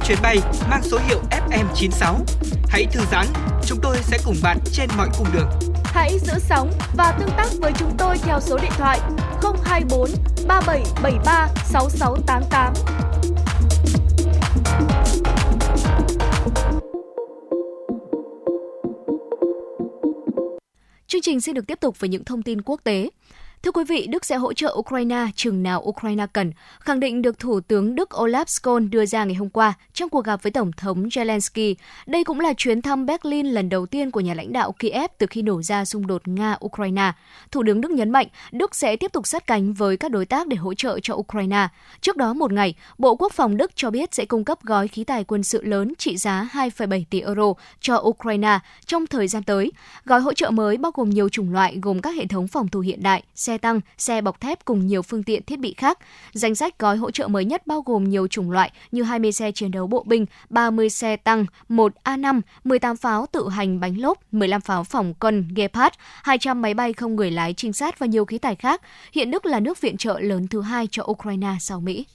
[0.07, 0.37] chuyến bay
[0.69, 2.15] mang số hiệu FM96.
[2.69, 3.25] Hãy thư giãn,
[3.65, 5.49] chúng tôi sẽ cùng bạn trên mọi cung đường.
[5.83, 8.99] Hãy giữ sóng và tương tác với chúng tôi theo số điện thoại
[9.63, 10.09] 024
[10.47, 12.73] 3773 6688.
[21.07, 23.09] Chương trình xin được tiếp tục với những thông tin quốc tế.
[23.63, 27.39] Thưa quý vị, Đức sẽ hỗ trợ Ukraine chừng nào Ukraine cần, khẳng định được
[27.39, 30.71] Thủ tướng Đức Olaf Scholz đưa ra ngày hôm qua trong cuộc gặp với Tổng
[30.71, 31.75] thống Zelensky.
[32.05, 35.27] Đây cũng là chuyến thăm Berlin lần đầu tiên của nhà lãnh đạo Kiev từ
[35.29, 37.11] khi nổ ra xung đột Nga-Ukraine.
[37.51, 40.47] Thủ tướng Đức nhấn mạnh Đức sẽ tiếp tục sát cánh với các đối tác
[40.47, 41.67] để hỗ trợ cho Ukraine.
[42.01, 45.03] Trước đó một ngày, Bộ Quốc phòng Đức cho biết sẽ cung cấp gói khí
[45.03, 49.71] tài quân sự lớn trị giá 2,7 tỷ euro cho Ukraine trong thời gian tới.
[50.05, 52.79] Gói hỗ trợ mới bao gồm nhiều chủng loại gồm các hệ thống phòng thủ
[52.79, 55.99] hiện đại, xe xe tăng, xe bọc thép cùng nhiều phương tiện thiết bị khác.
[56.33, 59.51] Danh sách gói hỗ trợ mới nhất bao gồm nhiều chủng loại như 20 xe
[59.51, 64.17] chiến đấu bộ binh, 30 xe tăng, 1 A5, 18 pháo tự hành bánh lốp,
[64.31, 68.25] 15 pháo phòng quân Gepard, 200 máy bay không người lái trinh sát và nhiều
[68.25, 68.81] khí tài khác.
[69.13, 72.05] Hiện Đức là nước viện trợ lớn thứ hai cho Ukraine sau Mỹ.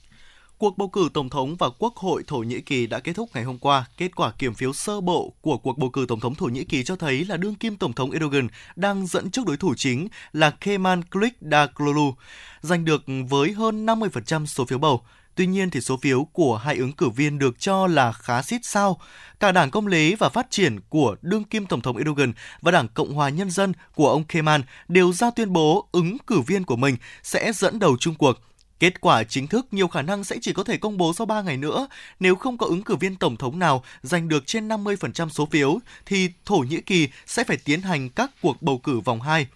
[0.59, 3.43] Cuộc bầu cử tổng thống và quốc hội Thổ Nhĩ Kỳ đã kết thúc ngày
[3.43, 3.85] hôm qua.
[3.97, 6.83] Kết quả kiểm phiếu sơ bộ của cuộc bầu cử tổng thống Thổ Nhĩ Kỳ
[6.83, 10.49] cho thấy là đương kim tổng thống Erdogan đang dẫn trước đối thủ chính là
[10.49, 12.13] Kemal Kılıçdaroğlu,
[12.61, 15.01] giành được với hơn 50% số phiếu bầu.
[15.35, 18.61] Tuy nhiên thì số phiếu của hai ứng cử viên được cho là khá xít
[18.63, 18.99] sao.
[19.39, 22.87] Cả Đảng Công lý và Phát triển của đương kim Tổng thống Erdogan và Đảng
[22.87, 26.75] Cộng hòa Nhân dân của ông Kemal đều ra tuyên bố ứng cử viên của
[26.75, 28.37] mình sẽ dẫn đầu chung cuộc.
[28.79, 31.41] Kết quả chính thức nhiều khả năng sẽ chỉ có thể công bố sau 3
[31.41, 31.87] ngày nữa.
[32.19, 35.79] Nếu không có ứng cử viên tổng thống nào giành được trên 50% số phiếu,
[36.05, 39.47] thì Thổ Nhĩ Kỳ sẽ phải tiến hành các cuộc bầu cử vòng 2.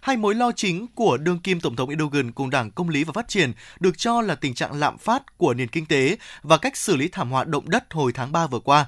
[0.00, 3.12] Hai mối lo chính của đương kim Tổng thống Erdogan cùng Đảng Công lý và
[3.12, 6.76] Phát triển được cho là tình trạng lạm phát của nền kinh tế và cách
[6.76, 8.86] xử lý thảm họa động đất hồi tháng 3 vừa qua.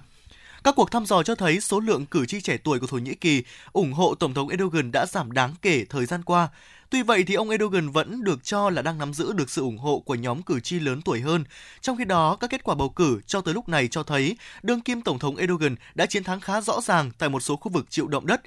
[0.64, 3.14] Các cuộc thăm dò cho thấy số lượng cử tri trẻ tuổi của Thổ Nhĩ
[3.14, 3.42] Kỳ
[3.72, 6.48] ủng hộ Tổng thống Erdogan đã giảm đáng kể thời gian qua.
[6.94, 9.78] Tuy vậy thì ông Erdogan vẫn được cho là đang nắm giữ được sự ủng
[9.78, 11.44] hộ của nhóm cử tri lớn tuổi hơn.
[11.80, 14.80] Trong khi đó, các kết quả bầu cử cho tới lúc này cho thấy đương
[14.80, 17.86] kim Tổng thống Erdogan đã chiến thắng khá rõ ràng tại một số khu vực
[17.90, 18.40] chịu động đất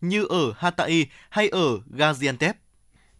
[0.00, 2.52] như ở Hatay hay ở Gaziantep.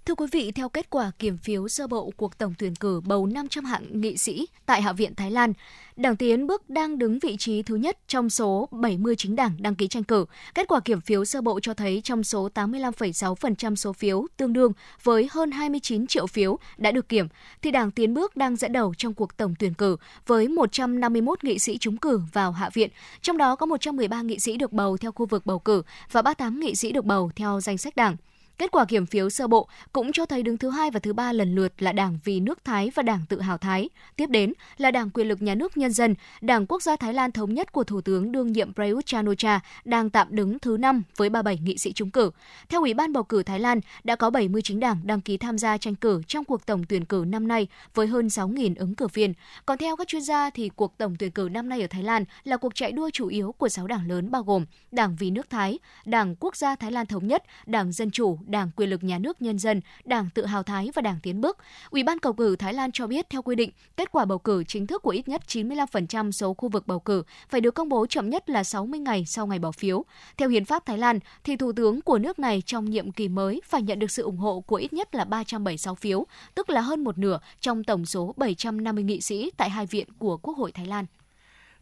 [0.07, 3.27] Thưa quý vị, theo kết quả kiểm phiếu sơ bộ cuộc tổng tuyển cử bầu
[3.27, 5.53] 500 hạng nghị sĩ tại Hạ viện Thái Lan,
[5.97, 9.75] Đảng Tiến bước đang đứng vị trí thứ nhất trong số 70 chính đảng đăng
[9.75, 10.25] ký tranh cử.
[10.55, 14.73] Kết quả kiểm phiếu sơ bộ cho thấy trong số 85,6% số phiếu tương đương
[15.03, 17.29] với hơn 29 triệu phiếu đã được kiểm,
[17.63, 19.97] thì Đảng Tiến bước đang dẫn đầu trong cuộc tổng tuyển cử
[20.27, 22.91] với 151 nghị sĩ trúng cử vào Hạ viện,
[23.23, 25.83] trong đó có 113 nghị sĩ được bầu theo khu vực bầu cử
[26.13, 28.17] và 38 nghị sĩ được bầu theo danh sách đảng.
[28.61, 31.33] Kết quả kiểm phiếu sơ bộ cũng cho thấy đứng thứ hai và thứ ba
[31.33, 33.89] lần lượt là Đảng Vì nước Thái và Đảng Tự hào Thái.
[34.17, 37.33] Tiếp đến là Đảng Quyền lực Nhà nước Nhân dân, Đảng Quốc gia Thái Lan
[37.33, 41.29] thống nhất của Thủ tướng đương nhiệm Prayut Chan-o-cha đang tạm đứng thứ năm với
[41.29, 42.31] 37 nghị sĩ trúng cử.
[42.69, 45.59] Theo Ủy ban bầu cử Thái Lan, đã có 70 chính đảng đăng ký tham
[45.59, 49.07] gia tranh cử trong cuộc tổng tuyển cử năm nay với hơn 6.000 ứng cử
[49.07, 49.33] viên.
[49.67, 52.25] Còn theo các chuyên gia thì cuộc tổng tuyển cử năm nay ở Thái Lan
[52.45, 55.51] là cuộc chạy đua chủ yếu của 6 đảng lớn bao gồm Đảng Vì nước
[55.51, 59.19] Thái, Đảng Quốc gia Thái Lan thống nhất, Đảng Dân chủ, Đảng Quyền lực Nhà
[59.19, 61.59] nước Nhân dân, Đảng Tự hào Thái và Đảng Tiến bước.
[61.91, 64.65] Ủy ban bầu cử Thái Lan cho biết theo quy định, kết quả bầu cử
[64.65, 68.07] chính thức của ít nhất 95% số khu vực bầu cử phải được công bố
[68.07, 70.05] chậm nhất là 60 ngày sau ngày bỏ phiếu.
[70.37, 73.61] Theo hiến pháp Thái Lan, thì thủ tướng của nước này trong nhiệm kỳ mới
[73.69, 77.05] phải nhận được sự ủng hộ của ít nhất là 376 phiếu, tức là hơn
[77.05, 80.87] một nửa trong tổng số 750 nghị sĩ tại hai viện của Quốc hội Thái
[80.87, 81.07] Lan.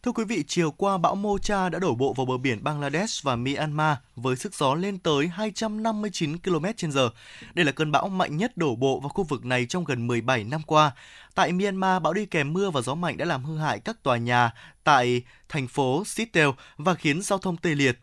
[0.03, 3.37] Thưa quý vị, chiều qua bão Mocha đã đổ bộ vào bờ biển Bangladesh và
[3.37, 7.09] Myanmar với sức gió lên tới 259 km/h.
[7.55, 10.45] Đây là cơn bão mạnh nhất đổ bộ vào khu vực này trong gần 17
[10.45, 10.91] năm qua.
[11.35, 14.17] Tại Myanmar, bão đi kèm mưa và gió mạnh đã làm hư hại các tòa
[14.17, 14.51] nhà
[14.85, 17.99] tại thành phố Sittel và khiến giao thông tê liệt.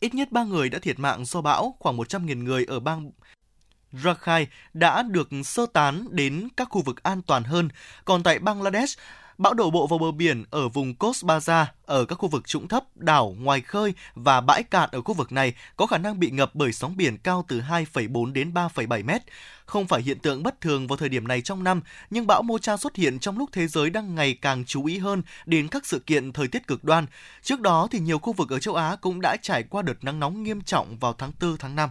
[0.00, 3.10] Ít nhất 3 người đã thiệt mạng do bão, khoảng 100.000 người ở bang
[3.92, 7.68] Rakhine đã được sơ tán đến các khu vực an toàn hơn.
[8.04, 8.98] Còn tại Bangladesh,
[9.38, 12.68] Bão đổ bộ vào bờ biển ở vùng Coast Baza, ở các khu vực trũng
[12.68, 16.30] thấp, đảo, ngoài khơi và bãi cạn ở khu vực này có khả năng bị
[16.30, 19.22] ngập bởi sóng biển cao từ 2,4 đến 3,7 mét.
[19.66, 21.80] Không phải hiện tượng bất thường vào thời điểm này trong năm,
[22.10, 25.22] nhưng bão Mocha xuất hiện trong lúc thế giới đang ngày càng chú ý hơn
[25.46, 27.06] đến các sự kiện thời tiết cực đoan.
[27.42, 30.20] Trước đó thì nhiều khu vực ở châu Á cũng đã trải qua đợt nắng
[30.20, 31.90] nóng nghiêm trọng vào tháng 4 tháng 5.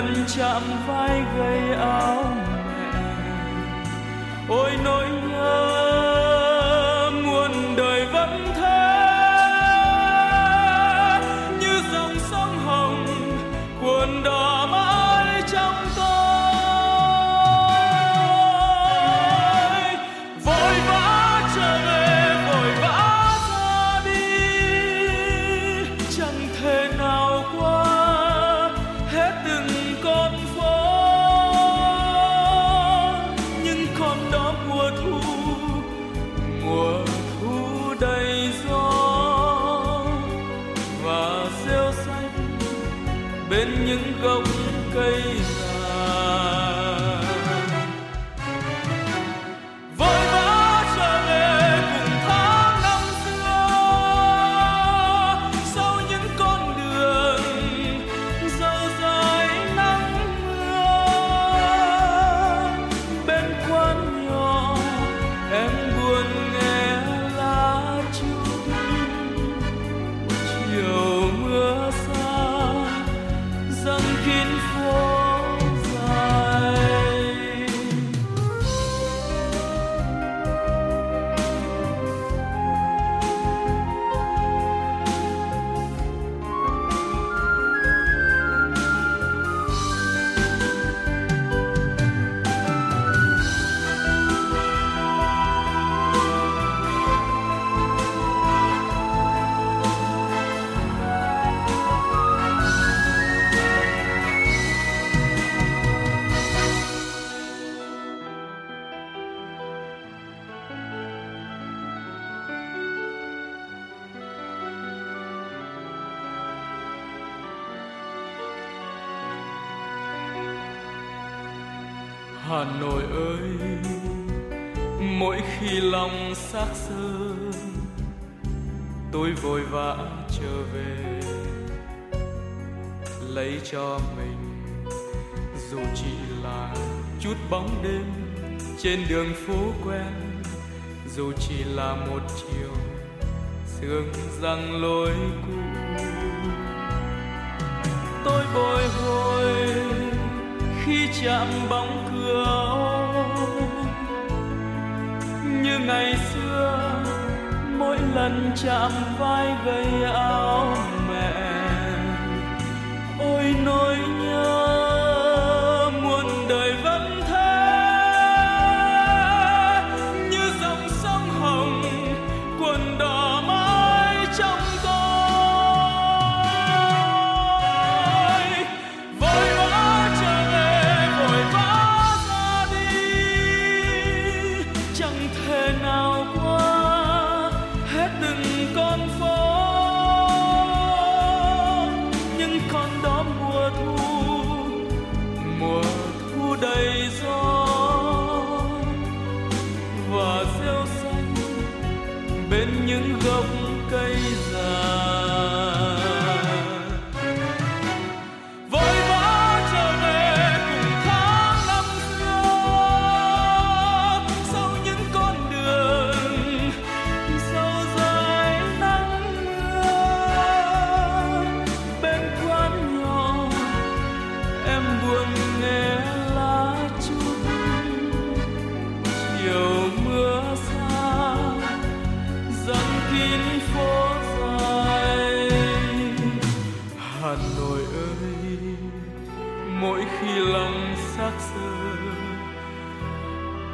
[0.00, 2.24] lần chạm vai gầy áo
[2.66, 3.00] mẹ.
[4.48, 5.06] Ôi nỗi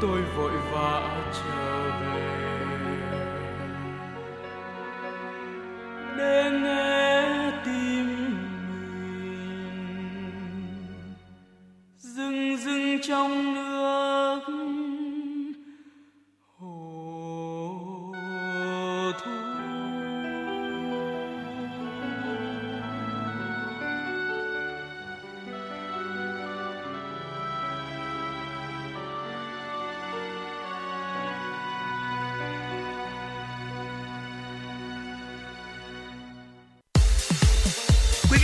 [0.06, 1.02] tôi vội vã
[1.32, 2.63] trở về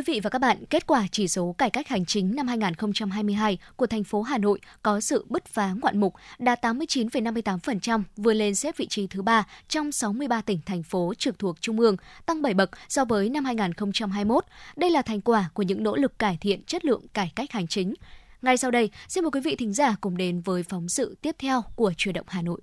[0.00, 3.58] Quý vị và các bạn, kết quả chỉ số cải cách hành chính năm 2022
[3.76, 8.54] của thành phố Hà Nội có sự bứt phá ngoạn mục, đạt 89,58%, vươn lên
[8.54, 11.96] xếp vị trí thứ ba trong 63 tỉnh thành phố trực thuộc Trung ương,
[12.26, 14.44] tăng 7 bậc so với năm 2021.
[14.76, 17.66] Đây là thành quả của những nỗ lực cải thiện chất lượng cải cách hành
[17.66, 17.94] chính.
[18.42, 21.36] Ngay sau đây, xin mời quý vị thính giả cùng đến với phóng sự tiếp
[21.38, 22.60] theo của Truyền động Hà Nội.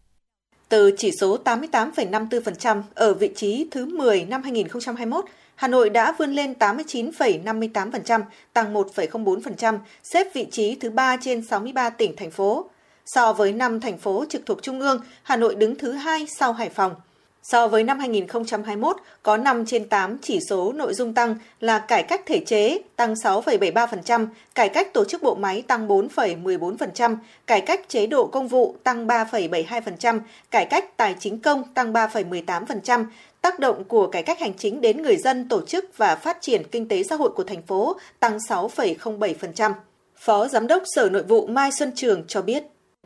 [0.70, 5.26] Từ chỉ số 88,54% ở vị trí thứ 10 năm 2021,
[5.58, 8.22] Hà Nội đã vươn lên 89,58%,
[8.54, 12.70] tăng 1,04%, xếp vị trí thứ 3 trên 63 tỉnh, thành phố.
[13.06, 16.54] So với năm thành phố trực thuộc Trung ương, Hà Nội đứng thứ 2 sau
[16.54, 16.96] Hải Phòng.
[17.44, 22.04] So với năm 2021, có 5 trên 8 chỉ số nội dung tăng là cải
[22.04, 27.18] cách thể chế tăng 6,73%, cải cách tổ chức bộ máy tăng 4,14%,
[27.48, 30.20] cải cách chế độ công vụ tăng 3,72%,
[30.52, 33.06] cải cách tài chính công tăng 3,18%,
[33.42, 36.62] tác động của cải cách hành chính đến người dân, tổ chức và phát triển
[36.72, 39.72] kinh tế xã hội của thành phố tăng 6,07%.
[40.16, 42.64] Phó Giám đốc Sở Nội vụ Mai Xuân Trường cho biết.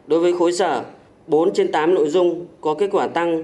[0.07, 0.83] Đối với khối sở,
[1.27, 3.43] 4 trên 8 nội dung có kết quả tăng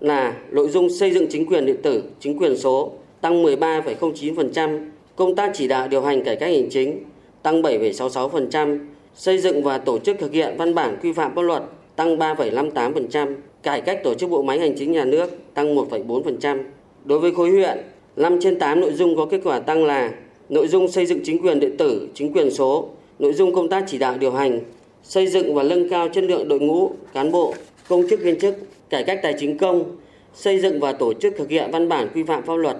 [0.00, 5.36] là nội dung xây dựng chính quyền điện tử, chính quyền số tăng 13,09%, công
[5.36, 7.04] tác chỉ đạo điều hành cải cách hành chính
[7.42, 8.78] tăng 7,66%,
[9.14, 11.62] xây dựng và tổ chức thực hiện văn bản quy phạm pháp luật
[11.96, 16.62] tăng 3,58%, cải cách tổ chức bộ máy hành chính nhà nước tăng 1,4%.
[17.04, 17.78] Đối với khối huyện,
[18.16, 20.12] 5 trên 8 nội dung có kết quả tăng là
[20.48, 22.88] nội dung xây dựng chính quyền điện tử, chính quyền số,
[23.18, 24.60] nội dung công tác chỉ đạo điều hành,
[25.02, 27.54] xây dựng và nâng cao chất lượng đội ngũ cán bộ,
[27.88, 28.54] công chức viên chức,
[28.90, 29.96] cải cách tài chính công,
[30.34, 32.76] xây dựng và tổ chức thực hiện văn bản quy phạm pháp luật.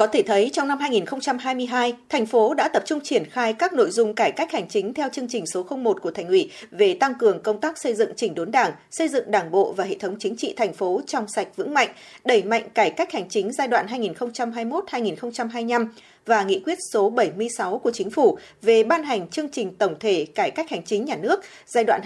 [0.00, 3.90] Có thể thấy trong năm 2022, thành phố đã tập trung triển khai các nội
[3.90, 7.14] dung cải cách hành chính theo chương trình số 01 của thành ủy về tăng
[7.14, 10.16] cường công tác xây dựng chỉnh đốn Đảng, xây dựng Đảng bộ và hệ thống
[10.18, 11.88] chính trị thành phố trong sạch vững mạnh,
[12.24, 15.86] đẩy mạnh cải cách hành chính giai đoạn 2021-2025
[16.26, 20.26] và nghị quyết số 76 của Chính phủ về ban hành chương trình tổng thể
[20.34, 22.00] cải cách hành chính nhà nước giai đoạn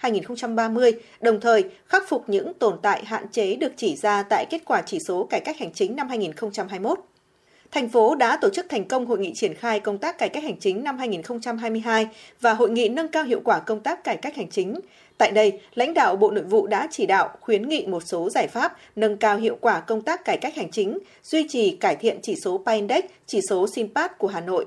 [0.00, 4.62] 2021-2030, đồng thời khắc phục những tồn tại hạn chế được chỉ ra tại kết
[4.64, 6.98] quả chỉ số cải cách hành chính năm 2021
[7.70, 10.42] thành phố đã tổ chức thành công hội nghị triển khai công tác cải cách
[10.42, 12.08] hành chính năm 2022
[12.40, 14.80] và hội nghị nâng cao hiệu quả công tác cải cách hành chính.
[15.20, 18.48] Tại đây, lãnh đạo Bộ Nội vụ đã chỉ đạo khuyến nghị một số giải
[18.48, 22.18] pháp nâng cao hiệu quả công tác cải cách hành chính, duy trì cải thiện
[22.22, 24.66] chỉ số PAINDEX, chỉ số SINPAT của Hà Nội.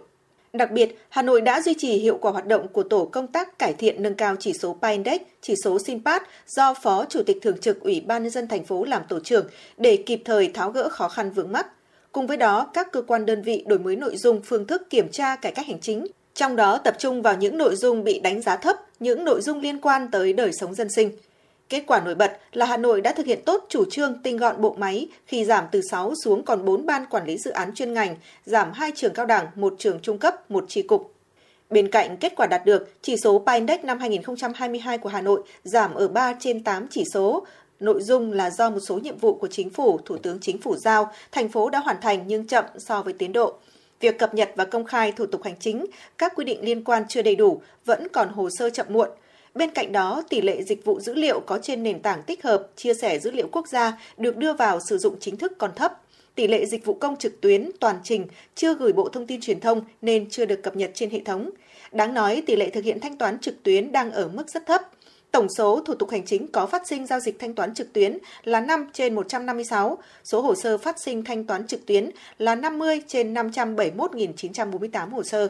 [0.54, 3.60] Đặc biệt, Hà Nội đã duy trì hiệu quả hoạt động của Tổ công tác
[3.60, 7.58] cải thiện nâng cao chỉ số PAINDEX, chỉ số SINPAT do Phó Chủ tịch Thường
[7.58, 9.48] trực Ủy ban nhân dân thành phố làm tổ trưởng
[9.78, 11.68] để kịp thời tháo gỡ khó khăn vướng mắc.
[12.12, 15.10] Cùng với đó, các cơ quan đơn vị đổi mới nội dung phương thức kiểm
[15.12, 18.42] tra cải cách hành chính, trong đó tập trung vào những nội dung bị đánh
[18.42, 21.12] giá thấp, những nội dung liên quan tới đời sống dân sinh.
[21.70, 24.62] Kết quả nổi bật là Hà Nội đã thực hiện tốt chủ trương tinh gọn
[24.62, 27.94] bộ máy khi giảm từ 6 xuống còn 4 ban quản lý dự án chuyên
[27.94, 28.16] ngành,
[28.46, 31.14] giảm 2 trường cao đẳng, 1 trường trung cấp, 1 tri cục.
[31.70, 35.94] Bên cạnh kết quả đạt được, chỉ số PINDEX năm 2022 của Hà Nội giảm
[35.94, 37.46] ở 3 trên 8 chỉ số,
[37.80, 40.76] Nội dung là do một số nhiệm vụ của chính phủ, Thủ tướng Chính phủ
[40.76, 43.54] giao, thành phố đã hoàn thành nhưng chậm so với tiến độ.
[44.04, 45.86] Việc cập nhật và công khai thủ tục hành chính,
[46.18, 49.10] các quy định liên quan chưa đầy đủ, vẫn còn hồ sơ chậm muộn.
[49.56, 52.68] Bên cạnh đó, tỷ lệ dịch vụ dữ liệu có trên nền tảng tích hợp,
[52.76, 56.02] chia sẻ dữ liệu quốc gia được đưa vào sử dụng chính thức còn thấp.
[56.36, 59.60] Tỷ lệ dịch vụ công trực tuyến toàn trình chưa gửi Bộ Thông tin Truyền
[59.60, 61.50] thông nên chưa được cập nhật trên hệ thống.
[61.92, 64.82] Đáng nói, tỷ lệ thực hiện thanh toán trực tuyến đang ở mức rất thấp.
[65.34, 68.18] Tổng số thủ tục hành chính có phát sinh giao dịch thanh toán trực tuyến
[68.43, 73.01] là 5 trên 156, số hồ sơ phát sinh thanh toán trực tuyến là 50
[73.07, 75.49] trên 571.948 hồ sơ.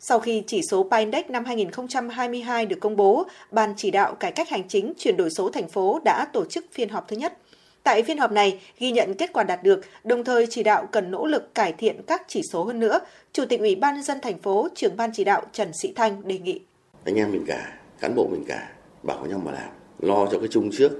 [0.00, 4.48] Sau khi chỉ số PINDEX năm 2022 được công bố, Ban chỉ đạo cải cách
[4.48, 7.38] hành chính chuyển đổi số thành phố đã tổ chức phiên họp thứ nhất.
[7.82, 11.10] Tại phiên họp này, ghi nhận kết quả đạt được, đồng thời chỉ đạo cần
[11.10, 12.98] nỗ lực cải thiện các chỉ số hơn nữa.
[13.32, 16.28] Chủ tịch Ủy ban nhân dân thành phố, trưởng ban chỉ đạo Trần Sĩ Thanh
[16.28, 16.60] đề nghị.
[17.04, 18.68] Anh em mình cả, cán bộ mình cả,
[19.02, 19.70] bảo nhau mà làm.
[20.00, 20.92] Lo cho cái chung trước,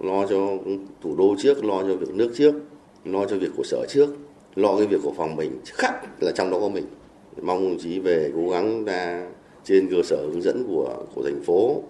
[0.00, 0.36] lo cho
[1.00, 2.54] thủ đô trước, lo cho việc nước trước,
[3.04, 4.08] lo cho việc của sở trước,
[4.54, 6.84] lo cái việc của phòng mình khắc là trong đó có mình.
[7.42, 9.30] Mong đồng chí về cố gắng ra
[9.64, 11.82] trên cơ sở hướng dẫn của của thành phố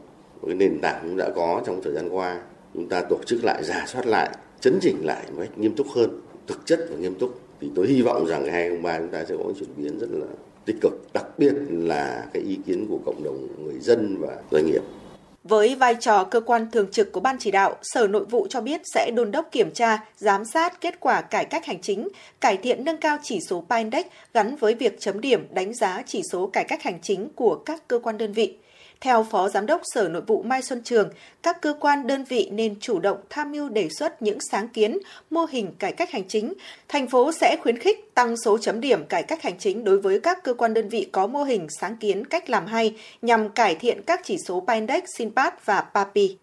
[0.46, 2.40] cái nền tảng cũng đã có trong thời gian qua.
[2.74, 4.30] Chúng ta tổ chức lại giả soát lại,
[4.60, 7.40] chấn chỉnh lại một cách nghiêm túc hơn, thực chất và nghiêm túc.
[7.60, 10.26] Thì tôi hy vọng rằng 2023 chúng ta sẽ có chuyển biến rất là
[10.64, 14.66] tích cực, đặc biệt là cái ý kiến của cộng đồng người dân và doanh
[14.66, 14.82] nghiệp.
[15.48, 18.60] Với vai trò cơ quan thường trực của Ban chỉ đạo, Sở Nội vụ cho
[18.60, 22.08] biết sẽ đôn đốc kiểm tra, giám sát kết quả cải cách hành chính,
[22.40, 26.02] cải thiện nâng cao chỉ số PINDEX Index gắn với việc chấm điểm đánh giá
[26.06, 28.54] chỉ số cải cách hành chính của các cơ quan đơn vị.
[29.00, 31.10] Theo Phó Giám đốc Sở Nội vụ Mai Xuân Trường,
[31.42, 34.98] các cơ quan đơn vị nên chủ động tham mưu đề xuất những sáng kiến,
[35.30, 36.54] mô hình cải cách hành chính.
[36.88, 40.20] Thành phố sẽ khuyến khích tăng số chấm điểm cải cách hành chính đối với
[40.20, 43.74] các cơ quan đơn vị có mô hình sáng kiến cách làm hay nhằm cải
[43.74, 46.36] thiện các chỉ số Pindex, Sinpat và PAPI.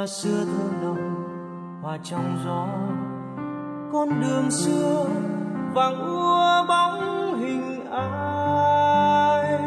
[0.00, 1.14] Hoa xưa thơ nồng
[1.82, 2.66] hoa trong gió.
[3.92, 5.06] Con đường xưa
[5.74, 9.58] vàng ua bóng hình ai.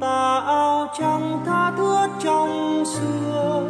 [0.00, 3.62] Tà áo trắng tha thướt trong xưa.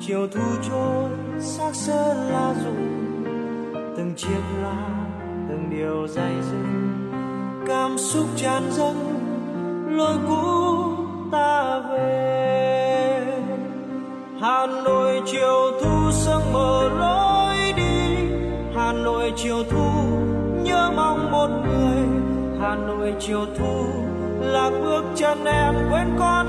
[0.00, 1.10] Chiều thu trôi,
[1.40, 3.24] xác sơn la rụng
[3.96, 4.88] từng chiếc lá,
[5.48, 6.66] từng điều dày dứt
[7.66, 9.18] cảm xúc tràn dâng
[9.88, 10.42] lối cũ
[11.32, 12.13] ta về
[14.66, 18.16] hà nội chiều thu sương mờ lối đi.
[18.76, 19.90] Hà nội chiều thu
[20.62, 22.06] nhớ mong một người.
[22.60, 23.84] Hà nội chiều thu
[24.40, 26.43] lạc bước chân em quên con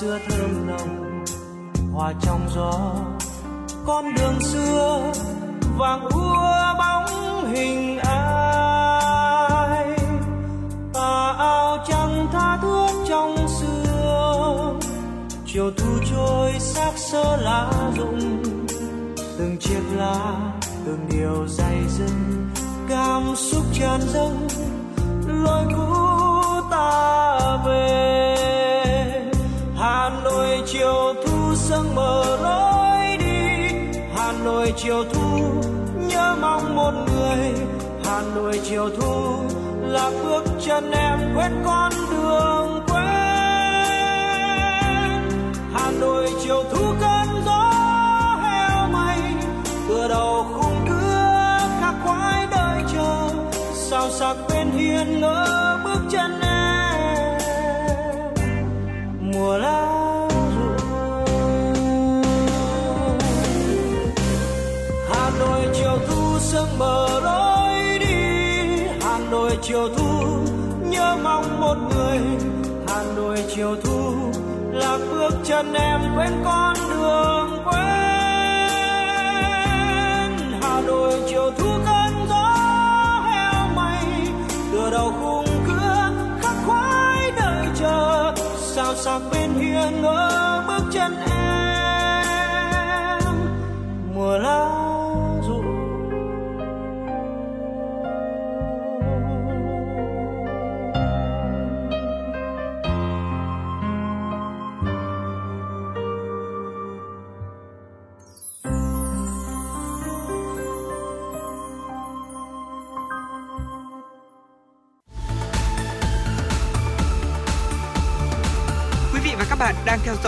[0.00, 0.35] xưa thơm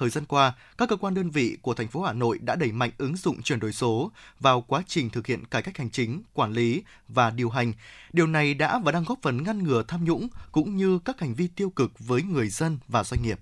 [0.00, 2.72] thời gian qua, các cơ quan đơn vị của thành phố Hà Nội đã đẩy
[2.72, 4.10] mạnh ứng dụng chuyển đổi số
[4.40, 7.72] vào quá trình thực hiện cải cách hành chính, quản lý và điều hành.
[8.12, 11.34] Điều này đã và đang góp phần ngăn ngừa tham nhũng cũng như các hành
[11.34, 13.38] vi tiêu cực với người dân và doanh nghiệp.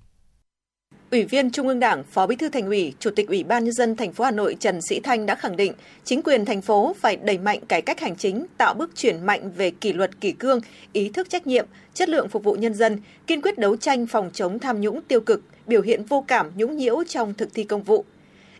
[1.11, 3.73] Ủy viên Trung ương Đảng, Phó Bí thư Thành ủy, Chủ tịch Ủy ban nhân
[3.73, 5.73] dân thành phố Hà Nội Trần Sĩ Thanh đã khẳng định,
[6.05, 9.51] chính quyền thành phố phải đẩy mạnh cải cách hành chính, tạo bước chuyển mạnh
[9.57, 10.61] về kỷ luật kỷ cương,
[10.93, 14.31] ý thức trách nhiệm, chất lượng phục vụ nhân dân, kiên quyết đấu tranh phòng
[14.33, 17.83] chống tham nhũng tiêu cực, biểu hiện vô cảm nhũng nhiễu trong thực thi công
[17.83, 18.05] vụ.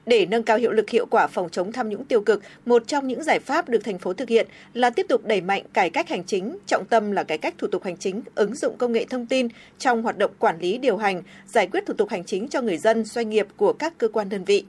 [0.07, 3.09] Để nâng cao hiệu lực hiệu quả phòng chống tham nhũng tiêu cực, một trong
[3.09, 6.09] những giải pháp được thành phố thực hiện là tiếp tục đẩy mạnh cải cách
[6.09, 9.05] hành chính, trọng tâm là cải cách thủ tục hành chính, ứng dụng công nghệ
[9.11, 9.49] thông tin
[9.79, 12.79] trong hoạt động quản lý điều hành, giải quyết thủ tục hành chính cho người
[12.79, 14.65] dân, doanh nghiệp của các cơ quan đơn vị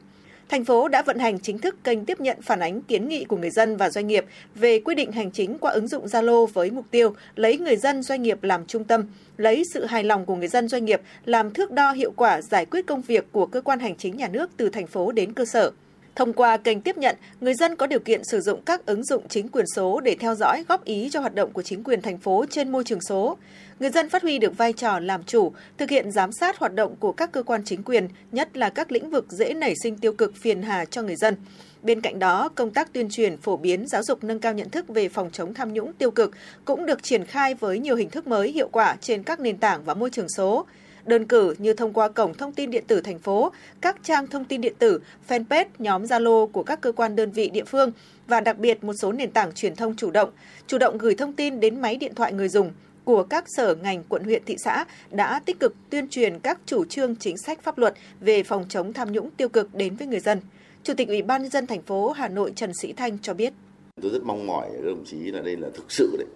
[0.50, 3.38] thành phố đã vận hành chính thức kênh tiếp nhận phản ánh kiến nghị của
[3.38, 6.72] người dân và doanh nghiệp về quy định hành chính qua ứng dụng Zalo với
[6.72, 9.06] mục tiêu lấy người dân doanh nghiệp làm trung tâm,
[9.38, 12.66] lấy sự hài lòng của người dân doanh nghiệp làm thước đo hiệu quả giải
[12.66, 15.46] quyết công việc của cơ quan hành chính nhà nước từ thành phố đến cơ
[15.46, 15.72] sở.
[16.16, 19.28] Thông qua kênh tiếp nhận, người dân có điều kiện sử dụng các ứng dụng
[19.28, 22.18] chính quyền số để theo dõi, góp ý cho hoạt động của chính quyền thành
[22.18, 23.38] phố trên môi trường số.
[23.80, 26.96] Người dân phát huy được vai trò làm chủ, thực hiện giám sát hoạt động
[27.00, 30.14] của các cơ quan chính quyền, nhất là các lĩnh vực dễ nảy sinh tiêu
[30.14, 31.36] cực phiền hà cho người dân.
[31.84, 34.88] Bên cạnh đó, công tác tuyên truyền, phổ biến, giáo dục nâng cao nhận thức
[34.88, 36.32] về phòng chống tham nhũng tiêu cực
[36.66, 39.84] cũng được triển khai với nhiều hình thức mới hiệu quả trên các nền tảng
[39.84, 40.66] và môi trường số
[41.06, 43.52] đơn cử như thông qua cổng thông tin điện tử thành phố,
[43.82, 47.50] các trang thông tin điện tử, fanpage, nhóm Zalo của các cơ quan đơn vị
[47.50, 47.92] địa phương
[48.28, 50.30] và đặc biệt một số nền tảng truyền thông chủ động,
[50.68, 52.72] chủ động gửi thông tin đến máy điện thoại người dùng
[53.10, 56.86] của các sở ngành quận huyện thị xã đã tích cực tuyên truyền các chủ
[56.86, 60.20] trương chính sách pháp luật về phòng chống tham nhũng tiêu cực đến với người
[60.20, 60.40] dân.
[60.84, 63.54] Chủ tịch Ủy ban nhân dân thành phố Hà Nội Trần Sĩ Thanh cho biết.
[64.02, 66.28] Tôi rất mong mỏi các đồng chí là đây là thực sự đấy,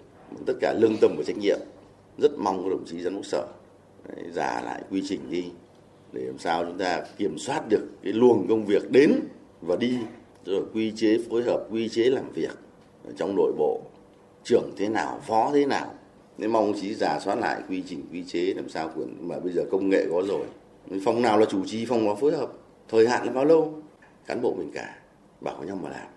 [0.45, 1.59] tất cả lương tâm và trách nhiệm.
[2.17, 3.47] Rất mong các đồng chí giám đốc sở
[4.07, 5.45] Đấy, giả lại quy trình đi
[6.13, 9.19] để làm sao chúng ta kiểm soát được cái luồng công việc đến
[9.61, 9.97] và đi
[10.45, 12.57] rồi quy chế phối hợp quy chế làm việc
[13.17, 13.81] trong nội bộ
[14.43, 15.93] trưởng thế nào phó thế nào
[16.37, 19.63] nên mong chí giả soát lại quy trình, quy chế, làm sao mà bây giờ
[19.71, 20.45] công nghệ có rồi.
[21.05, 22.51] Phòng nào là chủ trì, phòng nào phối hợp,
[22.87, 23.73] thời hạn là bao lâu?
[24.25, 24.99] Cán bộ mình cả,
[25.41, 26.07] bảo nhau mà làm.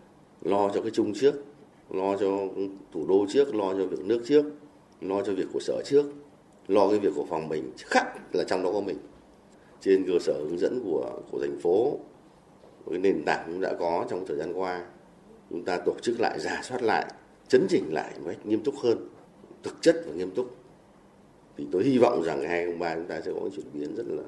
[0.43, 1.34] Lo cho cái chung trước,
[1.90, 2.26] lo cho
[2.93, 4.44] thủ đô trước, lo cho việc nước trước,
[5.01, 6.05] lo cho việc của sở trước,
[6.68, 8.98] lo cái việc của phòng mình khắc là trong đó có mình.
[9.80, 11.98] Trên cơ sở hướng dẫn của của thành phố
[12.90, 14.86] cái nền tảng cũng đã có trong thời gian qua,
[15.51, 17.06] chúng ta tổ chức lại, giả soát lại,
[17.48, 19.09] chấn chỉnh lại một cách nghiêm túc hơn
[19.66, 20.56] thực chất và nghiêm túc
[21.56, 24.22] thì tôi hy vọng rằng 2003 chúng ta sẽ có chuyển biến rất là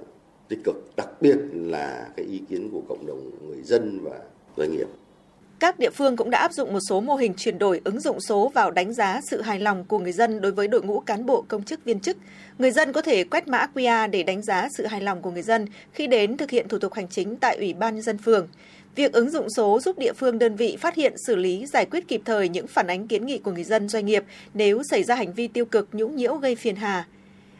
[0.48, 4.20] tích cực, đặc biệt là cái ý kiến của cộng đồng người dân và
[4.56, 4.89] doanh nghiệp
[5.60, 8.20] các địa phương cũng đã áp dụng một số mô hình chuyển đổi ứng dụng
[8.20, 11.27] số vào đánh giá sự hài lòng của người dân đối với đội ngũ cán
[11.27, 12.16] bộ, công chức, viên chức.
[12.59, 15.43] Người dân có thể quét mã QR để đánh giá sự hài lòng của người
[15.43, 18.48] dân khi đến thực hiện thủ tục hành chính tại Ủy ban nhân dân phường.
[18.98, 22.08] Việc ứng dụng số giúp địa phương đơn vị phát hiện, xử lý, giải quyết
[22.08, 25.14] kịp thời những phản ánh kiến nghị của người dân doanh nghiệp nếu xảy ra
[25.14, 27.06] hành vi tiêu cực nhũng nhiễu gây phiền hà.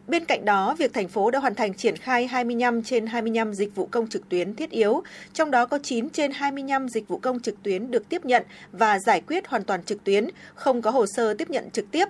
[0.09, 3.75] Bên cạnh đó, việc thành phố đã hoàn thành triển khai 25 trên 25 dịch
[3.75, 5.03] vụ công trực tuyến thiết yếu,
[5.33, 8.99] trong đó có 9 trên 25 dịch vụ công trực tuyến được tiếp nhận và
[8.99, 12.05] giải quyết hoàn toàn trực tuyến, không có hồ sơ tiếp nhận trực tiếp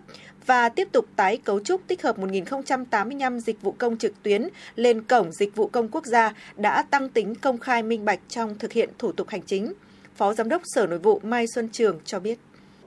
[0.47, 5.03] và tiếp tục tái cấu trúc tích hợp 1.085 dịch vụ công trực tuyến lên
[5.03, 8.73] cổng dịch vụ công quốc gia đã tăng tính công khai minh bạch trong thực
[8.73, 9.73] hiện thủ tục hành chính.
[10.17, 12.39] Phó Giám đốc Sở Nội vụ Mai Xuân Trường cho biết.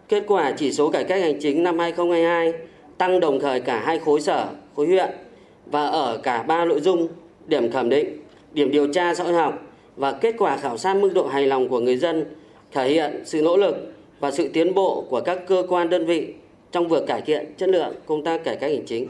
[0.10, 2.54] Kết quả chỉ số cải cách hành chính năm 2022
[2.98, 5.10] tăng đồng thời cả hai khối sở, khối huyện
[5.66, 7.08] và ở cả ba nội dung
[7.48, 8.18] điểm thẩm định,
[8.54, 9.60] điểm điều tra xã hội học
[9.96, 12.26] và kết quả khảo sát mức độ hài lòng của người dân
[12.72, 13.76] thể hiện sự nỗ lực
[14.20, 16.34] và sự tiến bộ của các cơ quan đơn vị
[16.72, 19.08] trong việc cải thiện chất lượng công tác cải cách hành chính.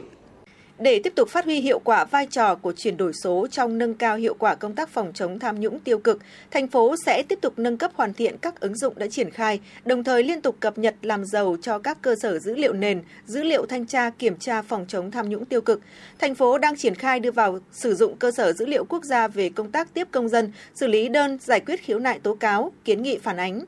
[0.82, 3.94] Để tiếp tục phát huy hiệu quả vai trò của chuyển đổi số trong nâng
[3.94, 6.18] cao hiệu quả công tác phòng chống tham nhũng tiêu cực,
[6.50, 9.60] thành phố sẽ tiếp tục nâng cấp hoàn thiện các ứng dụng đã triển khai,
[9.84, 13.02] đồng thời liên tục cập nhật làm giàu cho các cơ sở dữ liệu nền,
[13.26, 15.80] dữ liệu thanh tra kiểm tra phòng chống tham nhũng tiêu cực.
[16.18, 19.28] Thành phố đang triển khai đưa vào sử dụng cơ sở dữ liệu quốc gia
[19.28, 22.72] về công tác tiếp công dân, xử lý đơn, giải quyết khiếu nại tố cáo,
[22.84, 23.64] kiến nghị phản ánh.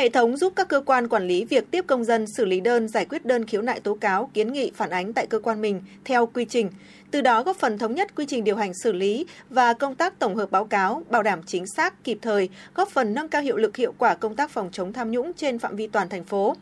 [0.00, 2.88] Hệ thống giúp các cơ quan quản lý việc tiếp công dân xử lý đơn,
[2.88, 5.82] giải quyết đơn khiếu nại tố cáo, kiến nghị phản ánh tại cơ quan mình
[6.04, 6.70] theo quy trình,
[7.10, 10.18] từ đó góp phần thống nhất quy trình điều hành xử lý và công tác
[10.18, 13.56] tổng hợp báo cáo, bảo đảm chính xác, kịp thời, góp phần nâng cao hiệu
[13.56, 16.56] lực hiệu quả công tác phòng chống tham nhũng trên phạm vi toàn thành phố.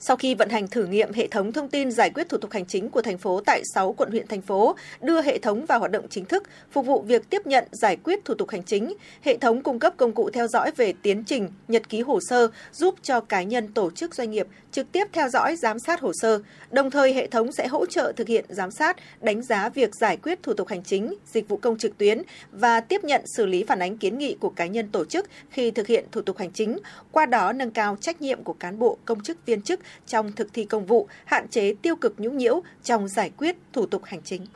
[0.00, 2.64] Sau khi vận hành thử nghiệm hệ thống thông tin giải quyết thủ tục hành
[2.66, 5.90] chính của thành phố tại 6 quận huyện thành phố, đưa hệ thống vào hoạt
[5.90, 9.36] động chính thức, phục vụ việc tiếp nhận giải quyết thủ tục hành chính, hệ
[9.36, 12.94] thống cung cấp công cụ theo dõi về tiến trình, nhật ký hồ sơ, giúp
[13.02, 16.40] cho cá nhân, tổ chức doanh nghiệp trực tiếp theo dõi giám sát hồ sơ.
[16.70, 20.16] Đồng thời hệ thống sẽ hỗ trợ thực hiện giám sát, đánh giá việc giải
[20.16, 23.64] quyết thủ tục hành chính, dịch vụ công trực tuyến và tiếp nhận xử lý
[23.64, 26.50] phản ánh kiến nghị của cá nhân tổ chức khi thực hiện thủ tục hành
[26.52, 26.78] chính,
[27.12, 30.48] qua đó nâng cao trách nhiệm của cán bộ, công chức viên chức trong thực
[30.52, 34.22] thi công vụ, hạn chế tiêu cực nhũng nhiễu trong giải quyết thủ tục hành
[34.22, 34.46] chính.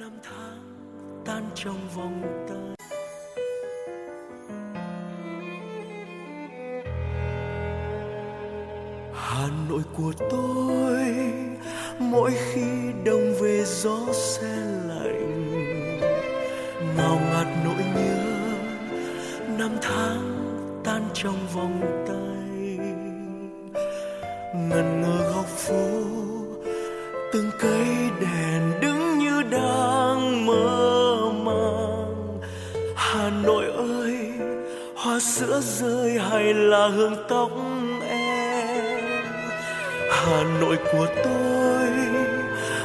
[0.00, 2.58] năm tháng tan trong vòng tay
[9.14, 11.04] Hà Nội của tôi
[11.98, 14.56] mỗi khi đông về gió se
[14.88, 15.60] lạnh
[16.96, 18.24] ngào ngạt nỗi nhớ
[19.58, 20.37] năm tháng
[20.88, 22.78] tan trong vòng tay.
[24.54, 25.88] Ngần ngơ góc phố,
[27.32, 27.86] từng cây
[28.20, 32.40] đèn đứng như đang mơ màng.
[32.96, 34.32] Hà nội ơi,
[34.96, 37.50] hoa sữa rơi hay là hương tóc
[38.08, 39.34] em?
[40.10, 41.88] Hà nội của tôi,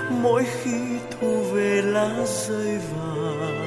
[0.09, 0.79] mỗi khi
[1.11, 3.63] thu về lá rơi vàng.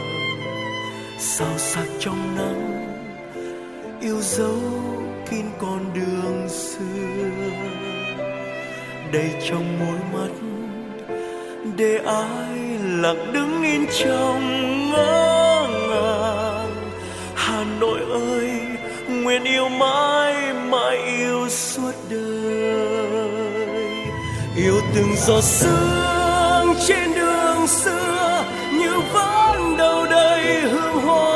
[1.18, 2.75] Sao sắc trong nắng
[4.06, 4.60] yêu dấu
[5.30, 7.30] kín con đường xưa,
[9.12, 10.32] đầy trong môi mắt
[11.76, 16.74] để ai lặng đứng yên trong ngỡ ngàng
[17.34, 18.50] hà nội ơi,
[19.08, 23.30] nguyện yêu mãi mãi yêu suốt đời
[24.56, 31.35] yêu từng giọt sương trên đường xưa, như vẫn đâu đây hương hoa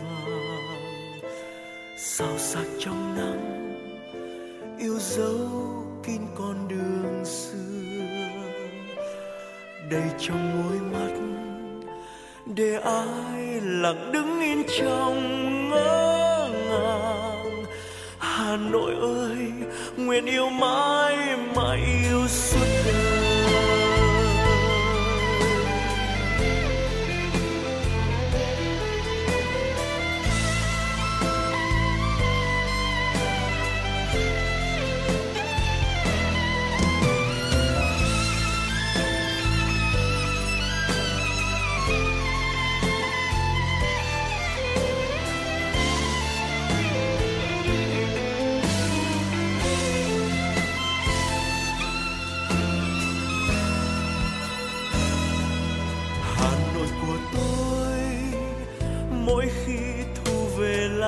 [2.21, 3.77] sao sắc trong nắng,
[4.79, 5.49] yêu dấu
[6.03, 7.57] kín con đường xưa.
[9.89, 11.13] Đầy trong môi mắt,
[12.45, 17.65] để ai lặng đứng yên trong ngỡ ngàng.
[18.17, 19.51] Hà nội ơi,
[19.97, 21.17] nguyện yêu mãi
[21.55, 21.79] mãi
[22.09, 23.00] yêu suốt đời.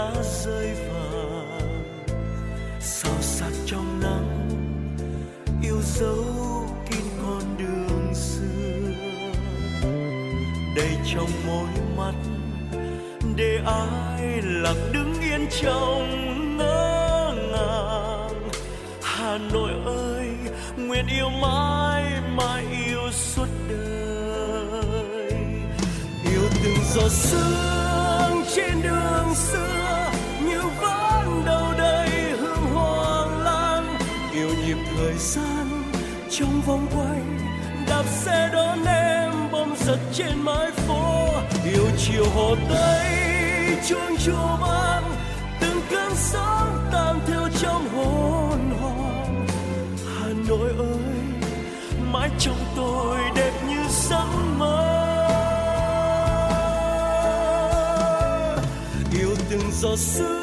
[0.03, 1.83] Lá rơi vàng
[2.79, 4.49] sao sắc trong nắng,
[5.63, 6.25] yêu dấu
[6.89, 8.91] kín con đường xưa.
[10.75, 11.67] Đầy trong môi
[11.97, 12.13] mắt,
[13.35, 18.49] để ai lặng đứng yên trong ngỡ ngàng.
[19.03, 20.27] Hà Nội ơi,
[20.77, 22.03] nguyện yêu mãi
[22.35, 25.33] mãi yêu suốt đời.
[26.31, 29.82] Yêu từng giọt sương trên đường xưa.
[35.13, 35.83] Thời gian
[36.29, 37.19] trong vòng quay,
[37.87, 41.27] đạp xe đón em bom giật trên mái phố.
[41.65, 43.07] Yêu chiều hồ tây,
[43.89, 45.03] chuông chùa vang,
[45.61, 49.47] từng cơn sóng tan theo trong hồn hoàng
[50.19, 51.23] hà nội ơi,
[52.11, 54.27] mãi trong tôi đẹp như giấc
[54.57, 54.89] mơ.
[59.19, 60.42] Yêu từng giọt sương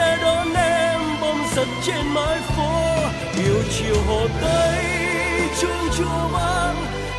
[0.00, 2.96] sẽ đón em bom giật trên mái phố.
[3.44, 4.84] Yêu chiều hồ tây,
[5.60, 6.76] chuông chùa vang,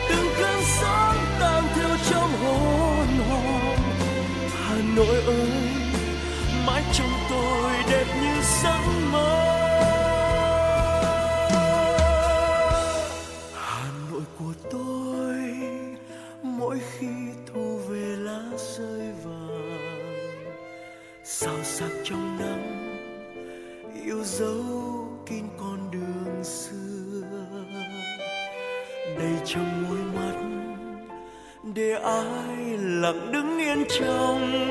[0.10, 3.78] từng cơn sóng tan theo trong hồn hồn.
[4.66, 5.52] Hà nội ơi,
[6.68, 7.71] mãi trong tôi
[34.02, 34.71] đứng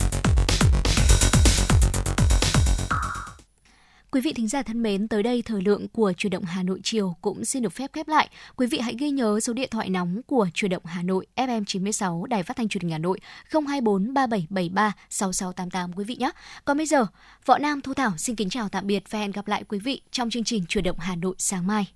[4.11, 6.79] Quý vị thính giả thân mến, tới đây thời lượng của Chuyển động Hà Nội
[6.83, 8.29] chiều cũng xin được phép khép lại.
[8.55, 11.63] Quý vị hãy ghi nhớ số điện thoại nóng của Chuyển động Hà Nội FM
[11.67, 13.19] 96 Đài Phát thanh Truyền hình Hà Nội
[13.51, 16.31] 024 3773 6688 quý vị nhé.
[16.65, 17.05] Còn bây giờ,
[17.45, 20.01] Võ Nam Thu Thảo xin kính chào tạm biệt và hẹn gặp lại quý vị
[20.11, 21.87] trong chương trình Chuyển động Hà Nội sáng mai.